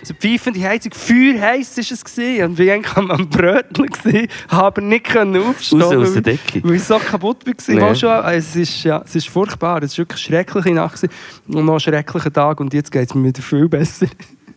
[0.03, 2.03] So pfeifende Heizung, feuerheiß war es.
[2.03, 2.45] Gewesen.
[2.45, 6.63] Und wir waren am Bröteln, gewesen, aber nicht können aufstehen Raus aus der Decke.
[6.63, 7.75] Weil ich so kaputt war.
[7.75, 7.95] Nee.
[7.95, 9.83] Schon, also es, ist, ja, es ist furchtbar.
[9.83, 11.07] Es war wirklich eine schreckliche Nacht
[11.47, 12.59] und noch ein schrecklicher Tag.
[12.59, 14.07] Und jetzt geht es mir wieder viel besser.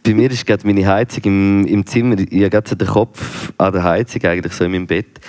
[0.02, 2.18] Bei mir ist gerade meine Heizung im, im Zimmer.
[2.18, 5.20] Ich habe gerade so den Kopf an der Heizung, eigentlich so in meinem Bett.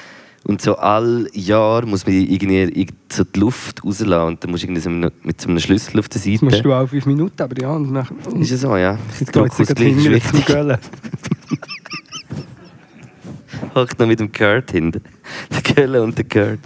[0.44, 4.28] Und so all Jahr muss man irgendwie irgend so die Luft rauslassen.
[4.28, 6.64] Und dann musst du irgendwie so mit so einem Schlüssel auf der Das musst Seite.
[6.64, 7.72] du auch fünf Minuten, aber ja.
[7.72, 8.08] Und dann,
[8.42, 8.98] Ist es so, ja.
[9.20, 10.46] jetzt geht es zum wichtig.
[10.46, 10.78] Göllen.
[13.76, 15.02] Hockt noch mit dem Kurt hinten.
[15.52, 16.60] Der Kölle und der Kurt.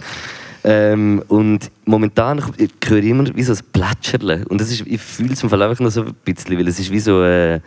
[0.64, 4.44] Ähm, und momentan ich höre ich immer wie so ein Plätscherle.
[4.48, 6.80] Und das ist, ich fühle es im Fall einfach noch so ein bisschen, weil es
[6.80, 7.60] ist wie so äh, ein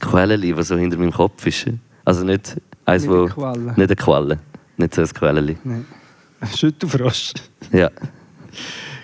[0.00, 1.66] Quelleli, das so hinter meinem Kopf ist.
[2.04, 2.56] Also nicht
[2.86, 3.20] eins, Nicht wo...
[3.20, 3.62] eine Qualle.
[3.66, 4.38] Nicht eine Qualle.
[4.80, 5.58] Nicht so ein Quelleli.
[5.62, 5.84] Nein.
[6.56, 7.34] Schüttelfrosch.
[7.70, 7.90] Ja.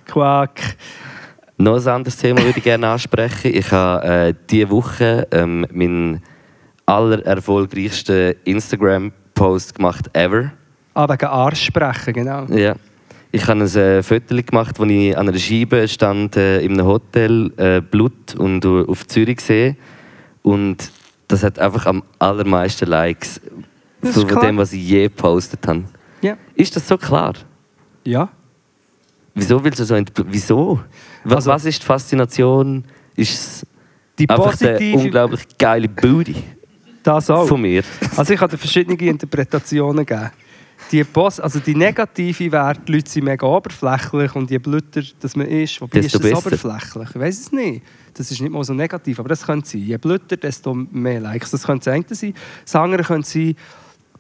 [0.06, 0.60] Quack.
[1.58, 3.54] Noch ein anderes Thema würde ich gerne ansprechen.
[3.54, 6.22] Ich habe äh, diese Woche ähm, meinen
[6.86, 10.52] aller erfolgreichsten Instagram-Post gemacht ever.
[10.94, 12.44] Ah, wegen Arsch sprechen, genau.
[12.46, 12.74] Ja.
[13.32, 16.86] Ich habe ein äh, Foto gemacht, wo ich an einer Scheibe stand äh, in einem
[16.86, 19.76] Hotel äh, Blut und äh, auf Zürich sehe.
[20.42, 20.90] Und
[21.28, 23.40] das hat einfach am allermeisten Likes
[24.00, 25.84] Das so von dem, was ich je gepostet habe.
[26.22, 26.36] Ja.
[26.54, 27.34] Ist das so klar?
[28.04, 28.28] Ja.
[29.34, 30.80] Wieso willst du so ent- Wieso?
[31.24, 32.84] Was, Also- was ist die Faszination?
[33.16, 33.66] Ist es
[34.18, 36.36] Die einfach positive- unglaublich geile Booty
[37.02, 37.46] Das auch.
[37.46, 37.82] von mir?
[38.16, 40.30] Also ich dir verschiedene Interpretationen gegeben.
[40.92, 45.34] Die, Pos also die negative wäre, die Leute sind mega oberflächlich und je blöder dass
[45.34, 46.46] man ist, wobei Desto ist das besser.
[46.68, 47.08] oberflächlich?
[47.10, 47.82] Ich weiß es nicht.
[48.14, 49.80] Das ist nicht mal so negativ, aber das könnte sein.
[49.80, 51.50] Je blöder, desto mehr Likes.
[51.50, 52.34] Das könnte das eine sein.
[52.64, 53.56] Das andere könnte sein,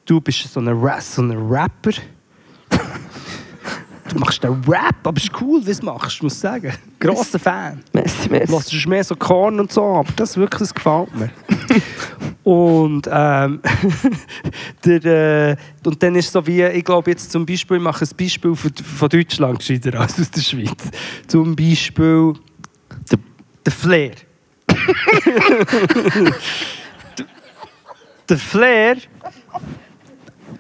[0.06, 1.90] du bist so ein, Ra so ein Rapper.
[4.08, 6.72] du machst einen Rap, aber es ist cool, wie du es machst, muss ich sagen.
[7.00, 7.82] Grosser Fan.
[7.92, 8.52] Messi, Du Messi.
[8.52, 11.30] hörst mehr so Korn und so, aber das wirklich, das gefällt mir.
[12.44, 13.60] und, ähm,
[14.84, 18.10] der, äh, und dann ist so wie, ich glaube jetzt zum Beispiel, ich mache ein
[18.16, 20.84] Beispiel von, von Deutschland gescheiter als aus der Schweiz.
[21.26, 22.32] Zum Beispiel
[23.10, 23.18] Der-
[23.64, 24.12] der Flair.
[24.68, 24.76] Der-
[28.28, 28.96] der Flair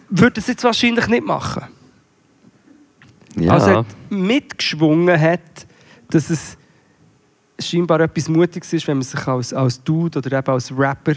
[0.08, 1.64] würde das jetzt wahrscheinlich nicht machen.
[3.36, 3.52] Ja.
[3.52, 5.40] Also hat mitgeschwungen hat,
[6.10, 6.56] dass es
[7.58, 11.14] scheinbar etwas Mutiges ist, wenn man sich als, als Dude oder eben als Rapper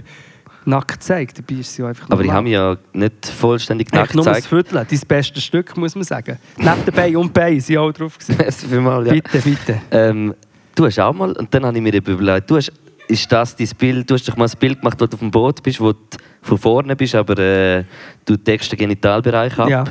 [0.66, 1.38] nackt zeigt.
[1.40, 2.36] Dabei ist es ja einfach aber ich normal.
[2.36, 4.50] habe mich ja nicht vollständig nackt Eigentlich nur das gezeigt.
[4.50, 6.38] Viertel, dein bestes Stück, muss man sagen.
[6.58, 8.18] Neben der Bein und Bein sind auch drauf.
[8.18, 8.36] Gewesen.
[8.38, 9.14] Merci vielmals, ja.
[9.14, 9.82] Bitte, bitte.
[9.92, 10.36] Ähm,
[10.76, 12.72] du hast auch mal, und dann habe ich mir überlegt, du hast,
[13.08, 15.32] ist das dein Bild, du hast doch mal ein Bild gemacht, wo du auf dem
[15.32, 16.00] Boot bist, wo du
[16.42, 17.84] von vorne bist, aber äh,
[18.26, 19.70] du deckst den Genitalbereich ab.
[19.70, 19.84] Ja.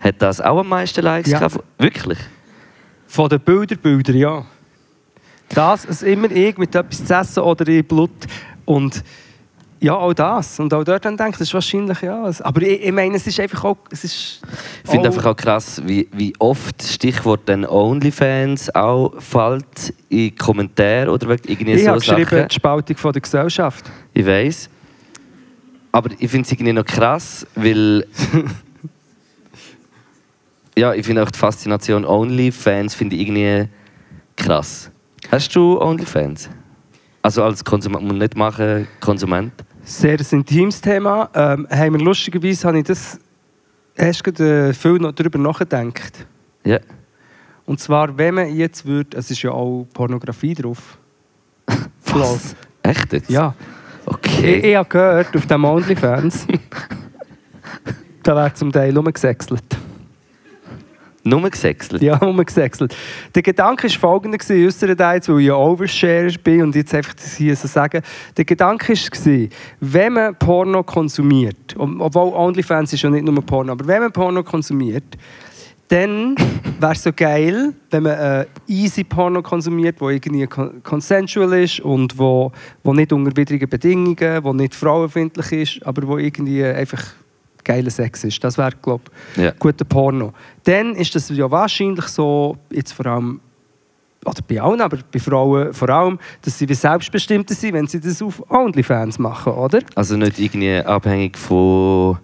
[0.00, 1.38] Hat das auch am meisten Likes Ja.
[1.38, 1.58] gehabt?
[1.78, 2.18] Wirklich?
[3.06, 4.44] Von den Bildern, Bilder, ja.
[5.50, 8.10] Das ist immer ich mit etwas zu essen oder in Blut.
[8.64, 9.04] Und
[9.80, 10.58] ja, auch das.
[10.60, 12.30] Und auch dort dann denke ich, das ist wahrscheinlich ja.
[12.40, 13.76] Aber ich, ich meine, es ist einfach auch.
[13.90, 14.40] Es ist
[14.84, 20.34] Ich finde einfach auch krass, wie, wie oft das Stichwort dann OnlyFans auch fällt in
[20.36, 22.48] Kommentaren oder irgendwie Ich so habe geschrieben, Sachen.
[22.48, 23.90] die Spaltung von der Gesellschaft.
[24.14, 24.70] Ich weiß.
[25.92, 28.06] Aber ich finde es irgendwie noch krass, weil.
[30.76, 33.68] ja, ich finde auch die Faszination OnlyFans finde ich irgendwie
[34.36, 34.90] krass.
[35.30, 36.48] Hast du OnlyFans?
[37.20, 39.52] Also als Konsument, muss nicht machen, Konsument?
[39.84, 41.28] Sehr ein intimes Thema.
[41.34, 43.20] Ähm, haben wir lustigerweise habe ich das
[43.94, 46.26] erst gerade, äh, viel noch darüber nachgedacht.
[46.64, 46.80] Ja.
[47.64, 50.98] Und zwar, wenn man jetzt würde, es ist ja auch Pornografie drauf.
[52.06, 52.56] Was?
[52.82, 53.30] Echt jetzt?
[53.30, 53.54] Ja.
[54.04, 54.70] Ich, Okay.
[54.70, 56.46] ich habe gehört, auf dem OnlyFans,
[58.22, 59.62] da wird zum Teil rumgesächselt.
[61.24, 62.02] Nur gesächselt?
[62.02, 62.96] Ja, rumgesächselt.
[63.36, 67.54] Der Gedanke war folgender, äußererseits, weil ich ein Oversharer bin und jetzt einfach das hier
[67.54, 68.02] so sagen.
[68.36, 69.48] Der Gedanke war,
[69.78, 74.10] wenn man Porno konsumiert, ob- obwohl OnlyFans ist ja nicht nur Porno, aber wenn man
[74.12, 75.04] Porno konsumiert,
[75.92, 76.34] dann
[76.80, 81.80] wäre es so geil, wenn man äh, easy Porno konsumiert, wo irgendwie con consensual ist
[81.80, 82.50] und wo,
[82.82, 87.02] wo nicht unter widrigen Bedingungen, wo nicht frauenfindlich ist, aber wo irgendwie einfach
[87.62, 88.42] geiler Sex ist.
[88.42, 89.04] Das wäre, glaube
[89.36, 89.52] ich, Ja.
[89.58, 90.32] guter Porno.
[90.64, 93.40] Dann ist das ja wahrscheinlich so, jetzt vor allem,
[94.24, 98.00] oder bei allen, aber bei Frauen vor allem, dass sie wie selbstbestimmter sind, wenn sie
[98.00, 99.80] das auf OnlyFans machen, oder?
[99.94, 102.18] Also nicht irgendwie abhängig von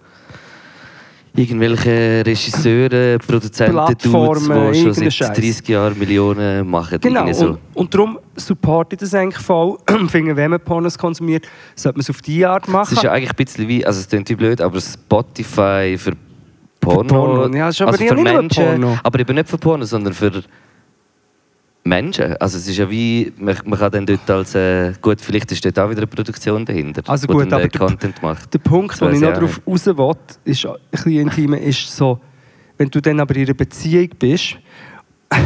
[1.35, 5.37] irgendwelchen Regisseuren, Produzenten, Dudes, die schon seit Scheiß.
[5.37, 6.99] 30 Jahren Millionen machen.
[7.01, 7.47] Genau, so.
[7.47, 9.77] und, und darum supporte ich das eigentlich voll.
[10.09, 12.93] Finde, wenn man Pornos konsumiert, sollte man es auf diese Art Es machen.
[12.93, 16.13] ist ja eigentlich ein bisschen wie, also es klingt blöd, aber Spotify für
[16.79, 17.03] Porno.
[17.03, 18.97] Porno, ja, also für Menschen, Porno.
[19.03, 20.43] aber eben nicht für Porno, sondern für
[21.89, 22.37] Menschen.
[22.37, 25.65] Also es ist ja wie, man, man kann dann dort als, äh, gut, vielleicht ist
[25.65, 28.53] dort auch wieder eine Produktion dahinter, Also gut, dann, aber äh, der- Content macht.
[28.53, 30.13] Der Punkt, wo ich noch darauf raus will,
[30.45, 32.19] ist ein bisschen intim, ist so,
[32.77, 34.57] wenn du dann aber in einer Beziehung bist,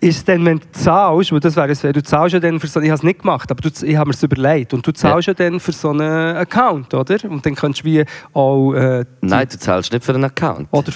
[0.00, 2.80] ist dann, wenn du zahlst, weil das wäre es, du zahlst ja dann für so,
[2.80, 5.28] ich habe es nicht gemacht, aber du, ich habe mir es überlegt, und du zahlst
[5.28, 5.34] ja.
[5.34, 7.18] dann für so einen Account, oder?
[7.28, 8.72] Und dann kannst du wie auch...
[8.72, 10.68] Äh, Nein, du zahlst nicht für einen Account.
[10.70, 10.92] Oder,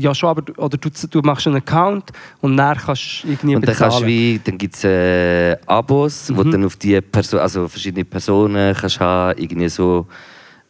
[0.00, 2.10] ja schon, aber du- oder du, du machst einen Account
[2.40, 3.90] und dann kannst du irgendwie Und dann, bezahlen.
[3.92, 6.44] kannst wie, dann gibt es äh, Abos, wo Mhm.
[6.44, 10.06] du dann auf die Person, also verschiedene Personen kannst haben, irgendwie so.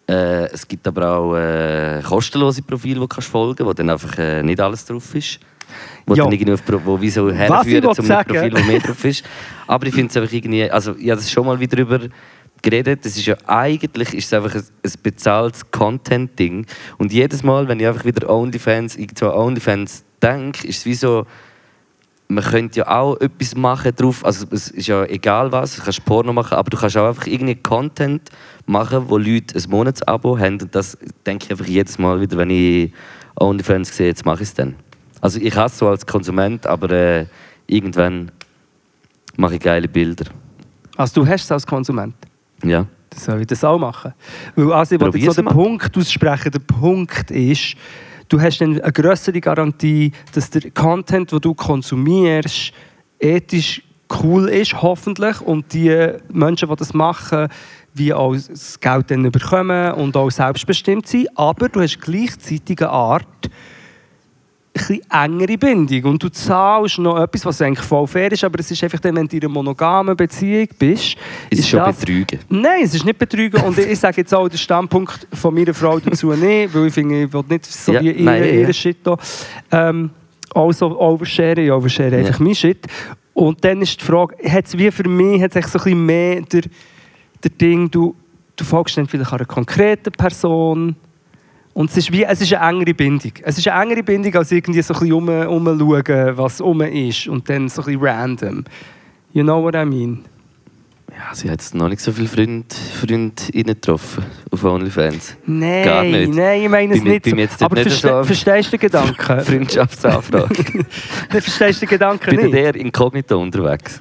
[0.09, 4.43] Äh, es gibt aber auch äh, kostenlose Profile, die kannst folgen, wo dann einfach äh,
[4.43, 5.39] nicht alles drauf ist.
[6.07, 6.25] Wo Ja.
[6.25, 9.05] dann irgendwie auf, wo wie so herführen will zu einem sagen- Profil, wo mehr drauf
[9.05, 9.23] ist.
[9.67, 12.07] Aber ich finde es einfach irgendwie, also ich habe das schon mal wieder darüber
[12.63, 16.67] geredet, das ist ja eigentlich ist es einfach ein, ein bezahltes Content-Ding.
[16.99, 20.95] Und jedes Mal, wenn ich einfach wieder OnlyFans, irgendwo an OnlyFans denke, ist es wie
[20.95, 21.27] so,
[22.29, 24.25] man könnte ja auch etwas machen drauf.
[24.25, 27.27] Also es ist ja egal was, du kannst Porno machen, aber du kannst auch einfach
[27.27, 28.29] irgendwie Content
[28.67, 30.61] machen, wo Leute ein Monatsabo haben.
[30.61, 32.93] Und das denke ich einfach jedes Mal wieder, wenn ich
[33.41, 34.75] OnlyFans sehe, jetzt mache ich es dann.
[35.21, 37.27] Also ich hasse so als Konsument, aber äh,
[37.67, 38.31] irgendwann
[39.37, 40.27] mache ich geile Bilder.
[40.97, 42.15] Also du hast es als Konsument.
[42.63, 42.87] Ja.
[43.11, 44.13] Dann soll ich das auch machen.
[44.55, 45.55] Weil also ich wollte jetzt so den mal.
[45.55, 46.51] Punkt aussprechen.
[46.53, 47.75] Der Punkt ist,
[48.29, 52.73] du hast dann eine größere Garantie, dass der Content, den du konsumierst,
[53.19, 53.83] ethisch
[54.23, 55.41] cool ist, hoffentlich.
[55.41, 57.49] Und die Menschen, die das machen,
[57.95, 61.29] wie auch das Geld dann bekommen und auch selbstbestimmt sind.
[61.37, 63.51] Aber du hast gleichzeitig eine Art,
[64.79, 66.05] bisschen engere Bindung.
[66.13, 69.17] Und du zahlst noch etwas, was eigentlich voll fair ist, aber es ist einfach dann,
[69.17, 71.17] wenn du in einer monogamen Beziehung bist,
[71.51, 72.39] Ist schon das- betrügen.
[72.49, 73.61] Nein, es ist nicht betrügen.
[73.63, 77.25] Und ich sage jetzt auch den Standpunkt von meiner Frau dazu nicht, weil ich finde,
[77.25, 78.73] ich will nicht so Ja, wie ihr, nein, ja, ja.
[78.73, 79.17] Shit da.
[79.71, 80.11] Ähm,
[80.55, 82.19] auch so oversharen, ich overshare Ja.
[82.27, 82.87] einfach mein Shit.
[83.35, 86.07] Und dann ist die Frage, hat es wie für mich hat's echt so ein bisschen
[86.07, 86.63] mehr der,
[87.45, 88.15] der Ding, du,
[88.57, 90.97] du folgst dann vielleicht einer konkreten Person
[91.79, 93.31] und es ist, wie, es ist eine engere Bindung.
[93.43, 95.29] Es ist eine engere Bindung, als irgendwie so ein bisschen um,
[95.69, 98.65] umschauen, was um ist und dann so ein bisschen random.
[99.33, 100.25] You know what I mean?
[101.11, 102.67] Ja, sie hat noch nicht so viele Freunde,
[103.01, 105.37] Freunde getroffen auf OnlyFans.
[105.47, 106.35] Nein, Gar nicht.
[106.35, 107.23] nein, ich meine es Bin nicht.
[107.23, 109.41] bin jetzt Aber nicht verste so- verstehst du den Gedanken?
[109.45, 110.85] Freundschaftsanfrage.
[111.31, 112.55] Verstehst du den Gedanken Ich bin nicht?
[112.55, 114.01] der inkognito unterwegs.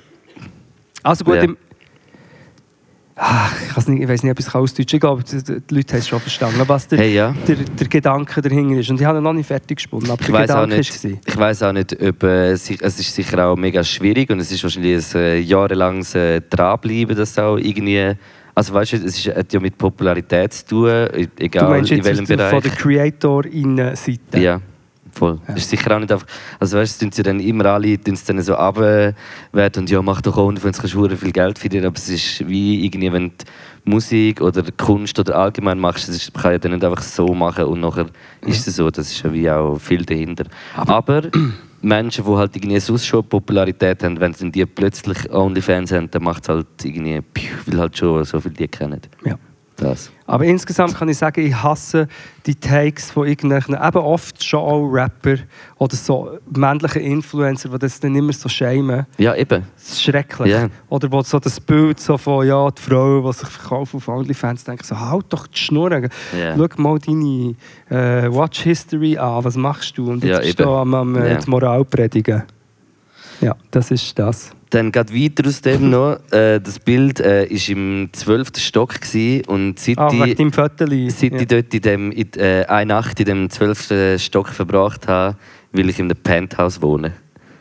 [1.04, 1.42] Also gut, Ja.
[1.44, 1.58] im
[3.20, 5.36] Ach, ich, nicht, ich weiß nicht, ob ich es ausdeutschen kann, aber die,
[5.76, 7.34] Leute haben es schon verstanden, was der, Hey, ja.
[7.48, 8.90] der, der Gedanke dahinter ist.
[8.92, 11.04] Und ich habe ihn noch nicht fertig gesponnen, aber Ich der weiß auch Gedanke nicht,
[11.04, 11.12] war.
[11.26, 14.62] ich weiß auch nicht, ob äh, es ist sicher auch mega schwierig und es ist
[14.62, 18.14] wahrscheinlich ein äh, jahrelanges äh, dranbleiben, das auch irgendwie,
[18.54, 21.92] also weißt du, es ist, hat ja mit Popularität zu tun, e- Du egal meinst
[21.92, 22.52] in welchem aus Bereich.
[22.52, 24.40] von der Creator-Seite?
[24.40, 24.62] Ja,
[25.18, 25.40] voll.
[25.48, 25.56] Ja.
[25.56, 26.28] Ist sicher auch nicht einfach.
[26.60, 29.16] Also weißt du, sie dann immer alle dann so abwerten
[29.82, 33.12] und ja, mach doch ohne, wenn hure viel Geld verdienen, aber es ist wie irgendwie,
[33.12, 33.46] wenn du
[33.86, 37.80] Musik oder Kunst oder allgemein machst, das kann ja dann nicht einfach so machen und
[37.80, 38.08] nachher
[38.42, 40.46] ist es so, das ist ja wie auch viel dahinter.
[40.76, 41.24] Aber,
[41.82, 46.24] Menschen, die halt irgendwie sonst schon Popularität haben, wenn sie die plötzlich OnlyFans haben, dann
[46.24, 47.22] macht es halt irgendwie,
[47.66, 49.02] weil halt schon so viele die kennen.
[49.24, 49.38] Ja.
[49.78, 50.12] Das.
[50.26, 52.08] Aber insgesamt kann ich sagen, ich hasse
[52.48, 55.36] die Takes von irgendwelchen, eben oft schon auch Rapper
[55.78, 59.06] oder so männliche Influencer, die das dann immer so schämen.
[59.20, 59.64] Ja, eben.
[59.76, 60.52] Das ist schrecklich.
[60.52, 60.68] Ja.
[60.90, 64.64] Oder wo so das Bild so von ja, die Frau, die sich verkauft auf OnlyFans,
[64.64, 65.92] denken so, halt doch die Schnur.
[65.92, 66.10] Ja.
[66.58, 67.56] Schau mal deine
[67.90, 70.10] äh, Watch History an, was machst du?
[70.10, 71.38] Und jetzt Ja, bist du am, am äh, Ja.
[71.38, 72.44] die Moral predigen.
[73.42, 74.50] Ja, das ist das.
[74.70, 76.20] Dann geht weiter aus dem noch.
[76.32, 78.50] Äh, das Bild war äh, ist im 12.
[78.58, 81.40] Stock gewesen, und seit, Ah, ich, seit ja.
[81.40, 84.20] ich dort in dem, in, äh, eine Nacht in dem 12.
[84.22, 85.38] Stock verbracht habe,
[85.72, 87.14] will ich in einem Penthouse wohnen.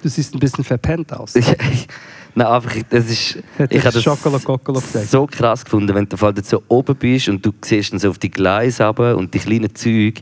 [0.03, 1.35] Du siehst ein bisschen verpennt aus.
[2.37, 5.09] Nein, einfach, das ist, Hat ich habe Schokolo das Kokolo gesagt.
[5.09, 8.19] so krass gefunden, wenn du dort so oben bist und du siehst dann so auf
[8.19, 10.21] die Gleise runter und die kleinen Züge.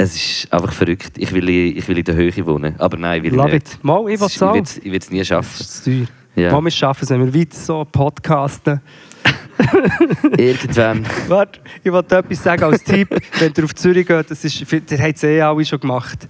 [0.00, 1.18] Es ist einfach verrückt.
[1.18, 2.76] Ich will, ich will in der Höhe wohnen.
[2.78, 3.74] Aber nein, will ich Love nicht.
[3.74, 3.78] it.
[3.84, 4.54] Mal, ich will Es es ist- auch.
[4.54, 5.60] Ich will es- ich will es nie Das schaffen.
[5.60, 6.06] ist zu teuer.
[6.36, 6.52] Ja.
[6.52, 8.80] Mal, wir schaffen es, wenn wir weiter so podcasten.
[10.36, 11.04] Irgendwann.
[11.26, 13.08] Warte, ich wollte etwas sagen als Tipp,
[13.40, 16.28] wenn ihr auf Zürich geht, das ist, der hat es eh alle schon gemacht.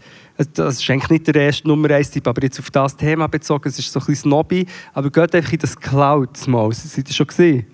[0.54, 3.68] Das ist eigentlich nicht der erste Nummer 1 Tipp, aber jetzt auf das Thema bezogen,
[3.68, 7.08] es ist so ein bisschen snobby, aber geht einfach in das Cloud mal, das seid
[7.08, 7.66] ihr schon gesehen?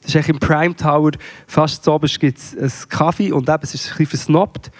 [0.00, 1.10] Das ist eigentlich im Prime Tower,
[1.46, 4.70] fast zu oberst gibt es einen Kaffee und eben, es ist ein bisschen versnobbt,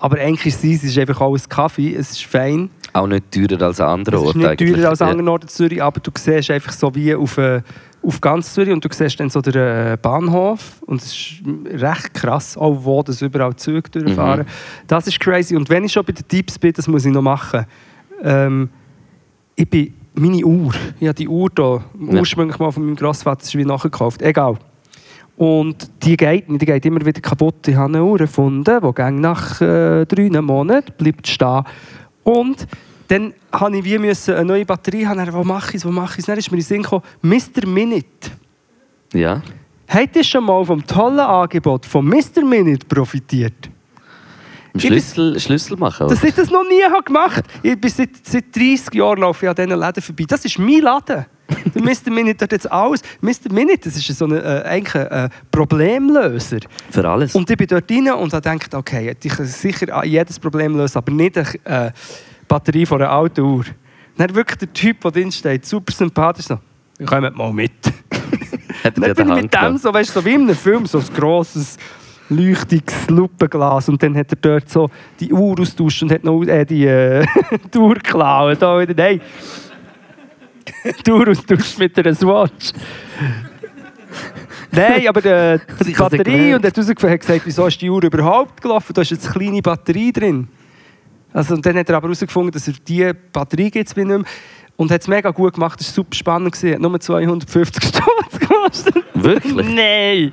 [0.00, 2.70] aber eigentlich ist es, es ist einfach auch ein Kaffee, es ist fein.
[2.92, 4.38] Auch nicht teurer als an anderen Es ist Orten.
[4.40, 7.38] nicht teurer als an anderen Orten in Zürich, aber du siehst einfach so wie auf,
[7.38, 7.62] äh,
[8.02, 12.14] auf ganz Zürich und du siehst dann so den äh, Bahnhof und es ist recht
[12.14, 14.40] krass, auch wo das überall Züge durchfahren.
[14.40, 14.86] Mhm.
[14.88, 17.22] Das ist crazy und wenn ich schon bei den Tipps bin, das muss ich noch
[17.22, 17.66] machen.
[18.24, 18.70] Ähm,
[19.54, 20.72] ich bin meine Uhr.
[20.98, 21.82] Ich habe die Uhr hier
[22.18, 24.22] ursprünglich mal von meinem Grossvater das ist wie nachgekauft.
[24.22, 24.58] Egal.
[25.40, 27.66] Und die geht nicht, die geht immer wieder kaputt.
[27.66, 31.64] Ich habe eine Uhr gefunden, die nach äh, drei Monaten bleibt stehen.
[32.22, 32.66] Und
[33.08, 35.16] dann habe ich wie müssen eine neue Batterie haben.
[35.16, 35.86] Dann, Wo mache ich es?
[35.86, 36.26] Wo mache ich es?
[36.26, 37.66] Dann ist mir in den Sinn gekommen, Mr.
[37.66, 38.04] Minute.
[39.14, 39.40] Ja.
[39.88, 42.44] Habt ihr schon mal vom tollen Angebot von Mr.
[42.44, 43.69] Minute profitiert?
[44.74, 46.08] Ich bin- Schlüssel, Schlüssel machen.
[46.08, 46.28] Dass Oder?
[46.28, 47.48] ich das noch nie habe gemacht habe.
[47.62, 50.24] Ich bin seit, seit 30 Jahren laufe ich an diesen Läden vorbei.
[50.28, 51.26] Das ist mein Laden.
[51.74, 52.10] Der Mr.
[52.10, 53.02] Minute dort jetzt alles.
[53.20, 53.52] Mr.
[53.52, 56.58] Minute, das ist so ein, äh, eigentlich ein äh, Problemlöser.
[56.90, 57.34] Für alles.
[57.34, 60.98] Und ich bin dort rein und habe gedacht, okay, ich kann sicher jedes Problem lösen,
[60.98, 61.90] aber nicht eine äh,
[62.46, 63.64] Batterie von einer alten Uhr.
[64.16, 66.58] Dann wirklich der Typ, der drin steht, super sympathisch, so,
[67.06, 67.72] kommt mal mit.
[68.84, 70.98] Hat er Dann bin ich mit dem so, weißt, so wie in einem Film, so
[70.98, 71.76] ein grosses,
[72.30, 73.88] leuchtiges Lupenglas.
[73.88, 74.88] Und dann hat er dort so
[75.18, 77.26] die Uhr austauscht und hat noch äh, die, äh,
[77.74, 78.60] die Uhr geklaut.
[78.60, 79.20] Da wieder, nein.
[81.06, 82.72] die Uhr austauscht mit einer Swatch.
[84.72, 88.92] Nein, aber äh, die Batterie und er hat gesagt, wieso ist die Uhr überhaupt gelaufen?
[88.94, 90.48] Da ist jetzt eine kleine Batterie drin.
[91.32, 94.22] Also, und dann hat er aber herausgefunden, dass er diese Batterie gibt es nicht mehr.
[94.76, 96.52] Und hat es mega gut gemacht, das war super spannend.
[96.52, 96.74] gewesen.
[96.74, 98.49] Hat nur 250 Stutz gekostet.
[99.14, 99.66] Wirklich?
[99.66, 100.32] Nein!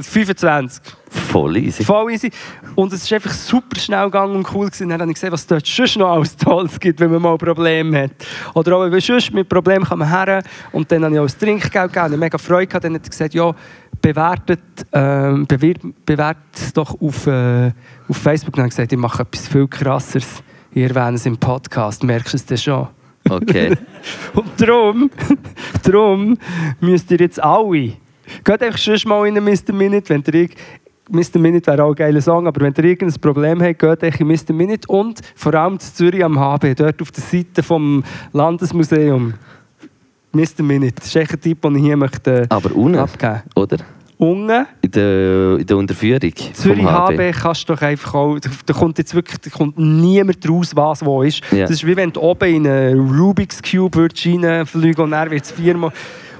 [0.00, 0.82] 25.
[1.10, 1.84] Voll easy.
[1.84, 2.30] Voll easy.
[2.76, 4.88] Und es ist einfach super schnell gegangen und cool gewesen.
[4.88, 8.04] Dann habe ich gesehen, was dort sonst noch alles Tolles gibt, wenn man mal Probleme
[8.04, 8.10] hat.
[8.54, 10.42] Oder auch, wenn sonst mit Problemen kann man her.
[10.72, 12.04] Und dann habe ich auch das Trinkgeld gegeben.
[12.04, 12.84] und habe mega Freude gehabt.
[12.84, 13.52] Dann hat er gesagt, ja,
[14.00, 14.60] bewertet,
[14.92, 17.72] ähm, bewertet es doch auf, äh,
[18.08, 18.54] auf Facebook.
[18.54, 20.42] Dann habe ich gesagt, ich mache etwas viel krasseres.
[20.72, 22.88] Ich erwähne es im Podcast, merkst du es denn schon?
[23.30, 23.76] Okay.
[24.34, 25.10] Und darum,
[25.82, 26.36] darum
[26.80, 27.92] müsst ihr jetzt alle,
[28.44, 29.72] geht einfach schon mal in Mr.
[29.72, 30.48] Minute, wenn ihr
[31.10, 31.40] Mr.
[31.40, 34.28] Minute wäre auch ein geiler Song, aber wenn ihr irgendein Problem habt, geht einfach in
[34.28, 34.52] Mr.
[34.52, 39.34] Minute und vor allem zu Zürich am HB, dort auf der Seite vom Landesmuseum.
[40.32, 40.62] Mr.
[40.62, 43.78] Minute, das ist echt ein Tipp, den ich hier möchte Aber unten, abgeben oder?
[44.20, 46.30] Unten, In der, in der Unterführung.
[46.52, 50.46] Zürich vom HB kannst du doch einfach auch, da kommt jetzt wirklich da kommt niemand
[50.46, 51.40] raus, was wo ist.
[51.50, 51.60] Ja.
[51.62, 55.44] Das ist wie wenn du oben in einen Rubik's Cube würdest reinfliegen und dann wird
[55.44, 55.90] es viermal...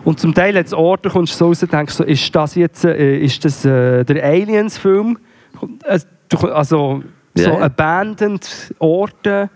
[0.04, 2.54] Und zum Teil hat es Orte, kommst du so raus und denkst so, ist das
[2.54, 5.18] jetzt äh, ist das, äh, der Aliens-Film?
[5.84, 6.00] Äh,
[6.52, 7.02] Also
[7.34, 7.58] so ja.
[7.60, 9.48] abandoned Orte,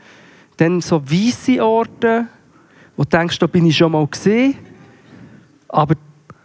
[0.56, 2.26] dann so weisse Orte,
[2.96, 4.56] wo du denkst, da bin ich schon mal gesehen.
[5.68, 5.94] Aber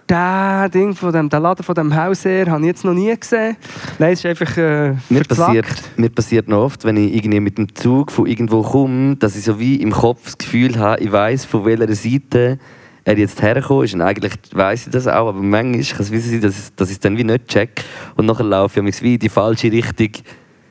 [0.09, 3.55] der Ding von dem, der Laden von dem Hausherr habe ich jetzt noch nie gesehen.
[3.99, 5.37] Nein, es ist einfach äh, Mir verzwackt.
[5.37, 5.67] passiert,
[5.97, 9.43] mir passiert noch oft, wenn ich irgendwie mit dem Zug von irgendwo komme, dass ich
[9.43, 12.59] so wie im Kopf das Gefühl habe, ich weiß von welcher Seite
[13.05, 13.93] er jetzt hergekommen ist.
[13.93, 16.95] Und eigentlich weiß ich das auch, aber manchmal kann es sein, dass ich, dass ich
[16.95, 17.83] es dann wie nicht check.
[18.15, 20.09] Und nachher laufe ich wie in die falsche Richtung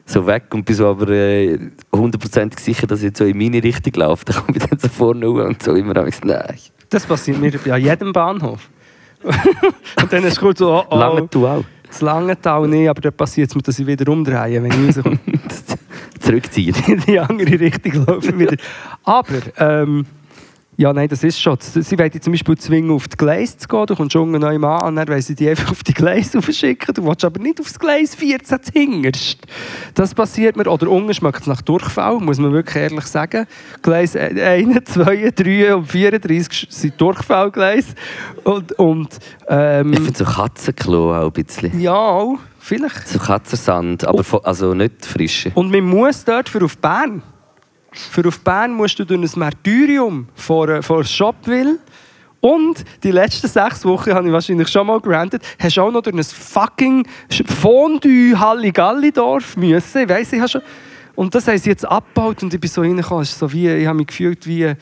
[0.05, 1.59] so weg und bin so aber äh,
[1.94, 4.24] hundertprozentig sicher, dass ich jetzt so in meine Richtung laufe.
[4.27, 6.55] Dann komme ich dann so vorne und so immer am nein.
[6.89, 8.70] Das passiert mir bei jedem Bahnhof.
[10.03, 11.65] und dann ist es kurz so, oh, oh, Lange du auch.
[11.86, 15.19] das Langental nicht, aber dann passiert es mir, dass ich wieder umdrehe, wenn ich rauskomme.
[16.20, 16.74] Zurückziehen.
[16.86, 18.57] in die andere Richtung laufen wieder.
[19.05, 20.07] Aber, ähm,
[20.80, 21.56] ja, nein, das ist schon.
[21.60, 23.84] Sie wollen dich zum Beispiel zwingen, auf die Gleise zu gehen.
[23.86, 26.94] Du kommst unten neu an und dann wollen sie dich einfach auf die Gleise schicken.
[26.94, 29.38] Du willst aber nicht aufs Gleis 14 hinterst.
[29.94, 30.68] Das passiert mir.
[30.70, 33.46] Oder unten schmeckt es nach Durchfall, muss man wirklich ehrlich sagen.
[33.82, 37.94] Gleis 1, 2, 3 und 34 sind Durchfallgleise.
[38.44, 39.18] Und, und
[39.48, 41.80] ähm, Ich finde so Katzenklo auch ein bisschen.
[41.80, 43.09] ja, auch, vielleicht.
[43.09, 45.50] So Katzersand, aber vo- also nicht frische.
[45.56, 47.20] Und man muss dort für auf Bern.
[48.11, 51.79] Für auf Bern musst du durch ein Martyrium vor, äh, vor Shopville.
[52.41, 56.03] Und die letzten sechs Wochen, habe ich wahrscheinlich schon mal gerantet, hast du auch noch
[56.03, 57.05] durch ein fucking
[57.47, 60.03] Fondue Halligalli-Dorf müssen.
[60.03, 60.62] Ich weiss, ich habe schon...
[61.16, 63.25] Und das haben sie jetzt abgebaut und ich bin so reingekommen.
[63.25, 64.73] So wie, ich habe mich gefühlt wie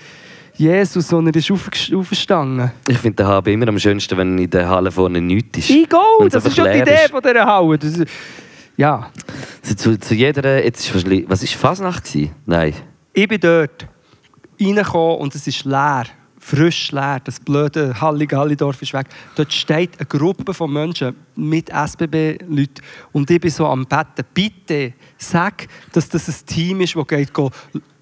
[0.55, 2.71] Jesus, und er ist aufgest- aufgestanden.
[2.89, 5.71] Ich finde den HB immer am schönsten, wenn in der Halle vorne nichts ist.
[5.71, 7.11] Ich go, das ist ja die Idee ist.
[7.11, 7.79] von dieser Halle.
[7.79, 8.05] Das ist,
[8.77, 9.11] ja,
[9.77, 12.33] zu, zu jeder, jetzt ist was ist Fasnacht gewesen?
[12.45, 12.75] Nein.
[13.19, 13.89] Ich bin dort
[14.61, 16.05] reingekommen und es ist leer.
[16.39, 17.19] Frisch leer.
[17.25, 19.07] Das blöde Halligalli-Dorf ist weg.
[19.37, 22.83] Dort steht eine Gruppe von Menschen mit SBB-Leuten.
[23.13, 24.23] Und ich bin so am Betten.
[24.35, 27.31] Bitte sag, dass das ein Team ist, das geht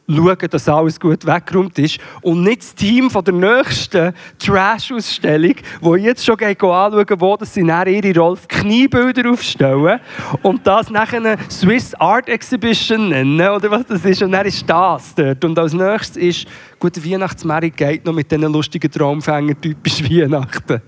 [0.07, 1.99] schauen, dass alles gut weggeräumt ist.
[2.23, 7.67] Und nicht das Team von der nächsten Trash-Ausstellung, wo jetzt schon anschauen, wo das sie
[7.67, 10.01] dann ihre Rolf Kniebilder aufstellen
[10.43, 14.23] und das nachher eine Swiss Art Exhibition nennen, oder was das ist.
[14.23, 15.45] Und dann ist das dort.
[15.45, 16.47] Und als nächstes ist,
[16.79, 20.83] gut, der Weihnachtsmarkt geht noch mit diesen lustigen Traumfängern typisch Weihnachten.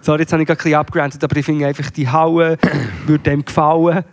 [0.00, 2.58] Sorry, jetzt habe ich ein bisschen abgerantet, aber ich finde einfach, die Halle
[3.06, 4.04] würde dem gefallen,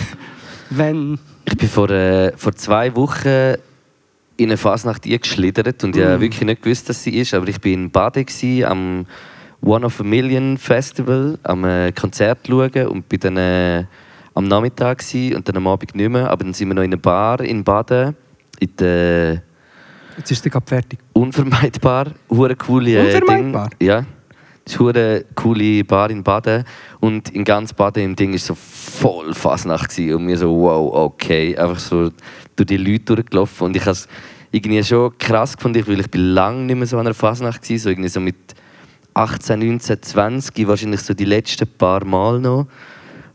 [0.70, 1.18] wenn...
[1.50, 3.54] Ich bin vor, äh, vor zwei Wochen
[4.36, 7.32] in eine Fasnacht eingeschlittert und ich habe wirklich nicht gewusst, dass sie ist.
[7.32, 9.06] Aber ich war in Baden gewesen, am
[9.62, 13.84] One of a Million Festival, am äh, Konzert schauen und bin dann äh,
[14.34, 16.30] am Nachmittag gewesen, und dann am Abend nicht mehr.
[16.30, 18.14] Aber dann sind wir noch in einer Bar in Baden,
[18.60, 19.42] in der
[20.18, 20.98] Jetzt ist der gerade fertig.
[21.14, 23.70] Unvermeidbar, hure coole äh, Unvermeidbar?
[23.70, 23.88] Ding.
[23.88, 24.04] Ja,
[24.70, 26.64] ist eine coole Bar in Baden
[27.00, 30.14] und in ganz Baden im Ding ist so voll Fasnacht gewesen.
[30.14, 32.10] und mir so wow okay, einfach so
[32.56, 34.08] durch die Leute durchgelaufen und ich habe es
[34.50, 37.82] irgendwie schon krass gefunden, weil ich bin lange nicht mehr so an einer Fasnacht gewesen,
[37.82, 38.36] so irgendwie so mit
[39.14, 42.66] 18, 19, 20 wahrscheinlich so die letzten paar Mal noch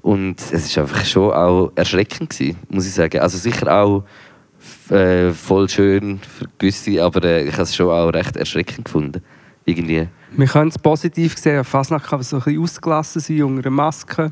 [0.03, 3.19] und es ist einfach schon auch erschreckend gewesen, muss ich sagen.
[3.19, 4.03] Also sicher auch
[4.89, 9.23] äh, voll schön für gewisse, aber äh, ich habe es schon auch recht erschreckend gefunden.
[9.65, 10.07] Irgendwie.
[10.35, 11.64] Wir können es positiv sehen.
[11.64, 14.31] Fasnacht kann so ein bisschen ausgelassen sein unter einer Maske.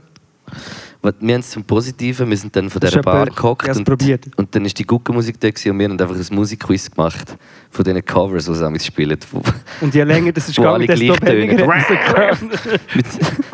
[1.02, 4.56] Was- Wir haben es zum Positiven, wir sind dann von dieser Bar gehockt und, und
[4.56, 7.36] dann ist die Guckenmusik da und wir haben einfach ein Musikquiz gemacht
[7.70, 9.18] von diesen Covers, die sie spielen.
[9.32, 9.42] Wo-
[9.80, 11.66] Und je länger das ist gegangen, desto weniger.
[12.96, 13.06] Mit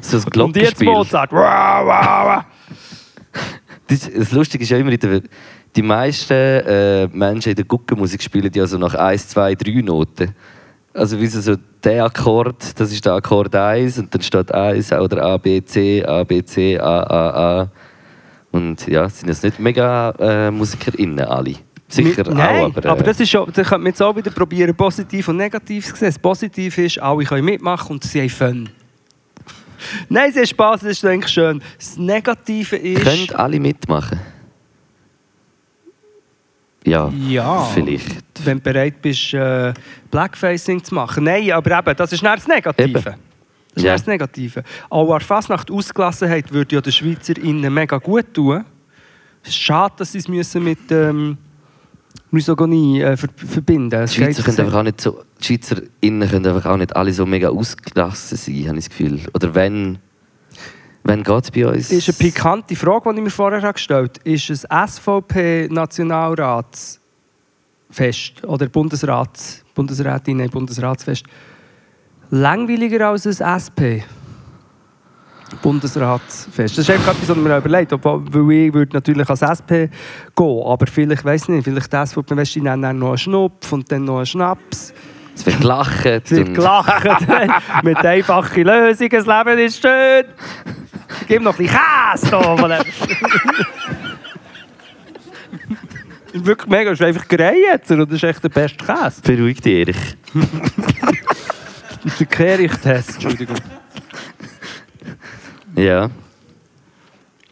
[0.02, 0.88] so ein Und jetzt Glockenspiel.
[0.88, 1.32] Mozart.
[3.88, 5.22] Das, das Lustige ist ja immer, der,
[5.76, 10.34] die meisten äh, Menschen in der Guckenmusik spielen ja so nach 1, 2, 3 Noten.
[10.98, 14.92] Also wie so, so der Akkord, das ist der Akkord 1 und dann steht 1
[14.94, 17.30] oder A, B, C, A, B, C, A, A,
[17.62, 17.72] A.
[18.52, 21.54] Und ja, sind jetzt nicht mega äh, MusikerInnen alle.
[21.88, 22.90] Sicher Nein, auch, aber...
[22.90, 25.86] aber, äh, das ist schon, da könnte man jetzt auch wieder probieren, positiv und negativ
[25.86, 26.08] zu sehen.
[26.08, 28.70] Das Positive ist, alle können mitmachen und sie haben Fun.
[30.10, 31.62] Nein, sie haben Spass, das ist eigentlich schön.
[31.78, 33.04] Das Negative ist...
[33.04, 34.20] Können alle mitmachen?
[36.88, 37.64] Ja, Ja.
[37.74, 38.24] vielleicht.
[38.46, 39.74] Wenn du bereit bist, äh,
[40.12, 41.24] Blackfacing zu machen.
[41.26, 42.84] Nein, aber eben, das ist nicht das Negative.
[42.90, 43.04] Eben.
[43.04, 43.14] Das
[43.76, 43.92] ist Ja.
[43.94, 44.64] das Negative.
[44.90, 48.64] Auch Fasnacht Ausgelassenheit würde ja den SchweizerInnen mega gut tun.
[49.44, 51.38] Es ist schade, dass sie es müssen mit ähm,
[52.32, 56.72] Misogonie äh, ver verbinden Die Schweizer können einfach auch nicht so, die SchweizerInnen können einfach
[56.72, 59.20] auch nicht alle so mega ausgelassen sein, habe ich das Gefühl.
[59.34, 60.00] Oder wenn,
[61.08, 61.92] wenn geht es bei uns?
[61.92, 64.30] ist eine pikante Frage, die ich mir vorher gestellt habe.
[64.30, 67.00] Ist ein SVP-Nationalratsfest
[68.46, 71.24] oder Bundesrats, Bundesrätinnen Bundesratsfest
[72.30, 74.04] langweiliger als ein SP?
[75.62, 76.78] Bundesratsfest.
[76.78, 77.92] Das ist einfach etwas, was mir überlegt.
[77.92, 79.90] Weil ich würde natürlich als SP
[80.36, 83.90] gehen, aber vielleicht, weiß nicht, vielleicht das, wo man weißt, dann noch einen Schnupf und
[83.92, 84.94] dann noch einen Schnaps.
[85.36, 86.06] Es wird gelacht.
[86.06, 87.28] Es wird gelacht
[87.84, 89.10] mit einfachen Lösungen.
[89.10, 90.26] Das Leben ist schön.
[91.28, 92.78] Gib noch ein bisschen Käse da.
[92.78, 93.10] ist
[96.46, 96.90] Wirklich mega.
[96.92, 99.22] Das ist einfach Greietzer und das ist echt der beste Käse.
[99.22, 100.18] Beruhig dich, Erich.
[102.20, 103.58] Der Kehricht-Test, Entschuldigung.
[105.76, 106.10] Ja.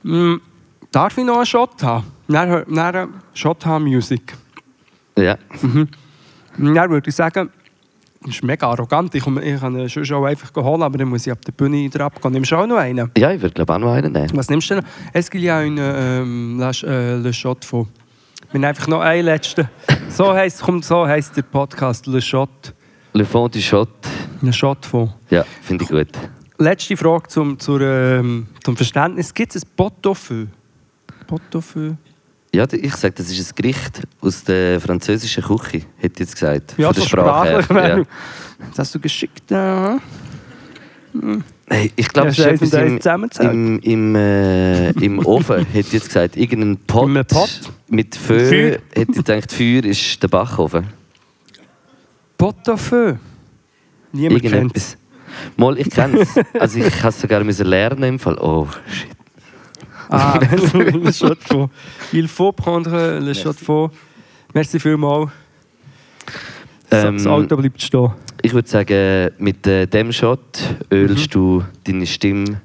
[0.03, 0.36] Mm,
[0.91, 2.06] darf ich noch einen Shot haben?
[2.27, 4.34] Dann, dann Shot haben Musik.
[5.18, 5.38] Ja.
[6.57, 7.49] Dann würde ich sagen,
[8.27, 9.14] ist mega arrogant.
[9.15, 12.14] Ich, ich kann ihn schon einfach holen, aber dann muss ich ab der Bühne drauf
[12.22, 12.31] gehen.
[12.31, 13.11] Nimmst du auch noch einen?
[13.18, 14.30] Ja, ich würde glaube auch noch einen nehmen.
[14.34, 14.85] Was nimmst du denn?
[15.14, 17.88] Es gibt ja einen ähm, äh, Le Shot von.
[18.52, 19.69] Wir nehmen einfach noch einen letzten.
[20.10, 22.73] So heisst, kommt, so heisst der Podcast Le Shot.
[23.14, 23.89] Le Fond du Shot.
[24.41, 25.14] Le Shot von.
[25.30, 26.10] Ja, finde ich gut.
[26.57, 29.34] Letzte Frage zum, zur, ähm, zum Verständnis.
[29.34, 30.45] Gibt es ein Pot-au-feu?
[31.27, 31.91] Pot-au-feu?
[32.56, 36.73] Ja, ich sage, das ist ein Gericht aus der französischen Küche, hätte ich jetzt gesagt.
[36.77, 37.84] Ja, Von der Sprache sprachlich.
[37.84, 37.98] her.
[37.98, 38.03] Ja.
[38.69, 39.52] Das hast du geschickt.
[39.52, 39.98] Äh.
[41.68, 45.94] Hey, ich glaube, Ja, es ist etwas im, im, im, äh, im Ofen, hätte ich
[45.94, 46.38] jetzt gesagt.
[46.38, 47.60] Irgendein Pot, Pot?
[47.90, 48.77] mit Feu.
[48.94, 50.88] Hätte ich gedacht, Feuer ist der Backofen.
[52.38, 53.15] Pot-au-feu.
[54.14, 54.98] Niemand kennt Irgendetwas.
[55.57, 56.30] Mal, ich kenne es.
[56.60, 58.38] Also ich habe es sogar lernen im Fall.
[58.38, 59.24] Oh, shit.
[60.10, 60.40] Ah,
[60.73, 61.69] le shot faux.
[62.14, 63.90] Il faut prendre le shot faux.
[64.53, 65.30] Merci vielmals.
[66.91, 68.11] Ähm, das Auto bleibt stehen.
[68.41, 70.40] Ich würde sagen, mit äh, dem Shot
[70.91, 72.61] ölst du deine Stimme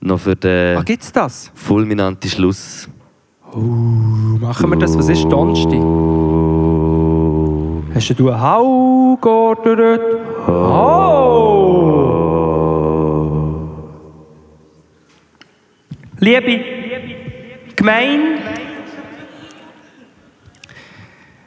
[0.00, 1.50] noch für den Ah, gibt's das?
[1.54, 2.88] fulminanten Schluss.
[3.52, 3.58] Uh,
[4.40, 4.96] machen wir das?
[4.96, 5.80] Was ist Donnerstag?
[7.94, 10.00] Hast du einen Hau geordert?
[10.46, 11.36] Hau!
[16.18, 16.75] Liebe
[17.76, 18.38] Gemeinde,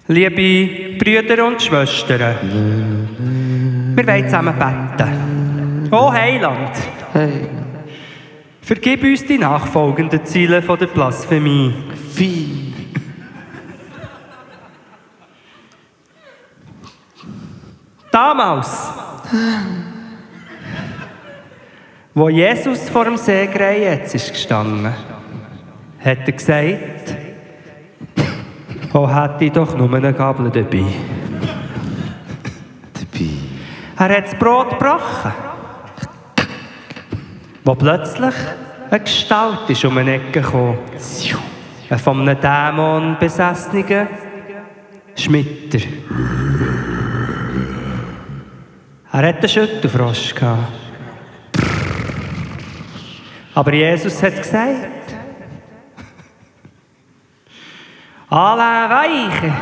[0.08, 2.36] liebe Brüder und Schwestern,
[3.96, 5.90] wir wollen zusammen beten.
[5.92, 6.78] Oh Heiland,
[8.62, 11.74] vergib uns die nachfolgenden Ziele von der Blasphemie.
[18.12, 18.94] Damals,
[22.14, 24.94] wo Jesus vor dem See Greyetz ist gestanden,
[26.04, 27.16] hat er gesagt,
[28.92, 30.84] Oh, hätte ich doch nur eine Gabel dabei.
[32.94, 33.30] Dabei.
[33.98, 35.32] Er hat das Brot gebrochen.
[37.64, 38.34] Wo plötzlich
[38.90, 40.80] eine Gestalt ist um eine Ecke gekommen.
[41.88, 44.08] Ein von einem Dämon besessener
[45.16, 45.88] Schmitter.
[49.12, 50.34] Er hatte einen Schüttelfrosch.
[53.54, 54.99] Aber Jesus hat gesagt,
[58.30, 59.54] Alain weiche.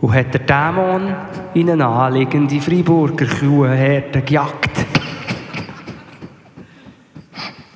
[0.00, 1.14] Und hat der Dämon
[1.54, 4.70] in eine anliegende Freiburger Kuhherde gejagt.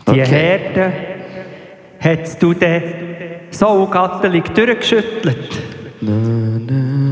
[0.06, 0.24] Die Okay.
[0.24, 0.92] Herde
[2.00, 2.82] hat du dann
[3.50, 5.62] so gattelig durchgeschüttelt,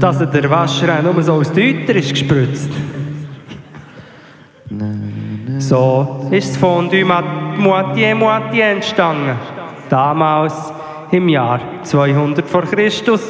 [0.01, 2.71] dass er der auch nur so aus den Eutern ist gespritzt.
[5.59, 9.37] So ist das Fondue Moitié Moitié entstanden.
[9.89, 10.73] Damals
[11.11, 13.23] im Jahr 200 vor Christus.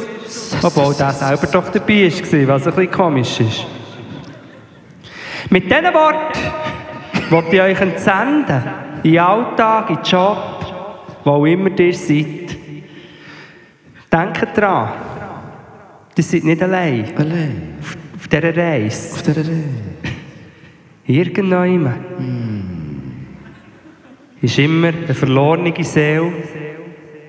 [0.63, 3.67] Obwohl der selber doch dabei war, was ein bisschen komisch ist.
[5.51, 6.39] Mit diesen Worten
[7.31, 8.63] wollte ich euch entsenden.
[9.03, 10.39] In den Alltag, in den Job,
[11.25, 12.57] wo immer ihr seid.
[14.13, 14.89] Denkt dran,
[16.17, 17.75] ihr seid nicht allein Allein.
[17.81, 19.15] auf, auf dieser Reise.
[19.15, 19.65] Auf dieser Reihe.
[21.07, 21.97] Irgendjemand
[24.41, 26.33] ist immer eine verlorene Seele,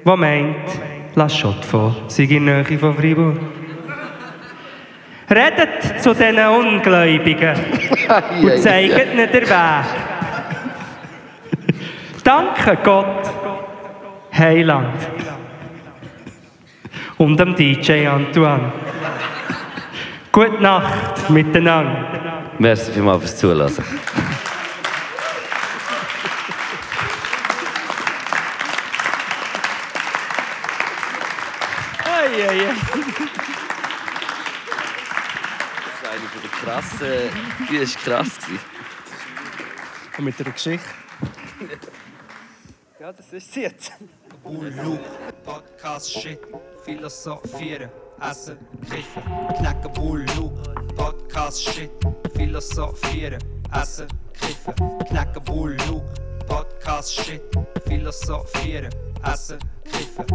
[0.06, 0.56] die meint,
[1.16, 3.38] lass Schott vor, sei in der Nähe von Freiburg.
[5.30, 7.56] Redet zu diesen Ungläubigen
[8.42, 9.86] und zeigt ihnen den Weg.
[12.24, 13.32] Danke Gott,
[14.36, 14.98] Heiland.
[17.18, 18.72] Und dem DJ Antoine.
[20.32, 22.06] Gute Nacht miteinander.
[22.58, 23.84] Merci vielmals fürs Zulassen.
[37.00, 37.70] Der krassen.
[37.70, 38.38] Die war krass.
[38.38, 38.60] gewesen.
[40.18, 40.90] Und mit einer Geschichte.
[43.00, 43.94] ja, das ist sie jetzt.
[44.44, 44.98] Ulu,
[45.44, 46.40] Podcast Shit,
[46.84, 47.90] Philosophieren,
[48.22, 48.58] Essen,
[48.90, 49.24] Kiffen,
[49.58, 50.52] Knacken Ulu,
[50.96, 51.92] Podcast Shit,
[52.36, 53.40] Philosophieren,
[53.74, 54.76] Essen, Kiffen,
[55.08, 56.02] Knacken Ulu,
[56.48, 57.42] Podcast Shit,
[57.86, 58.94] Philosophieren,
[59.24, 60.26] Essen, Kiffen.